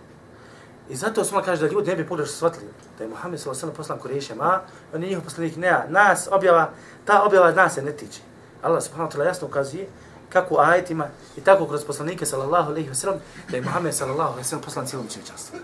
I 0.90 0.96
zato 0.96 1.24
smo 1.24 1.42
kaže 1.42 1.62
da 1.62 1.74
ljudi 1.74 1.90
ne 1.90 1.96
bi 1.96 2.08
pogrešno 2.08 2.36
shvatili 2.36 2.68
da 2.98 3.04
je 3.04 3.10
Muhammed 3.10 3.40
sallallahu 3.40 3.58
alejhi 3.58 3.58
ve 3.58 3.60
sellem 3.60 3.76
poslan 3.76 4.00
Kurešima, 4.00 4.44
a 4.44 4.62
on 4.94 5.04
je 5.04 5.10
njihov 5.10 5.24
poslanik, 5.24 5.56
ne, 5.56 5.86
nas 5.90 6.28
objava, 6.32 6.70
ta 7.06 7.24
objava 7.24 7.52
nas 7.52 7.74
se 7.74 7.82
ne 7.82 7.92
tiče. 7.92 8.22
Allah 8.62 8.84
subhanahu 8.84 9.12
wa 9.12 9.16
ta'ala 9.16 9.26
jasno 9.26 9.48
ukazuje 9.48 9.88
kako 10.30 10.56
u 10.56 10.58
ajetima 10.60 11.08
i 11.38 11.42
tako 11.42 11.68
kroz 11.68 11.86
poslanike 11.86 12.26
sallallahu 12.26 12.72
alejhi 12.72 12.90
ve 12.90 12.96
sellem 12.96 13.20
da 13.50 13.58
je 13.58 13.64
Muhammed 13.64 13.94
sallallahu 13.96 14.32
alejhi 14.32 14.40
ve 14.40 14.50
sellem 14.50 14.64
poslan 14.64 14.88
cijelom 14.88 15.08
čovječanstvu. 15.08 15.60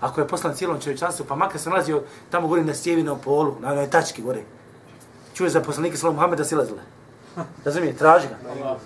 Ako 0.00 0.20
je 0.20 0.28
poslan 0.28 0.54
cijelom 0.54 0.80
čovječanstvu, 0.80 1.26
pa 1.28 1.34
makar 1.34 1.60
se 1.60 1.70
nalazio 1.70 2.02
tamo 2.30 2.48
gore 2.48 2.64
na 2.64 2.74
sjevinom 2.74 3.18
polu, 3.18 3.56
na 3.60 3.72
onoj 3.72 3.90
tački 3.90 4.22
gore. 4.22 4.42
Čuje 5.34 5.50
za 5.50 5.60
poslanike 5.60 5.96
sallallahu 5.96 6.16
Muhammeda 6.16 6.44
silazile. 6.44 6.82
Razumije, 7.64 7.96
traži 7.96 8.28
ga. 8.28 8.76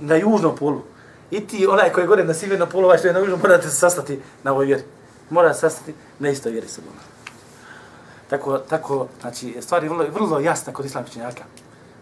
Na 0.00 0.14
južnom 0.14 0.56
polu. 0.56 0.82
I 1.30 1.46
ti, 1.46 1.66
onaj 1.66 1.92
koji 1.92 2.02
je 2.02 2.08
gore 2.08 2.24
na 2.24 2.34
sjevernom 2.34 2.68
polu, 2.68 2.84
ovaj 2.84 2.98
što 2.98 3.06
je 3.06 3.12
na 3.14 3.20
južnom, 3.20 3.40
morate 3.40 3.68
se 3.68 3.76
sastati 3.76 4.20
na 4.42 4.52
ovoj 4.52 4.66
vjeri. 4.66 4.82
Mora 5.30 5.54
se 5.54 5.60
sastati 5.60 5.94
na 6.18 6.28
istoj 6.28 6.52
vjeri 6.52 6.68
sa 6.68 6.80
Bogom. 6.80 7.00
Tako, 8.30 8.58
tako, 8.58 9.08
znači, 9.20 9.56
stvari 9.60 9.88
vrlo, 9.88 10.06
vrlo 10.14 10.40
jasna 10.40 10.72
kod 10.72 10.86
islamskih 10.86 11.12
činjaka 11.12 11.42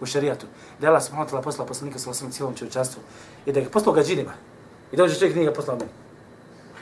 u 0.00 0.06
šarijatu. 0.06 0.46
Da 0.80 0.86
je 0.86 0.88
Allah 0.88 1.02
subhanahu 1.02 1.30
wa 1.30 1.34
ta'ala 1.34 1.42
poslao 1.42 1.66
poslanika 1.66 1.98
sa 1.98 2.10
osam 2.10 2.30
cijelom 2.30 2.54
čovječanstvu 2.54 3.02
i 3.46 3.52
da 3.52 3.60
ga 3.60 3.70
poslao 3.70 3.94
ga 3.94 4.02
džinima. 4.02 4.32
I 4.92 4.96
dođe 4.96 5.14
čovjek 5.14 5.36
nije 5.36 5.46
ga 5.46 5.52
poslao 5.52 5.76
meni. 5.76 5.90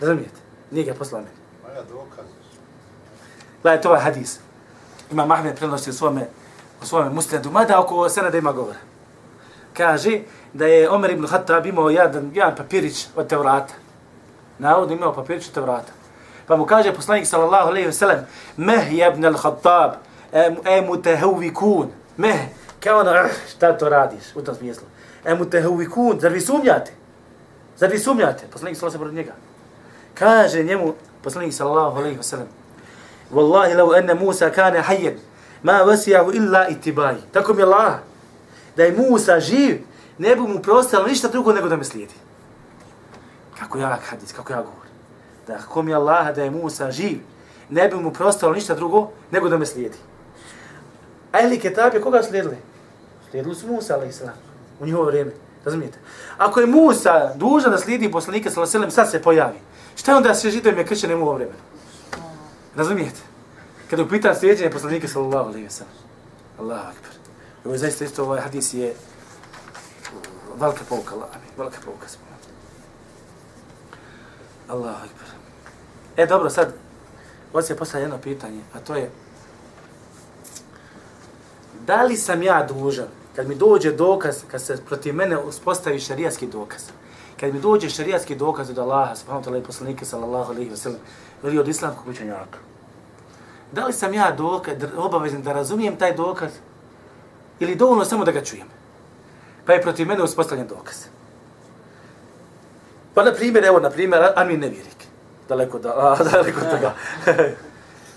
Razumijete? 0.00 0.40
Nije 0.70 0.84
ga 0.84 0.94
poslao 0.94 1.20
meni. 1.20 1.34
Ma 1.62 1.72
ja 1.72 1.82
dokaz. 1.82 2.26
Gledajte 3.62 3.88
ovaj 3.88 4.00
hadis. 4.00 4.38
Ima 5.10 5.26
Mahmed 5.26 5.56
prenosi 5.56 5.90
u 5.90 5.92
svome, 5.92 6.28
u 6.82 6.86
svome 6.86 7.10
muslimu, 7.10 7.50
mada 7.50 7.80
oko 7.80 8.08
senada 8.08 8.38
ima 8.38 8.52
govora. 8.52 8.78
Kaže 9.72 10.20
da 10.56 10.66
je 10.66 10.90
Omer 10.90 11.10
ibn 11.10 11.26
Khattab 11.26 11.66
imao 11.66 11.90
jedan, 11.90 12.30
jedan 12.34 12.56
papirić 12.56 13.06
od 13.16 13.26
Tevrata. 13.26 13.74
Navodno 14.58 14.94
imao 14.94 15.12
papirić 15.12 15.48
od 15.48 15.54
Tevrata. 15.54 15.92
Pa 16.46 16.56
mu 16.56 16.66
kaže 16.66 16.94
poslanik 16.94 17.26
sallallahu 17.26 17.68
alejhi 17.68 17.86
ve 17.86 17.92
sellem: 17.92 18.26
"Meh 18.56 18.92
je 18.92 19.08
ibn 19.08 19.24
al-Khattab, 19.24 19.92
e 20.64 20.80
mutahawikun." 20.80 21.90
Meh, 22.16 22.40
kao 22.80 23.00
ono, 23.00 23.10
eh, 23.10 23.30
šta 23.50 23.78
to 23.78 23.88
radiš 23.88 24.24
u 24.34 24.42
tom 24.42 24.54
smislu? 24.54 24.86
E 25.24 25.34
mutahawikun, 25.34 26.20
zar 26.20 26.32
vi 26.32 26.40
sumnjate? 26.40 26.92
Zar 27.76 27.90
vi 27.90 27.98
sumnjate? 27.98 28.46
Poslanik 28.52 28.76
sallallahu 28.76 29.04
alejhi 29.04 29.16
ve 29.16 29.22
njega. 29.22 29.34
Kaže 30.14 30.62
njemu 30.62 30.94
poslanik 31.22 31.54
sallallahu 31.54 31.98
alejhi 31.98 32.16
ve 32.16 32.22
sellem: 32.22 32.48
Wallahi 33.32 33.74
lau 33.74 33.94
ene 33.94 34.14
Musa 34.14 34.50
kane 34.50 34.82
hayyen, 34.82 35.18
ma 35.62 35.82
vasijahu 35.82 36.32
illa 36.32 36.68
itibai. 36.68 37.16
Tako 37.32 37.54
mi 37.54 37.60
je 37.60 37.64
Allah, 37.64 37.94
da 38.76 38.84
je 38.84 38.92
Musa 38.92 39.40
živ, 39.40 39.78
ne 40.18 40.36
bi 40.36 40.40
mu 40.40 40.62
prostalo 40.62 41.06
ništa 41.06 41.28
drugo 41.28 41.52
nego 41.52 41.68
da 41.68 41.76
me 41.76 41.84
slijedi. 41.84 42.14
Kako 43.58 43.78
ja 43.78 43.98
hadis, 44.10 44.32
kako 44.32 44.52
ja 44.52 44.62
govorim. 44.62 44.92
Da 45.46 45.54
ako 45.54 45.82
mi 45.82 45.94
Allah, 45.94 46.34
da 46.34 46.42
je 46.42 46.50
Musa 46.50 46.90
živ, 46.90 47.18
ne 47.70 47.88
bi 47.88 47.96
mu 47.96 48.12
prostalo 48.12 48.52
ništa 48.52 48.74
drugo 48.74 49.10
nego 49.30 49.48
da 49.48 49.58
me 49.58 49.66
slijedi. 49.66 49.98
A 51.32 51.40
ili 51.40 51.60
ketabe, 51.60 52.00
koga 52.00 52.22
su 52.22 52.28
slijedili? 52.28 52.56
Slijedili 53.30 53.54
su 53.54 53.66
Musa, 53.66 53.94
ali 53.94 54.12
salam, 54.12 54.34
u 54.80 54.86
njihovo 54.86 55.04
vrijeme. 55.04 55.32
Razumijete? 55.64 55.98
Ako 56.38 56.60
je 56.60 56.66
Musa 56.66 57.34
dužan 57.34 57.70
da 57.70 57.78
slijedi 57.78 58.10
poslanika, 58.10 58.50
sallam, 58.50 58.90
sad 58.90 59.10
se 59.10 59.22
pojavi. 59.22 59.58
Šta 59.96 60.12
je 60.12 60.16
onda 60.16 60.34
se 60.34 60.50
židovima 60.50 60.84
kršćanima 60.84 61.20
u 61.20 61.22
ovo 61.22 61.34
vremenu? 61.34 61.58
Razumijete? 62.76 63.20
Kada 63.90 64.02
je 64.02 64.06
upitan 64.06 64.36
slijedjenje 64.36 64.70
poslanika 64.70 65.08
sallallahu 65.08 65.48
alaihi 65.48 65.66
wa 65.66 65.70
sallam. 65.70 65.94
Allahu 66.58 66.88
akbar. 66.88 67.10
Ovo 67.64 67.74
je 67.74 67.78
zaista 67.78 68.04
isto 68.04 68.24
ovaj 68.24 68.40
hadis 68.40 68.74
je 68.74 68.94
velika 70.58 70.84
pouka, 70.88 71.14
Allah, 71.14 71.28
amin. 71.34 71.50
Velika 71.56 71.78
pouka 71.84 72.08
smo. 72.08 72.26
Allahu 74.68 74.96
akbar. 74.96 75.28
E, 76.16 76.26
dobro, 76.26 76.50
sad, 76.50 76.74
ovdje 77.52 77.66
se 77.66 77.76
postavlja 77.76 78.04
jedno 78.04 78.18
pitanje, 78.18 78.60
a 78.74 78.80
to 78.80 78.94
je, 78.94 79.10
da 81.86 82.02
li 82.02 82.16
sam 82.16 82.42
ja 82.42 82.66
dužan, 82.66 83.08
kad 83.36 83.48
mi 83.48 83.54
dođe 83.54 83.92
dokaz, 83.92 84.42
kad 84.50 84.62
se 84.62 84.84
protiv 84.84 85.14
mene 85.14 85.38
uspostavi 85.38 86.00
šarijatski 86.00 86.46
dokaz, 86.46 86.82
kad 87.40 87.54
mi 87.54 87.60
dođe 87.60 87.90
šarijatski 87.90 88.36
dokaz 88.36 88.70
od 88.70 88.78
Allaha, 88.78 89.16
subhanahu 89.16 89.44
wa 89.44 89.48
ta'ala 89.50 89.58
i 89.58 89.66
poslanika 89.66 90.04
sallallahu 90.04 90.52
alaihi 90.52 90.70
wa 90.70 90.76
sallam, 90.76 91.00
ili 91.42 91.58
od 91.58 91.68
islamskog 91.68 92.08
učenjaka, 92.08 92.58
da 93.72 93.86
li 93.86 93.92
sam 93.92 94.14
ja 94.14 94.30
dokaz, 94.30 94.74
obavezan 94.96 95.42
da 95.42 95.52
razumijem 95.52 95.96
taj 95.96 96.16
dokaz, 96.16 96.50
ili 97.60 97.74
dovoljno 97.74 98.04
samo 98.04 98.24
da 98.24 98.32
ga 98.32 98.44
čujem? 98.44 98.66
Pa 99.66 99.72
je 99.72 99.82
protiv 99.82 100.08
mene 100.08 100.22
uspostavljen 100.22 100.68
dokaz. 100.68 100.96
Pa 103.14 103.24
na 103.24 103.32
primjer, 103.32 103.64
evo, 103.64 103.80
na 103.80 103.90
primjer, 103.90 104.22
Armin 104.36 104.60
nevjerik. 104.60 105.06
Daleko, 105.48 105.78
da, 105.78 105.88
a, 105.88 106.16
daleko 106.32 106.60
od 106.60 106.70
toga. 106.70 106.92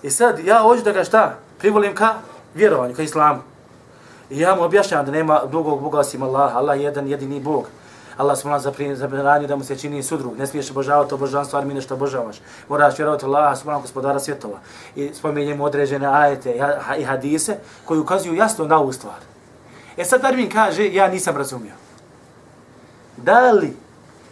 I 0.03 0.09
sad, 0.09 0.39
ja 0.39 0.59
hoću 0.59 0.83
da 0.83 0.91
ga 0.91 1.03
šta? 1.03 1.35
Privolim 1.57 1.95
ka 1.95 2.13
vjerovanju, 2.53 2.95
ka 2.95 3.03
islamu. 3.03 3.39
I 4.29 4.39
ja 4.39 4.55
mu 4.55 4.63
objašnjam 4.63 5.05
da 5.05 5.11
nema 5.11 5.41
drugog 5.45 5.81
Boga 5.81 5.99
osim 5.99 6.23
Allaha. 6.23 6.57
Allah 6.57 6.77
je 6.77 6.83
jedan 6.83 7.07
jedini 7.07 7.39
Bog. 7.39 7.65
Allah 8.17 8.37
smo 8.37 8.51
nas 8.51 8.67
zabranio 8.93 9.47
da 9.47 9.55
mu 9.55 9.63
se 9.63 9.77
čini 9.77 10.03
sudrug. 10.03 10.37
Ne 10.37 10.47
smiješ 10.47 10.71
obožavati 10.71 11.13
obožanstvo 11.13 11.59
Armine 11.59 11.67
ali 11.71 11.73
mi 11.73 11.79
nešto 11.79 11.93
obožavaš. 11.93 12.41
Moraš 12.69 12.97
vjerovati 12.97 13.25
Allah, 13.25 13.57
subhanahu 13.57 13.81
gospodara 13.81 14.19
svjetova. 14.19 14.59
I 14.95 15.11
spominjemo 15.13 15.63
određene 15.63 16.07
ajete 16.07 16.51
i 16.51 16.61
i 17.01 17.03
hadise 17.03 17.57
koji 17.85 17.99
ukazuju 17.99 18.35
jasno 18.35 18.65
na 18.65 18.79
ovu 18.79 18.93
stvar. 18.93 19.15
E 19.99 20.05
sad 20.05 20.21
Darwin 20.21 20.49
kaže, 20.49 20.93
ja 20.93 21.07
nisam 21.07 21.37
razumio. 21.37 21.73
Da 23.17 23.51
li 23.51 23.73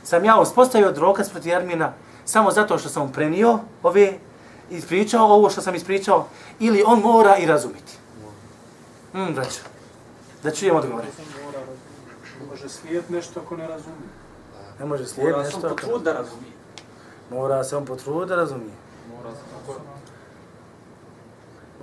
sam 0.04 0.26
ja 0.26 0.40
uspostavio 0.40 0.92
dokaz 0.92 1.30
protiv 1.30 1.56
Armina 1.56 1.94
samo 2.26 2.52
zato 2.52 2.78
što 2.78 2.90
sam 2.90 3.08
mu 3.08 3.14
prenio 3.14 3.60
ove, 3.84 4.14
ispričao 4.70 5.28
ovo 5.28 5.50
što 5.50 5.62
sam 5.62 5.76
ispričao, 5.76 6.28
ili 6.60 6.84
on 6.86 7.00
mora 7.00 7.38
i 7.38 7.46
razumiti? 7.46 7.94
Mm, 9.14 9.34
braćo. 9.36 9.60
Da 10.44 10.52
čujem 10.52 10.76
odgovore. 10.76 11.08
Može 12.50 12.70
slijet 12.70 13.10
nešto 13.10 13.40
ako 13.40 13.58
ne 13.58 13.68
razumije. 13.68 14.10
Ne 14.80 14.86
može 14.86 15.06
slijediti 15.06 15.38
Mora 15.38 15.52
sam 15.52 15.62
nešto. 15.62 15.76
potrud 15.76 16.02
da 16.02 16.14
razumije. 16.14 16.54
Mora 17.30 17.64
se 17.64 17.78
on 17.78 17.86
potruditi 17.86 18.30
da 18.30 18.36
razumije. 18.36 18.74
Mora 19.18 19.30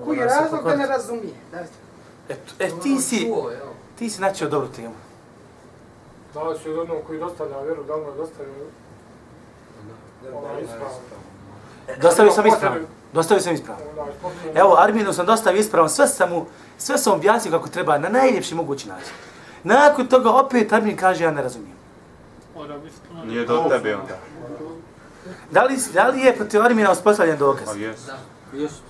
Koji 0.05 0.19
je 0.19 0.25
Mora 0.25 0.37
se 0.37 0.41
razlog 0.41 0.65
da 0.65 0.77
ne 0.77 0.87
razumije? 0.87 1.35
Dajte. 1.53 1.85
E, 2.29 2.35
e, 2.59 2.71
ti 2.83 3.01
si, 3.01 3.27
Čuo, 3.27 3.53
evo. 3.53 3.74
Ti 3.99 4.11
si 4.11 4.21
načeo 4.21 4.49
dobru 4.49 4.69
temu. 4.69 4.95
Da 6.35 6.43
li 6.43 6.59
si 6.59 6.71
od 6.71 6.79
onog 6.79 6.97
koji 7.07 7.19
dostavlja 7.19 7.61
vjeru, 7.61 7.85
da 7.85 7.95
li 7.95 8.03
mu 8.03 8.11
je 8.11 8.17
dostavio? 8.17 8.55
Dostavio 12.03 12.33
sam 12.33 12.47
ispravno. 12.47 12.87
Dostavio 13.13 13.43
sam 13.43 13.55
ispravno. 13.55 13.85
Evo, 14.55 14.77
Arminu 14.79 15.13
sam 15.13 15.27
dostavio 15.27 15.61
ispravno, 15.61 15.89
sve 15.89 16.07
sam 16.07 16.31
mu, 16.31 16.47
sve 16.79 16.99
sam 16.99 17.13
objasnio 17.13 17.53
kako 17.53 17.69
treba, 17.69 17.99
na 17.99 18.09
najljepši 18.09 18.55
mogući 18.55 18.89
način. 18.89 19.13
Nakon 19.63 20.07
toga 20.07 20.31
opet 20.31 20.73
Armin 20.73 20.97
kaže, 20.97 21.25
ja 21.25 21.31
ne 21.31 21.43
razumijem. 21.43 21.77
Nije 23.25 23.47
do 23.47 23.65
tebe 23.69 23.97
onda. 23.97 24.19
Da 25.51 25.65
li, 25.65 25.79
da 25.93 26.09
li 26.09 26.21
je 26.21 26.37
protiv 26.37 26.63
Armina 26.63 26.93
uspostavljen 26.93 27.39
dokaz? 27.39 27.67
Pa 27.67 27.73
jes. 27.73 28.07
Da, 28.07 28.19
jesu. 28.53 28.83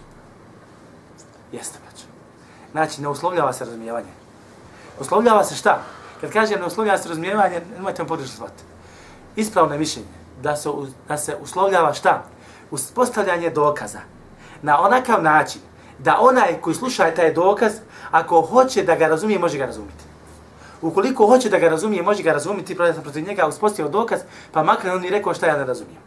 Jeste, 1.52 1.78
braćo. 1.82 2.05
Znači, 2.72 3.02
ne 3.02 3.09
uslovljava 3.09 3.52
se 3.52 3.64
razumijevanje. 3.64 4.24
Uslovljava 5.01 5.45
se 5.45 5.55
šta? 5.55 5.82
Kad 6.20 6.32
kažem 6.32 6.61
ne 6.61 6.66
oslovljava 6.66 6.99
se 6.99 7.09
razumijevanje, 7.09 7.61
nemojte 7.76 8.03
vam 8.03 8.09
pogrešno 8.09 8.34
shvatiti. 8.34 8.62
Ispravno 9.36 9.74
je 9.74 9.78
mišljenje 9.78 10.09
da 10.42 10.57
se, 10.57 10.68
da 11.09 11.18
se 11.18 11.36
uslovljava 11.42 11.95
šta? 11.95 12.22
Uspostavljanje 12.70 13.51
dokaza 13.51 14.01
na 14.62 14.80
onakav 14.80 15.22
način 15.22 15.61
da 15.99 16.18
onaj 16.20 16.61
koji 16.61 16.74
sluša 16.74 17.14
taj 17.14 17.32
dokaz, 17.32 17.72
ako 18.11 18.40
hoće 18.40 18.82
da 18.82 18.95
ga 18.95 19.07
razumije, 19.07 19.38
može 19.38 19.59
ga 19.59 19.66
razumjeti. 19.66 20.05
Ukoliko 20.82 21.26
hoće 21.26 21.49
da 21.49 21.59
ga 21.59 21.68
razumije, 21.68 22.03
može 22.03 22.22
ga 22.22 22.32
razumjeti, 22.32 22.76
pravo 22.76 22.92
sam 22.92 23.03
protiv 23.03 23.26
njega 23.28 23.47
uspostavio 23.47 23.90
dokaz, 23.90 24.20
pa 24.53 24.62
makar 24.62 24.90
on 24.90 25.05
i 25.05 25.11
rekao 25.11 25.34
šta 25.34 25.47
ja 25.47 25.57
ne 25.57 25.64
razumijem. 25.64 26.03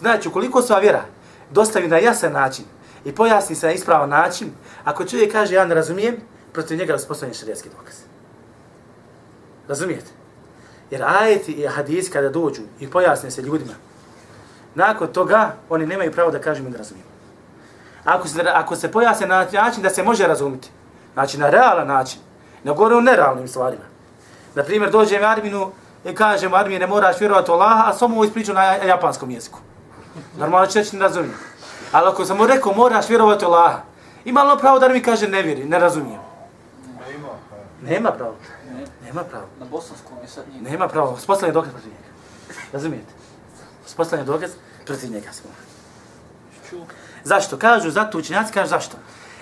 Znači, 0.00 0.28
ukoliko 0.28 0.62
sva 0.62 0.78
vjera 0.78 1.04
dostavi 1.50 1.88
na 1.88 1.98
jasan 1.98 2.32
način 2.32 2.64
i 3.04 3.14
pojasni 3.14 3.56
se 3.56 3.66
na 3.66 3.72
ispravan 3.72 4.08
način, 4.08 4.52
ako 4.84 5.04
čovjek 5.04 5.32
kaže 5.32 5.54
ja 5.54 5.64
ne 5.64 5.74
razumijem, 5.74 6.16
protiv 6.52 6.78
njega 6.78 6.94
uspostavljen 6.94 7.34
šarijetski 7.34 7.68
dokaz. 7.78 8.09
Razumijete? 9.70 10.10
Jer 10.90 11.02
ajeti 11.02 11.52
i 11.52 11.66
hadis 11.66 12.10
kada 12.12 12.28
dođu 12.28 12.62
i 12.80 12.90
pojasne 12.90 13.30
se 13.30 13.42
ljudima, 13.42 13.72
nakon 14.74 15.08
toga 15.08 15.54
oni 15.68 15.86
nemaju 15.86 16.12
pravo 16.12 16.30
da 16.30 16.40
kažu 16.40 16.62
mi 16.62 16.70
da 16.70 16.78
razumiju. 16.78 17.04
Ako 18.04 18.28
se, 18.28 18.42
ako 18.54 18.76
se 18.76 18.90
pojasne 18.92 19.26
na 19.26 19.46
način 19.52 19.82
da 19.82 19.90
se 19.90 20.02
može 20.02 20.26
razumiti, 20.26 20.70
znači 21.14 21.38
na 21.38 21.50
realan 21.50 21.86
način, 21.86 22.20
ne 22.64 22.72
govorim 22.72 22.98
o 22.98 23.00
nerealnim 23.00 23.48
stvarima. 23.48 23.84
Na 24.54 24.62
primjer, 24.62 24.90
dođem 24.90 25.24
Arminu 25.24 25.70
i 26.04 26.14
kažem 26.14 26.54
Armije 26.54 26.80
ne 26.80 26.86
moraš 26.86 27.20
vjerovati 27.20 27.50
u 27.50 27.54
Allaha, 27.54 27.90
a 27.90 27.92
samo 27.92 28.14
ovo 28.14 28.24
ispriču 28.24 28.54
na 28.54 28.64
japanskom 28.64 29.30
jeziku. 29.30 29.58
Normalno 30.38 30.66
će 30.66 30.78
reći 30.78 30.96
ne 30.96 31.02
razumijem. 31.02 31.38
Ali 31.92 32.08
ako 32.08 32.24
sam 32.24 32.36
mu 32.36 32.46
rekao 32.46 32.72
moraš 32.72 33.08
vjerovati 33.08 33.44
u 33.44 33.48
Allaha, 33.48 33.78
ima 34.24 34.42
li 34.42 34.60
pravo 34.60 34.78
da 34.78 34.88
mi 34.88 35.02
kaže 35.02 35.28
ne 35.28 35.42
vjeri, 35.42 35.64
ne 35.64 35.78
razumijem? 35.78 36.20
Nema 37.82 38.10
pravo. 38.12 38.34
Nema 39.10 39.24
pravo. 39.24 39.46
Na 39.60 39.66
bosanskom 39.66 40.18
je 40.22 40.28
sad 40.28 40.44
nije. 40.48 40.70
Nema 40.70 40.88
pravo. 40.88 41.12
Uspostavljen 41.12 41.54
dokaz 41.54 41.72
protiv 41.72 41.90
njega. 41.92 42.08
Razumijete? 42.72 43.12
Uspostavljen 43.86 44.26
dokaz 44.26 44.50
protiv 44.86 45.12
njega. 45.12 45.28
Zašto? 47.24 47.58
Kažu, 47.58 47.90
zato 47.90 48.18
učenjaci 48.18 48.52
kažu 48.52 48.68
zašto? 48.68 48.96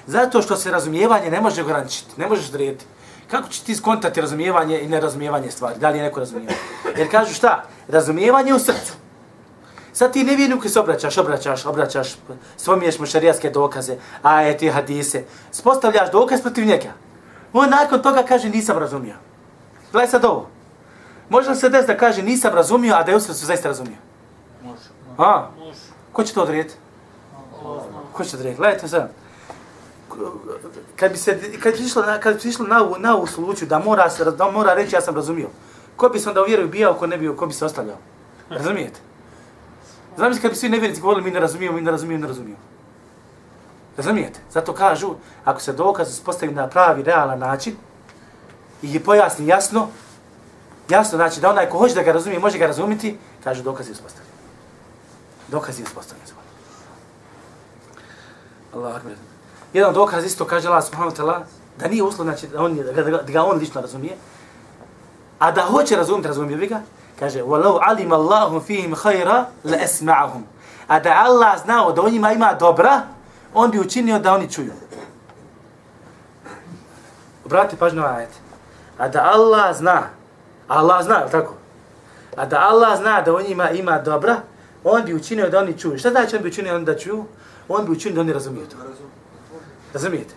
Zato 0.06 0.42
što 0.42 0.56
se 0.56 0.70
razumijevanje 0.70 1.30
ne 1.30 1.40
može 1.40 1.62
ograničiti, 1.62 2.10
ne 2.16 2.26
možeš 2.28 2.48
odrediti. 2.48 2.84
Kako 3.30 3.48
će 3.48 3.64
ti 3.64 3.76
skontati 3.76 4.20
razumijevanje 4.20 4.80
i 4.80 4.88
nerazumijevanje 4.88 5.50
stvari? 5.50 5.78
Da 5.80 5.90
li 5.90 5.98
je 5.98 6.04
neko 6.04 6.20
razumijevanje? 6.20 6.58
Jer 6.96 7.10
kažu 7.10 7.34
šta? 7.34 7.64
Razumijevanje 7.88 8.54
u 8.54 8.58
srcu. 8.58 8.92
Sad 9.92 10.12
ti 10.12 10.24
nevjerniku 10.24 10.68
se 10.68 10.80
obraćaš, 10.80 11.18
obraćaš, 11.18 11.66
obraćaš, 11.66 12.16
spomiješ 12.56 12.98
mu 12.98 13.06
šarijatske 13.06 13.50
dokaze, 13.50 13.96
ajeti, 14.22 14.70
hadise, 14.70 15.24
spostavljaš 15.52 16.10
dokaz 16.12 16.40
protiv 16.40 16.66
njega. 16.66 16.92
On 17.52 17.70
nakon 17.70 18.02
toga 18.02 18.22
kaže 18.22 18.48
nisam 18.48 18.78
razumio. 18.78 19.27
Gledaj 19.92 20.08
sad 20.10 20.24
ovo. 20.24 20.48
Može 21.28 21.50
li 21.50 21.56
se 21.56 21.68
des 21.68 21.86
da 21.86 21.96
kaže 21.96 22.22
nisam 22.22 22.54
razumio, 22.54 22.94
a 22.94 23.02
da 23.02 23.10
je 23.10 23.16
u 23.16 23.20
srcu 23.20 23.46
zaista 23.46 23.68
razumio? 23.68 23.96
Može. 24.62 24.88
A? 25.18 25.48
Može. 25.58 25.80
Ko 26.12 26.24
će 26.24 26.34
to 26.34 26.42
odrediti? 26.42 26.74
Ko 28.12 28.24
će 28.24 28.30
to 28.30 28.36
odrediti? 28.36 28.58
Gledajte 28.58 28.88
sad. 28.88 29.10
Kad 30.96 31.12
bi 31.12 31.18
se 31.18 31.58
kad 31.62 31.74
bi 31.74 31.84
išlo 31.84 32.02
kad 32.22 32.42
bi 32.42 32.48
išlo 32.48 32.66
na 32.66 32.88
na 32.98 33.16
u 33.16 33.26
slučaju 33.26 33.68
da 33.68 33.78
mora 33.78 34.10
se 34.10 34.24
da 34.24 34.50
mora 34.50 34.74
reći 34.74 34.94
ja 34.94 35.00
sam 35.00 35.14
razumio. 35.14 35.48
Ko 35.96 36.08
bi 36.08 36.18
se 36.18 36.28
onda 36.28 36.42
uvjerio 36.42 36.66
bio 36.66 36.94
ko 36.94 37.06
ne 37.06 37.18
bio, 37.18 37.36
ko 37.36 37.46
bi 37.46 37.52
se 37.52 37.64
ostavljao? 37.64 37.96
Razumijete? 38.50 39.00
Znam 40.16 40.38
kad 40.42 40.50
bi 40.50 40.56
svi 40.56 40.68
nevjernici 40.68 41.00
govorili 41.00 41.24
mi 41.24 41.30
ne 41.30 41.40
razumijemo, 41.40 41.76
mi 41.76 41.82
ne 41.82 41.90
razumijemo, 41.90 42.22
ne 42.22 42.28
razumijemo. 42.28 42.60
Razumijete? 43.96 44.40
Zato 44.50 44.72
kažu, 44.72 45.14
ako 45.44 45.60
se 45.60 45.72
dokaz 45.72 46.20
postavi 46.20 46.52
na 46.52 46.66
pravi, 46.66 47.02
realan 47.02 47.38
način 47.38 47.76
i 48.81 48.93
je 48.93 49.03
pojasni 49.03 49.47
jasno, 49.47 49.87
jasno 50.89 51.17
znači 51.17 51.41
da 51.41 51.49
onaj 51.49 51.69
ko 51.69 51.77
hoće 51.77 51.95
da 51.95 52.03
ga 52.03 52.11
razumije, 52.11 52.39
može 52.39 52.57
ga 52.57 52.67
razumiti, 52.67 53.17
kažu 53.43 53.63
dokaz 53.63 53.87
je 53.87 53.91
uspostavljen. 53.91 54.33
Dokaz 55.47 55.79
je 55.79 55.83
uspostavljen. 55.83 56.23
Allah 58.75 58.95
akbar. 58.95 59.13
Jedan 59.73 59.93
dokaz 59.93 60.25
isto 60.25 60.45
kaže 60.45 60.67
Allah 60.67 60.83
subhanahu 60.83 61.15
wa 61.15 61.17
ta'ala 61.17 61.45
da 61.79 61.87
nije 61.87 62.03
uslov, 62.03 62.25
znači 62.25 62.47
da, 62.47 62.63
on, 62.63 62.75
da, 62.75 63.01
ga, 63.01 63.17
da 63.17 63.31
ga 63.33 63.43
on 63.43 63.57
lično 63.57 63.81
razumije, 63.81 64.17
a 65.39 65.51
da 65.51 65.61
hoće 65.61 65.95
razumjeti, 65.95 66.27
razumije 66.27 66.57
bi 66.57 66.67
ga, 66.67 66.81
kaže 67.19 67.41
وَلَوْ 67.41 67.79
عَلِمَ 67.81 68.09
اللَّهُ 68.09 68.59
فِيهِمْ 68.59 68.95
خَيْرًا 68.95 69.45
لَأَسْمَعَهُمْ 69.63 70.41
A 70.87 70.99
da 70.99 71.13
Allah 71.25 71.61
znao 71.63 71.91
da 71.91 72.01
u 72.01 72.09
njima 72.09 72.31
ima 72.31 72.53
dobra, 72.53 73.01
on 73.53 73.71
bi 73.71 73.79
učinio 73.79 74.19
da 74.19 74.33
oni 74.33 74.51
čuju. 74.51 74.73
Obratite 77.45 77.77
pažnju 77.77 78.01
ovaj 78.01 78.15
ajet. 78.15 78.29
A 78.98 79.08
da 79.08 79.22
Allah 79.22 79.76
zna, 79.76 80.02
Allah 80.68 81.04
zna, 81.04 81.14
je 81.14 81.30
tako? 81.30 81.54
A 82.36 82.46
da 82.46 82.60
Allah 82.60 82.98
zna 82.98 83.20
da 83.22 83.34
u 83.34 83.40
njima 83.40 83.70
ima 83.70 83.98
dobra, 83.98 84.36
on 84.84 85.04
bi 85.04 85.14
učinio 85.14 85.50
da 85.50 85.58
oni 85.58 85.78
čuju. 85.78 85.98
Šta 85.98 86.10
znači 86.10 86.36
on 86.36 86.42
bi 86.42 86.48
učinio 86.48 86.76
on 86.76 86.84
da 86.84 86.98
čuju? 86.98 87.24
On 87.68 87.86
bi 87.86 87.92
učinio 87.92 88.14
da 88.14 88.20
oni 88.20 88.32
razumiju 88.32 88.66
to. 88.66 88.76
Razumijete? 89.92 90.34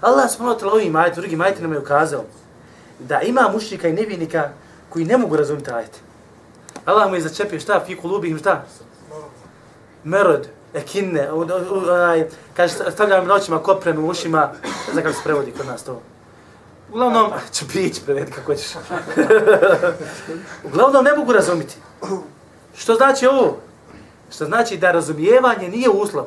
Allah 0.00 0.30
subhanahu 0.30 0.58
wa 0.58 0.62
ta'la 0.62 0.72
ovim 0.72 0.96
ajetom, 0.96 1.20
drugim 1.20 1.40
ajetom 1.40 1.62
nam 1.62 1.72
je 1.72 1.78
ukazao 1.78 2.24
da 2.98 3.20
ima 3.20 3.48
mušnika 3.52 3.88
i 3.88 3.92
nevinika 3.92 4.50
koji 4.88 5.04
ne 5.04 5.18
mogu 5.18 5.36
razumjeti 5.36 5.70
ajete. 5.70 5.98
Allah 6.84 7.08
mu 7.08 7.14
je 7.14 7.22
začepio 7.22 7.60
šta? 7.60 7.80
Fi 7.86 7.96
kulubihim 7.96 8.38
šta? 8.38 8.64
Merod, 10.04 10.48
ekinne, 10.74 11.30
onaj, 11.32 12.28
kaže, 12.56 12.74
stavljam 12.90 13.26
na 13.26 13.34
očima 13.34 13.60
u 13.98 14.08
ušima, 14.08 14.50
ne 14.62 14.92
znam 14.92 15.04
kako 15.04 15.16
se 15.16 15.24
prevodi 15.24 15.52
kod 15.52 15.66
nas 15.66 15.84
to. 15.84 16.02
Uglavnom, 16.94 17.32
ću 17.52 17.64
bić 17.74 18.00
prevedi 18.04 18.32
kako 18.32 18.54
ćeš. 18.54 18.66
Uglavnom, 20.68 21.04
ne 21.04 21.16
mogu 21.16 21.32
razumjeti. 21.32 21.76
Što 22.76 22.94
znači 22.94 23.26
ovo? 23.26 23.56
Što 24.34 24.44
znači 24.44 24.76
da 24.76 24.92
razumijevanje 24.92 25.68
nije 25.68 25.88
uslov. 25.88 26.24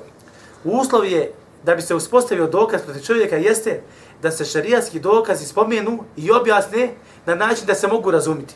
Uslov 0.63 1.05
je 1.05 1.32
da 1.63 1.76
bi 1.76 1.82
se 1.82 1.95
uspostavio 1.95 2.47
dokaz 2.47 2.82
protiv 2.82 3.01
čovjeka 3.01 3.36
jeste 3.36 3.82
da 4.22 4.32
se 4.32 4.45
šarijatski 4.45 4.99
dokazi 4.99 5.45
spomenu 5.45 6.03
i 6.18 6.32
objasne 6.32 6.89
na 7.26 7.36
način 7.36 7.65
da 7.65 7.76
se 7.76 7.88
mogu 7.88 8.11
razumjeti. 8.11 8.55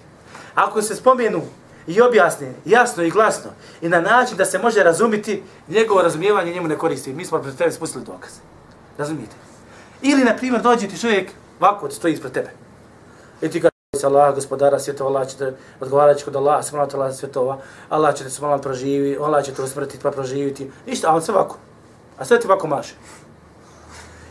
Ako 0.56 0.82
se 0.82 0.96
spomenu 0.96 1.42
i 1.88 2.02
objasne 2.02 2.54
jasno 2.66 3.04
i 3.04 3.10
glasno 3.10 3.52
i 3.82 3.90
na 3.90 4.02
način 4.02 4.38
da 4.38 4.46
se 4.46 4.60
može 4.60 4.84
razumjeti, 4.84 5.44
njegovo 5.68 6.02
razumijevanje 6.02 6.54
njemu 6.54 6.68
ne 6.68 6.78
koristi. 6.78 7.14
Mi 7.14 7.26
smo 7.26 7.42
pred 7.42 7.56
tebe 7.56 7.72
spustili 7.72 8.06
dokaz. 8.06 8.32
Razumijete? 8.98 9.36
Ili, 10.02 10.24
na 10.24 10.36
primjer, 10.36 10.62
dođe 10.62 10.88
ti 10.88 11.00
čovjek 11.00 11.32
ovako 11.62 11.90
stoji 11.90 12.14
ispred 12.14 12.34
tebe. 12.34 12.50
I 13.42 13.50
ti 13.50 13.62
kaže 13.62 13.72
se 14.00 14.08
Allah, 14.08 14.36
gospodara 14.36 14.80
svjetova, 14.80 15.10
Allah 15.10 15.28
će 15.28 15.38
te 15.38 15.54
odgovarati 15.80 16.24
kod 16.24 16.36
Allah, 16.36 16.66
smala 16.66 16.88
te 16.88 16.98
Allah 16.98 17.16
svjetova, 17.16 17.58
Allah 17.90 18.16
će 18.16 18.24
te 18.24 18.30
smala 18.30 18.58
proživi, 18.58 19.18
Allah 19.22 19.46
će 19.46 19.54
te 19.54 19.62
usmrtiti 19.62 20.04
pa 20.04 20.12
proživiti. 20.12 20.72
Ništa, 20.88 21.12
a 21.12 21.16
on 21.16 21.22
se 21.22 21.32
ovako. 21.32 21.58
A 22.18 22.26
sve 22.26 22.40
ti 22.40 22.48
ovako 22.48 22.68
maše. 22.68 22.96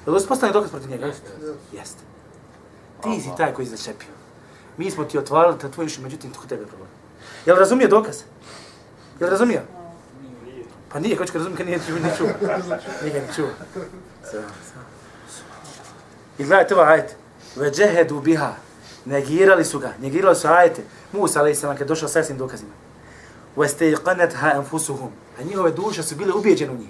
Je 0.07 0.13
li 0.13 0.17
uspostavljeno 0.17 0.61
dokaz 0.61 0.71
protiv 0.71 0.91
njega? 0.91 1.07
Jeste. 1.07 1.31
Jeste. 1.73 2.03
Ti 3.03 3.21
si 3.21 3.29
taj 3.37 3.55
koji 3.55 3.67
je 3.67 3.77
začepio. 3.77 4.09
Mi 4.77 4.91
smo 4.91 5.05
ti 5.05 5.19
otvarali 5.19 5.59
ta 5.59 5.69
tvoj 5.69 5.87
uši, 5.87 6.01
međutim, 6.01 6.31
to 6.33 6.41
tebe 6.49 6.67
problem. 6.67 6.89
Jel 7.47 7.57
razumije 7.57 7.89
dokaz? 7.89 8.23
Jel 9.21 9.31
razumio? 9.31 9.61
Pa 10.93 10.99
nije, 11.01 11.17
ko 11.17 11.25
će 11.25 11.33
ga 11.33 11.39
razumije, 11.39 11.57
kad 11.57 11.67
nije 11.67 11.81
čuo, 11.87 11.99
nije 11.99 12.17
čuo. 12.17 12.29
Nije 13.03 13.21
ga 13.21 13.27
ni 13.27 13.35
čuo. 13.35 13.49
I 16.39 16.45
gledajte 16.45 16.75
ovo, 16.75 16.85
ajte. 16.85 17.20
Ve 17.57 17.71
biha. 18.25 18.55
Negirali 19.05 19.65
su 19.65 19.79
ga, 19.79 19.93
negirali 20.01 20.37
su 20.37 20.49
ajete. 20.49 20.83
Musa, 21.13 21.41
ali 21.41 21.55
sallam, 21.55 21.77
kad 21.77 21.89
došao 21.89 22.09
sa 22.09 22.19
jasnim 22.19 22.39
dokazima. 22.39 22.71
Ve 23.57 23.69
ste 23.69 23.97
ha 24.35 24.53
enfusuhum. 24.57 25.11
A 25.41 25.43
njihove 25.43 25.71
duše 25.71 26.03
su 26.03 26.17
bile 26.17 26.33
ubijeđene 26.33 26.73
u 26.73 26.77
njih. 26.77 26.89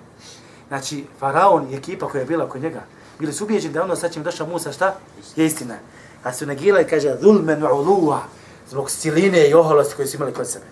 Znači, 0.68 1.04
faraon 1.18 1.70
i 1.70 1.76
ekipa 1.76 2.08
koja 2.08 2.20
je 2.20 2.26
bila 2.26 2.48
kod 2.48 2.62
njega, 2.62 2.82
bili 3.18 3.32
su 3.32 3.44
ubijeđeni 3.44 3.74
da 3.74 3.82
ono 3.82 3.96
sa 3.96 4.08
čim 4.08 4.22
došao 4.22 4.46
Musa, 4.46 4.72
šta? 4.72 4.96
Je 5.36 5.46
istina. 5.46 5.74
A 6.22 6.32
su 6.32 6.46
negirali, 6.46 6.86
kaže, 6.86 7.16
zulmen 7.20 7.64
uluva, 7.64 8.22
zbog 8.70 8.90
siline 8.90 9.48
i 9.48 9.54
oholosti 9.54 9.94
koje 9.96 10.08
su 10.08 10.16
imali 10.16 10.32
kod 10.32 10.48
sebe. 10.48 10.64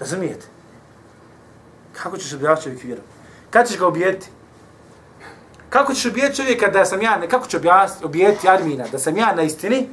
Razumijete? 0.00 0.46
Kako 1.92 2.16
ćeš 2.16 2.32
objavati 2.32 2.62
čovjek 2.62 2.84
vjeru? 2.84 3.02
Kad 3.50 3.68
ćeš 3.68 3.78
ga 3.78 3.88
ubijeti? 3.88 4.28
Kako 5.70 5.94
ćeš 5.94 6.04
ubijeti 6.04 6.36
čovjeka 6.36 6.70
da 6.70 6.84
sam 6.84 7.02
ja, 7.02 7.28
kako 7.30 7.46
ću 7.46 7.58
ubijeti 8.04 8.48
Armina, 8.48 8.84
da 8.92 8.98
sam 8.98 9.16
ja 9.16 9.34
na 9.34 9.42
istini, 9.42 9.88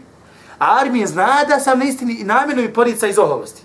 a 0.59 0.79
Armin 0.79 1.07
zna 1.07 1.43
da 1.47 1.59
sam 1.59 1.79
na 1.79 1.85
istini 1.85 2.13
i 2.13 2.23
namjerno 2.23 2.61
mi 2.61 2.73
porica 2.73 3.07
iz 3.07 3.19
oholosti. 3.19 3.61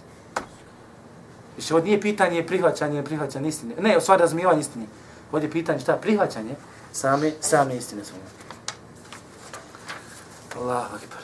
Više, 1.57 1.75
ovo 1.75 1.85
nije 1.85 2.01
pitanje 2.01 2.47
prihvaćanje, 2.47 3.03
prihvaćanje 3.03 3.49
istine. 3.49 3.75
Ne, 3.81 3.97
o 3.97 4.01
stvari 4.01 4.21
razumijevanje 4.21 4.61
istine. 4.61 4.87
Ovdje 5.33 5.47
je 5.47 5.53
pitanje 5.53 5.81
šta? 5.81 5.97
Prihvaćanje 5.97 6.55
same, 6.93 7.33
same 7.41 7.77
istine 7.77 8.05
svoje. 8.05 8.23
Allahu 10.57 10.95
akbar. 10.95 11.23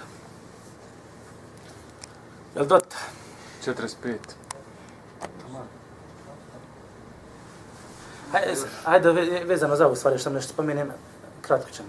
Jel 2.55 2.66
dot? 2.66 2.95
45. 3.66 4.16
Hajde, 8.37 8.55
hajde 8.84 9.45
vezano 9.45 9.76
za 9.76 9.87
ovu 9.87 9.97
stvari, 9.97 10.18
što 10.18 10.30
nešto 10.30 10.53
spomenem, 10.53 10.91
kratko 11.41 11.70
ćemo. 11.70 11.89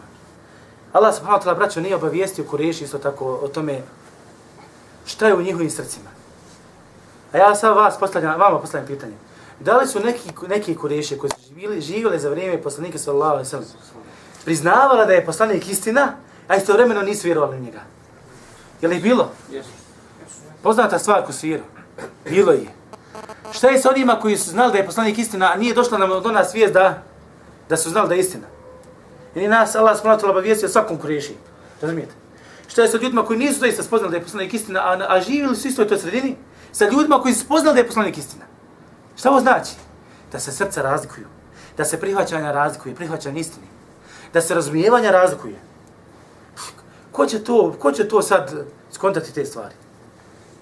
Allah 0.93 1.16
subhanahu 1.16 1.43
wa 1.43 1.45
ta'ala, 1.45 1.58
braćo, 1.58 1.82
nije 1.82 1.95
obavijestio 1.95 2.45
Kureši 2.45 2.84
isto 2.84 2.98
tako 2.98 3.26
o 3.26 3.48
tome 3.48 3.82
šta 5.06 5.28
je 5.28 5.36
u 5.36 5.41
njihovim 5.41 5.70
srcima. 5.70 6.10
A 7.34 7.38
ja 7.38 7.56
sad 7.56 7.76
vas 7.76 8.00
postavljam, 8.00 8.39
vama 8.39 8.60
postavljam 8.60 8.88
pitanje. 8.88 9.14
Da 9.60 9.78
li 9.78 9.88
su 9.88 10.00
neki, 10.00 10.30
neki 10.48 10.76
Kureši 10.76 11.18
koji 11.18 11.32
su 11.32 11.48
živjeli, 11.48 11.82
živjeli 11.82 12.20
za 12.20 12.30
vrijeme 12.30 12.62
poslanika 12.62 12.98
sallallahu 12.98 13.32
alaihi 13.32 13.50
sallam 13.50 13.68
priznavala 14.45 15.06
da 15.06 15.14
je 15.14 15.26
poslanik 15.26 15.70
istina, 15.70 16.14
a 16.48 16.56
istovremeno 16.56 17.02
nisu 17.02 17.28
vjerovali 17.28 17.58
u 17.58 17.60
njega? 17.60 17.82
Je 18.82 18.89
li 18.89 19.00
bilo? 19.00 19.32
Poznata 20.64 21.00
stvar 21.00 21.26
ko 21.26 21.32
sviru. 21.32 21.64
Bilo 22.30 22.52
je. 22.52 22.77
Šta 23.58 23.68
je 23.68 23.80
sa 23.80 23.89
onima 23.89 24.20
koji 24.20 24.38
su 24.38 24.49
znali 24.49 24.72
da 24.72 24.78
je 24.78 24.86
poslanik 24.86 25.18
istina, 25.18 25.51
a 25.53 25.55
nije 25.55 25.74
došla 25.74 25.97
nam 25.97 26.10
do 26.10 26.32
nas 26.32 26.53
vijest 26.53 26.74
da, 26.74 27.03
da 27.70 27.78
su 27.78 27.89
znali 27.89 28.08
da 28.08 28.14
je 28.14 28.20
istina? 28.20 28.47
I 29.36 29.47
nas 29.47 29.76
Allah 29.76 29.97
s.w.t. 29.97 30.26
obavijestio 30.30 30.70
svakom 30.70 30.97
kureši. 30.97 31.36
Razumijete? 31.82 32.14
Šta 32.68 32.82
je 32.82 32.88
sa 32.88 32.97
ljudima 32.97 33.26
koji 33.26 33.39
nisu 33.39 33.60
doista 33.60 33.84
spoznali 33.84 34.12
da 34.12 34.18
je 34.18 34.24
poslanik 34.24 34.53
istina, 34.53 34.80
a, 34.80 35.05
a 35.10 35.22
živjeli 35.22 35.55
su 35.55 35.68
isto 35.68 35.82
u 35.82 35.86
toj 35.86 35.97
sredini, 35.97 36.36
sa 36.72 36.89
ljudima 36.89 37.22
koji 37.22 37.34
su 37.34 37.45
spoznali 37.45 37.76
da 37.76 37.82
je 37.82 37.88
poslanik 37.88 38.18
istina. 38.18 38.45
Šta 39.16 39.30
ovo 39.30 39.39
znači? 39.39 39.74
Da 40.32 40.39
se 40.39 40.51
srca 40.51 40.82
razlikuju, 40.82 41.28
da 41.78 41.86
se 41.86 41.99
prihvaćanja 41.99 42.51
razlikuje, 42.51 42.95
prihvaćanje 42.95 43.39
istine, 43.39 43.68
da 44.34 44.41
se 44.41 44.55
razumijevanja 44.55 45.12
razlikuje. 45.12 45.60
Ko 47.12 47.26
će 47.26 47.43
to, 47.43 47.76
ko 47.80 47.91
će 47.91 48.08
to 48.08 48.22
sad 48.22 48.66
skontati 48.91 49.34
te 49.34 49.45
stvari? 49.45 49.76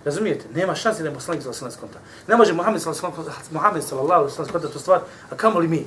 Razumijete? 0.06 0.46
Nema 0.54 0.76
šanse 0.76 1.04
da 1.04 1.10
je 1.10 1.16
poslanik 1.16 1.44
sallallahu 1.44 1.66
alejhi 1.66 1.76
ve 1.76 1.82
sellem 1.82 1.92
skonta. 1.92 2.00
Ne 2.28 2.36
može 2.36 2.54
Muhammed 2.54 3.84
sallallahu 3.84 4.14
alejhi 4.14 4.32
ve 4.32 4.36
sellem 4.36 4.50
skonta 4.50 4.70
tu 4.70 4.80
stvar, 4.80 5.00
a 5.32 5.36
kamo 5.36 5.60
li 5.60 5.68
mi? 5.68 5.86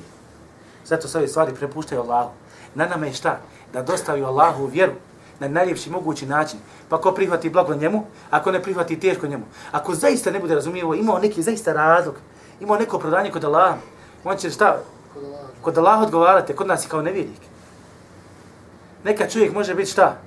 Zato 0.85 1.07
sve 1.07 1.27
stvari 1.27 1.55
prepuštaju 1.55 2.01
Allahu. 2.01 2.29
Na 2.75 2.85
nama 2.85 3.05
je 3.05 3.13
šta? 3.13 3.39
Da 3.73 3.81
dostavi 3.81 4.23
Allahu 4.23 4.65
vjeru 4.65 4.93
na 5.39 5.47
najljepši 5.47 5.89
mogući 5.89 6.25
način. 6.25 6.59
Pa 6.89 7.01
ko 7.01 7.11
prihvati 7.11 7.49
blago 7.49 7.75
njemu, 7.75 8.05
ako 8.29 8.51
ne 8.51 8.63
prihvati 8.63 8.99
teško 8.99 9.27
njemu. 9.27 9.45
Ako 9.71 9.95
zaista 9.95 10.31
ne 10.31 10.39
bude 10.39 10.55
razumijevo, 10.55 10.95
imao 10.95 11.19
neki 11.19 11.43
zaista 11.43 11.73
razlog, 11.73 12.15
imao 12.59 12.77
neko 12.77 12.99
prodanje 12.99 13.31
kod 13.31 13.43
Allaha, 13.43 13.77
on 14.23 14.37
će 14.37 14.49
šta? 14.49 14.77
Kod 15.61 15.77
Allaha 15.77 16.03
odgovarate, 16.03 16.55
kod 16.55 16.67
nas 16.67 16.85
je 16.85 16.89
kao 16.89 17.01
nevjernik. 17.01 17.41
Neka 19.03 19.29
čovjek 19.29 19.53
može 19.53 19.75
biti 19.75 19.91
šta? 19.91 20.17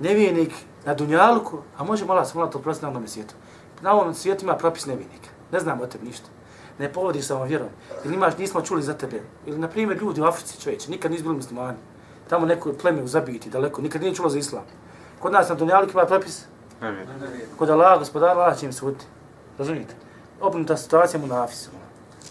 Nevjernik 0.00 0.52
na 0.84 0.94
dunjalku, 0.94 1.58
a 1.78 1.84
može 1.84 2.04
mola 2.04 2.24
se 2.24 2.34
to 2.52 2.58
prosti 2.58 2.84
na 2.84 2.90
ovom 2.90 3.08
svijetu. 3.08 3.34
Na 3.80 3.92
ovom 3.92 4.14
svijetu 4.14 4.44
ima 4.44 4.56
propis 4.56 4.86
nevjernika. 4.86 5.28
Ne 5.52 5.60
znam 5.60 5.80
o 5.80 5.86
tebi 5.86 6.06
ništa. 6.06 6.26
Ne 6.78 6.92
povodiš 6.92 7.26
sa 7.26 7.34
ovom 7.34 7.48
vjerom. 7.48 7.68
Ili 8.04 8.14
imaš, 8.14 8.38
nismo 8.38 8.60
čuli 8.62 8.82
za 8.82 8.94
tebe. 8.94 9.22
Ili, 9.46 9.58
na 9.58 9.68
primjer, 9.68 9.98
ljudi 9.98 10.20
u 10.20 10.24
Africi 10.24 10.60
čovječe, 10.60 10.90
nikad 10.90 11.10
nisu 11.10 11.22
bili 11.22 11.36
muslimani. 11.36 11.78
Tamo 12.28 12.46
neko 12.46 12.72
pleme 12.72 13.02
u 13.02 13.06
zabiti, 13.06 13.50
daleko, 13.50 13.82
nikad 13.82 14.02
nije 14.02 14.14
čulo 14.14 14.28
za 14.28 14.38
islam. 14.38 14.62
Kod 15.20 15.32
nas 15.32 15.48
na 15.48 15.54
dunjalku 15.54 15.90
ima 15.92 16.06
propis. 16.06 16.44
Kod 17.58 17.70
Allah, 17.70 17.98
gospodar 17.98 18.30
Allah 18.30 18.58
će 18.58 18.66
im 18.66 18.72
suditi. 18.72 19.04
Razumijete? 19.58 19.94
Obrnuta 20.40 20.76
situacija 20.76 21.20
mu 21.20 21.26
nafis. 21.26 21.68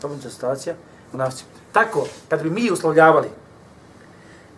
Obrnuta 0.03 0.29
situacija 0.29 0.75
mu 1.11 1.17
nafis. 1.17 1.43
Tako, 1.71 2.07
kad 2.29 2.43
bi 2.43 2.49
mi 2.49 2.71
uslovljavali 2.71 3.29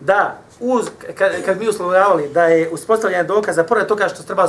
da 0.00 0.38
uz, 0.60 0.86
kad, 1.14 1.44
kad 1.44 1.60
mi 1.60 1.68
uslovljavali 1.68 2.28
da 2.28 2.44
je 2.44 2.70
uspostavljanje 2.70 3.24
dokaza, 3.24 3.64
pored 3.64 3.86
toga 3.86 4.08
što 4.08 4.22
treba 4.22 4.48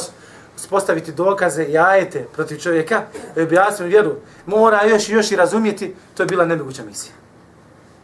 uspostaviti 0.56 1.12
dokaze 1.12 1.64
i 1.64 1.78
ajete 1.78 2.26
protiv 2.34 2.58
čovjeka, 2.58 3.02
da 3.36 3.46
bi 3.46 3.56
jasno 3.56 3.86
vjeru, 3.86 4.16
mora 4.46 4.86
još 4.86 5.10
i 5.10 5.14
još 5.14 5.32
i 5.32 5.36
razumjeti, 5.36 5.96
to 6.14 6.24
je 6.24 6.28
bila 6.28 6.46
nemoguća 6.46 6.84
misija. 6.84 7.14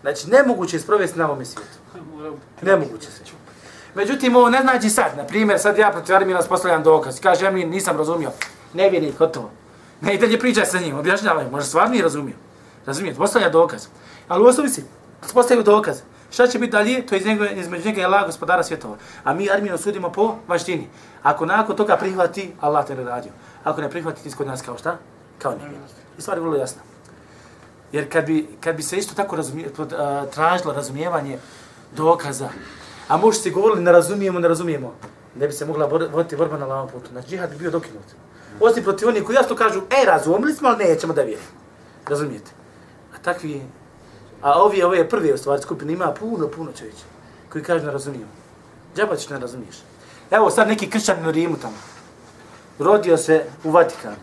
Znači, 0.01 0.29
nemoguće 0.29 0.75
je 0.75 0.79
sprovesti 0.79 1.19
na 1.19 1.25
ovome 1.25 1.45
svijetu. 1.45 1.77
Nemoguće 2.61 3.11
se. 3.11 3.23
Međutim, 3.95 4.35
ovo 4.35 4.49
ne 4.49 4.61
znači 4.61 4.89
sad. 4.89 5.17
Na 5.17 5.23
primjer, 5.23 5.59
sad 5.59 5.77
ja 5.77 5.91
protiv 5.91 6.15
Armina 6.15 6.39
uspostavljam 6.39 6.83
dokaz. 6.83 7.19
Kaže, 7.19 7.47
Armin, 7.47 7.69
nisam 7.69 7.97
razumio. 7.97 8.31
Ne 8.73 8.89
vjeri, 8.89 9.13
gotovo. 9.19 9.49
Ne, 10.01 10.15
i 10.15 10.17
dalje 10.17 10.39
pričaj 10.39 10.65
sa 10.65 10.79
njim, 10.79 10.97
objašnjavaj. 10.97 11.49
Možda 11.51 11.67
stvarno 11.67 11.91
nije 11.91 12.03
razumio. 12.03 12.35
Razumijete, 12.85 13.17
postavlja 13.17 13.49
dokaz. 13.49 13.87
Ali 14.27 14.43
u 14.43 14.47
osnovi 14.47 14.69
si, 14.69 14.83
uspostavio 15.25 15.63
dokaz. 15.63 15.97
Šta 16.33 16.47
će 16.47 16.59
biti 16.59 16.71
dalje? 16.71 17.05
To 17.05 17.15
je 17.15 17.19
iz 17.19 17.25
njega, 17.25 17.49
između 17.49 17.85
njega 17.85 18.01
je 18.01 18.05
Allah 18.05 18.25
gospodara 18.25 18.63
svjetova. 18.63 18.97
A 19.23 19.33
mi 19.33 19.51
Arminu 19.51 19.77
sudimo 19.77 20.11
po 20.11 20.35
vaštini. 20.47 20.87
Ako 21.23 21.45
nakon 21.45 21.75
toga 21.75 21.97
prihvati, 21.97 22.53
Allah 22.59 22.87
te 22.87 22.95
radio. 22.95 23.31
Ako 23.63 23.81
ne 23.81 23.89
prihvati, 23.89 24.23
ti 24.23 24.35
kod 24.35 24.47
nas 24.47 24.61
kao 24.61 24.77
šta? 24.77 24.97
Kao 25.39 25.51
nije. 25.51 25.69
I 26.17 26.21
stvar 26.21 26.37
je 26.37 26.41
vrlo 26.41 26.55
jasna. 26.55 26.81
Jer 27.91 28.11
kad 28.11 28.25
bi, 28.25 28.47
kad 28.59 28.75
bi 28.75 28.83
se 28.83 28.97
isto 28.97 29.15
tako 29.15 29.35
razumije, 29.35 29.69
pod, 29.69 29.93
uh, 29.93 30.29
tražilo 30.33 30.73
razumijevanje 30.73 31.37
dokaza, 31.95 32.49
a 33.07 33.17
možda 33.17 33.41
se 33.41 33.49
govorili 33.49 33.83
ne 33.83 33.91
razumijemo, 33.91 34.39
ne 34.39 34.47
razumijemo, 34.47 34.93
ne 35.35 35.47
bi 35.47 35.53
se 35.53 35.65
mogla 35.65 35.85
voditi 35.85 36.35
borba 36.35 36.57
na 36.57 36.65
lavom 36.65 36.89
putu. 36.89 37.09
Znači, 37.11 37.29
džihad 37.29 37.49
bi 37.49 37.57
bio 37.57 37.71
dokinut. 37.71 38.05
Osim 38.59 38.83
protiv 38.83 39.07
onih 39.07 39.23
koji 39.23 39.35
jasno 39.35 39.55
kažu, 39.55 39.79
e, 39.79 40.05
razumili 40.05 40.53
smo, 40.53 40.69
ali 40.69 40.85
nećemo 40.85 41.13
da 41.13 41.21
vjerujemo. 41.21 41.53
Razumijete? 42.07 42.51
A 43.15 43.17
takvi 43.23 43.61
A 44.43 44.61
ovi, 44.61 44.83
ove 44.83 45.09
prve 45.09 45.33
u 45.33 45.37
stvari 45.37 45.61
skupine 45.61 45.93
ima 45.93 46.13
puno, 46.19 46.47
puno 46.47 46.71
čovjeća 46.77 47.05
koji 47.49 47.63
kaže 47.63 47.85
ne 47.85 47.91
razumijem. 47.91 48.27
Džaba 48.95 49.15
ćeš 49.15 49.29
ne 49.29 49.39
razumiješ. 49.39 49.75
Evo 50.31 50.49
sad 50.49 50.67
neki 50.67 50.89
kršćan 50.89 51.27
u 51.27 51.31
Rimu 51.31 51.57
tamo. 51.57 51.77
Rodio 52.79 53.17
se 53.17 53.45
u 53.63 53.71
Vatikanu. 53.71 54.15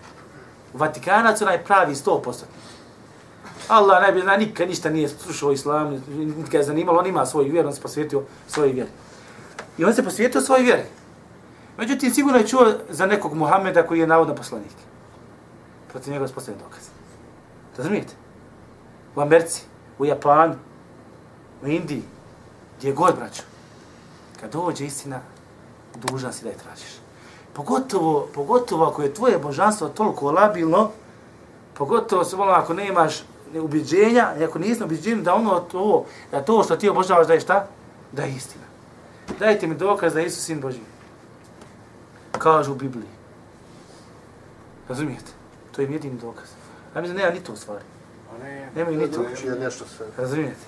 U 0.74 0.78
Vatikanac 0.78 1.42
onaj 1.42 1.64
pravi 1.64 1.94
sto 1.94 2.22
posto. 2.22 2.46
Allah 3.68 4.02
ne 4.02 4.12
bi 4.12 4.20
zna, 4.20 4.36
nikad 4.36 4.68
ništa 4.68 4.90
nije 4.90 5.08
slušao 5.08 5.52
islam, 5.52 6.04
nikad 6.36 6.54
je 6.54 6.62
zanimalo, 6.62 6.98
on 6.98 7.06
ima 7.06 7.26
svoju 7.26 7.52
vjeru, 7.52 7.68
on 7.68 7.74
se 7.74 7.80
posvjetio 7.80 8.22
svojoj 8.48 8.72
vjeri. 8.72 8.90
I 9.78 9.84
on 9.84 9.94
se 9.94 10.04
posvjetio 10.04 10.40
svojoj 10.40 10.62
vjeri. 10.62 10.82
Međutim, 11.78 12.10
sigurno 12.10 12.38
je 12.38 12.48
čuo 12.48 12.72
za 12.88 13.06
nekog 13.06 13.34
Muhameda 13.34 13.86
koji 13.86 14.00
je 14.00 14.06
navodno 14.06 14.34
poslanik. 14.34 14.72
Protiv 15.90 16.12
njega 16.12 16.24
je 16.24 16.32
postavljen 16.32 16.64
dokaz. 16.64 16.88
Razumijete? 17.76 18.14
U 19.16 19.20
Americi 19.20 19.69
u 20.00 20.04
Japanu, 20.04 20.54
u 21.62 21.66
Indiji, 21.66 22.02
gdje 22.78 22.92
god, 22.92 23.16
braćo, 23.16 23.42
kad 24.40 24.52
dođe 24.52 24.86
istina, 24.86 25.20
dužan 25.94 26.32
si 26.32 26.44
da 26.44 26.50
je 26.50 26.56
tražiš. 26.56 27.00
Pogotovo, 27.52 28.28
pogotovo 28.34 28.84
ako 28.84 29.02
je 29.02 29.14
tvoje 29.14 29.38
božanstvo 29.38 29.88
toliko 29.88 30.32
labilno, 30.32 30.90
pogotovo 31.74 32.24
se 32.24 32.36
volim 32.36 32.54
ako 32.54 32.74
ne 32.74 32.88
imaš 32.88 33.22
ubiđenja, 33.54 34.32
ako 34.48 34.58
nisi 34.58 34.84
ubiđen 34.84 35.22
da 35.22 35.34
ono 35.34 35.60
to, 35.60 36.04
da 36.30 36.42
to 36.44 36.62
što 36.62 36.76
ti 36.76 36.88
obožavaš 36.88 37.26
da 37.26 37.34
je 37.34 37.40
šta? 37.40 37.66
Da 38.12 38.22
je 38.22 38.36
istina. 38.36 38.64
Dajte 39.38 39.66
mi 39.66 39.74
dokaz 39.74 40.14
da 40.14 40.20
je 40.20 40.26
Isus 40.26 40.44
sin 40.44 40.60
Boži. 40.60 40.80
Kažu 42.38 42.72
u 42.72 42.74
Bibliji. 42.74 43.10
Razumijete? 44.88 45.32
To 45.72 45.82
je 45.82 45.92
jedini 45.92 46.20
dokaz. 46.20 46.48
Ja 46.94 47.00
mislim, 47.00 47.18
nema 47.18 47.30
ni 47.30 47.40
to 47.40 47.52
u 47.52 47.56
stvari. 47.56 47.84
Nemaju 48.74 48.98
ni 48.98 49.10
to. 49.10 49.24
Razumijete? 50.18 50.60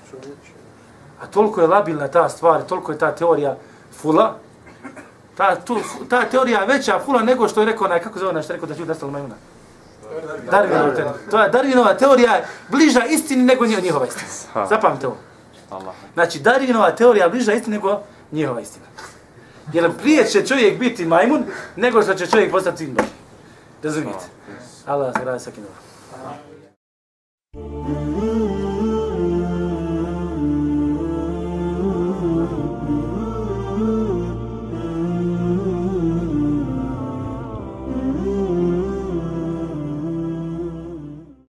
A 1.21 1.27
toliko 1.27 1.61
je 1.61 1.67
labilna 1.67 2.09
ta 2.09 2.29
stvar, 2.29 2.63
toliko 2.63 2.93
je 2.93 2.99
ta 2.99 3.15
teorija 3.15 3.57
fula, 3.97 4.37
ta, 5.37 5.57
tu, 5.57 5.79
ta 6.09 6.25
teorija 6.25 6.61
je 6.61 6.67
veća 6.67 6.99
fula 7.05 7.23
nego 7.23 7.49
što 7.49 7.61
je 7.61 7.67
rekao 7.67 7.85
onaj, 7.85 8.03
kako 8.03 8.19
zove 8.19 8.31
onaj 8.31 8.43
što 8.43 8.53
je 8.53 8.57
rekao 8.57 8.69
da 8.69 8.75
će 8.75 8.83
udastalo 8.83 9.13
majuna? 9.13 9.35
Darwinova 10.51 10.95
teorija. 10.95 11.15
To 11.31 11.43
je 11.43 11.51
Darwinova 11.51 11.99
teorija 11.99 12.45
bliža 12.69 13.05
istini 13.05 13.43
nego 13.43 13.67
njihova 13.67 14.07
istina. 14.07 14.67
Zapamte 14.69 15.07
ovo. 15.07 15.17
Znači, 16.15 16.41
Darwinova 16.41 16.97
teorija 16.97 17.29
bliža 17.29 17.53
istini 17.53 17.77
nego 17.77 18.01
njihova 18.33 18.61
istina. 18.61 18.87
Jer 19.73 19.91
prije 20.03 20.27
će 20.27 20.47
čovjek 20.47 20.79
biti 20.79 21.07
majmun 21.07 21.45
nego 21.77 22.03
što 22.03 22.15
će 22.15 22.27
čovjek 22.27 22.51
postati 22.51 22.87
Boži. 22.87 23.09
Razumijete? 23.83 24.25
Allah 24.87 25.13
se 25.19 25.25
radi 25.25 25.41
svaki 25.41 25.61
dobro. 25.61 25.92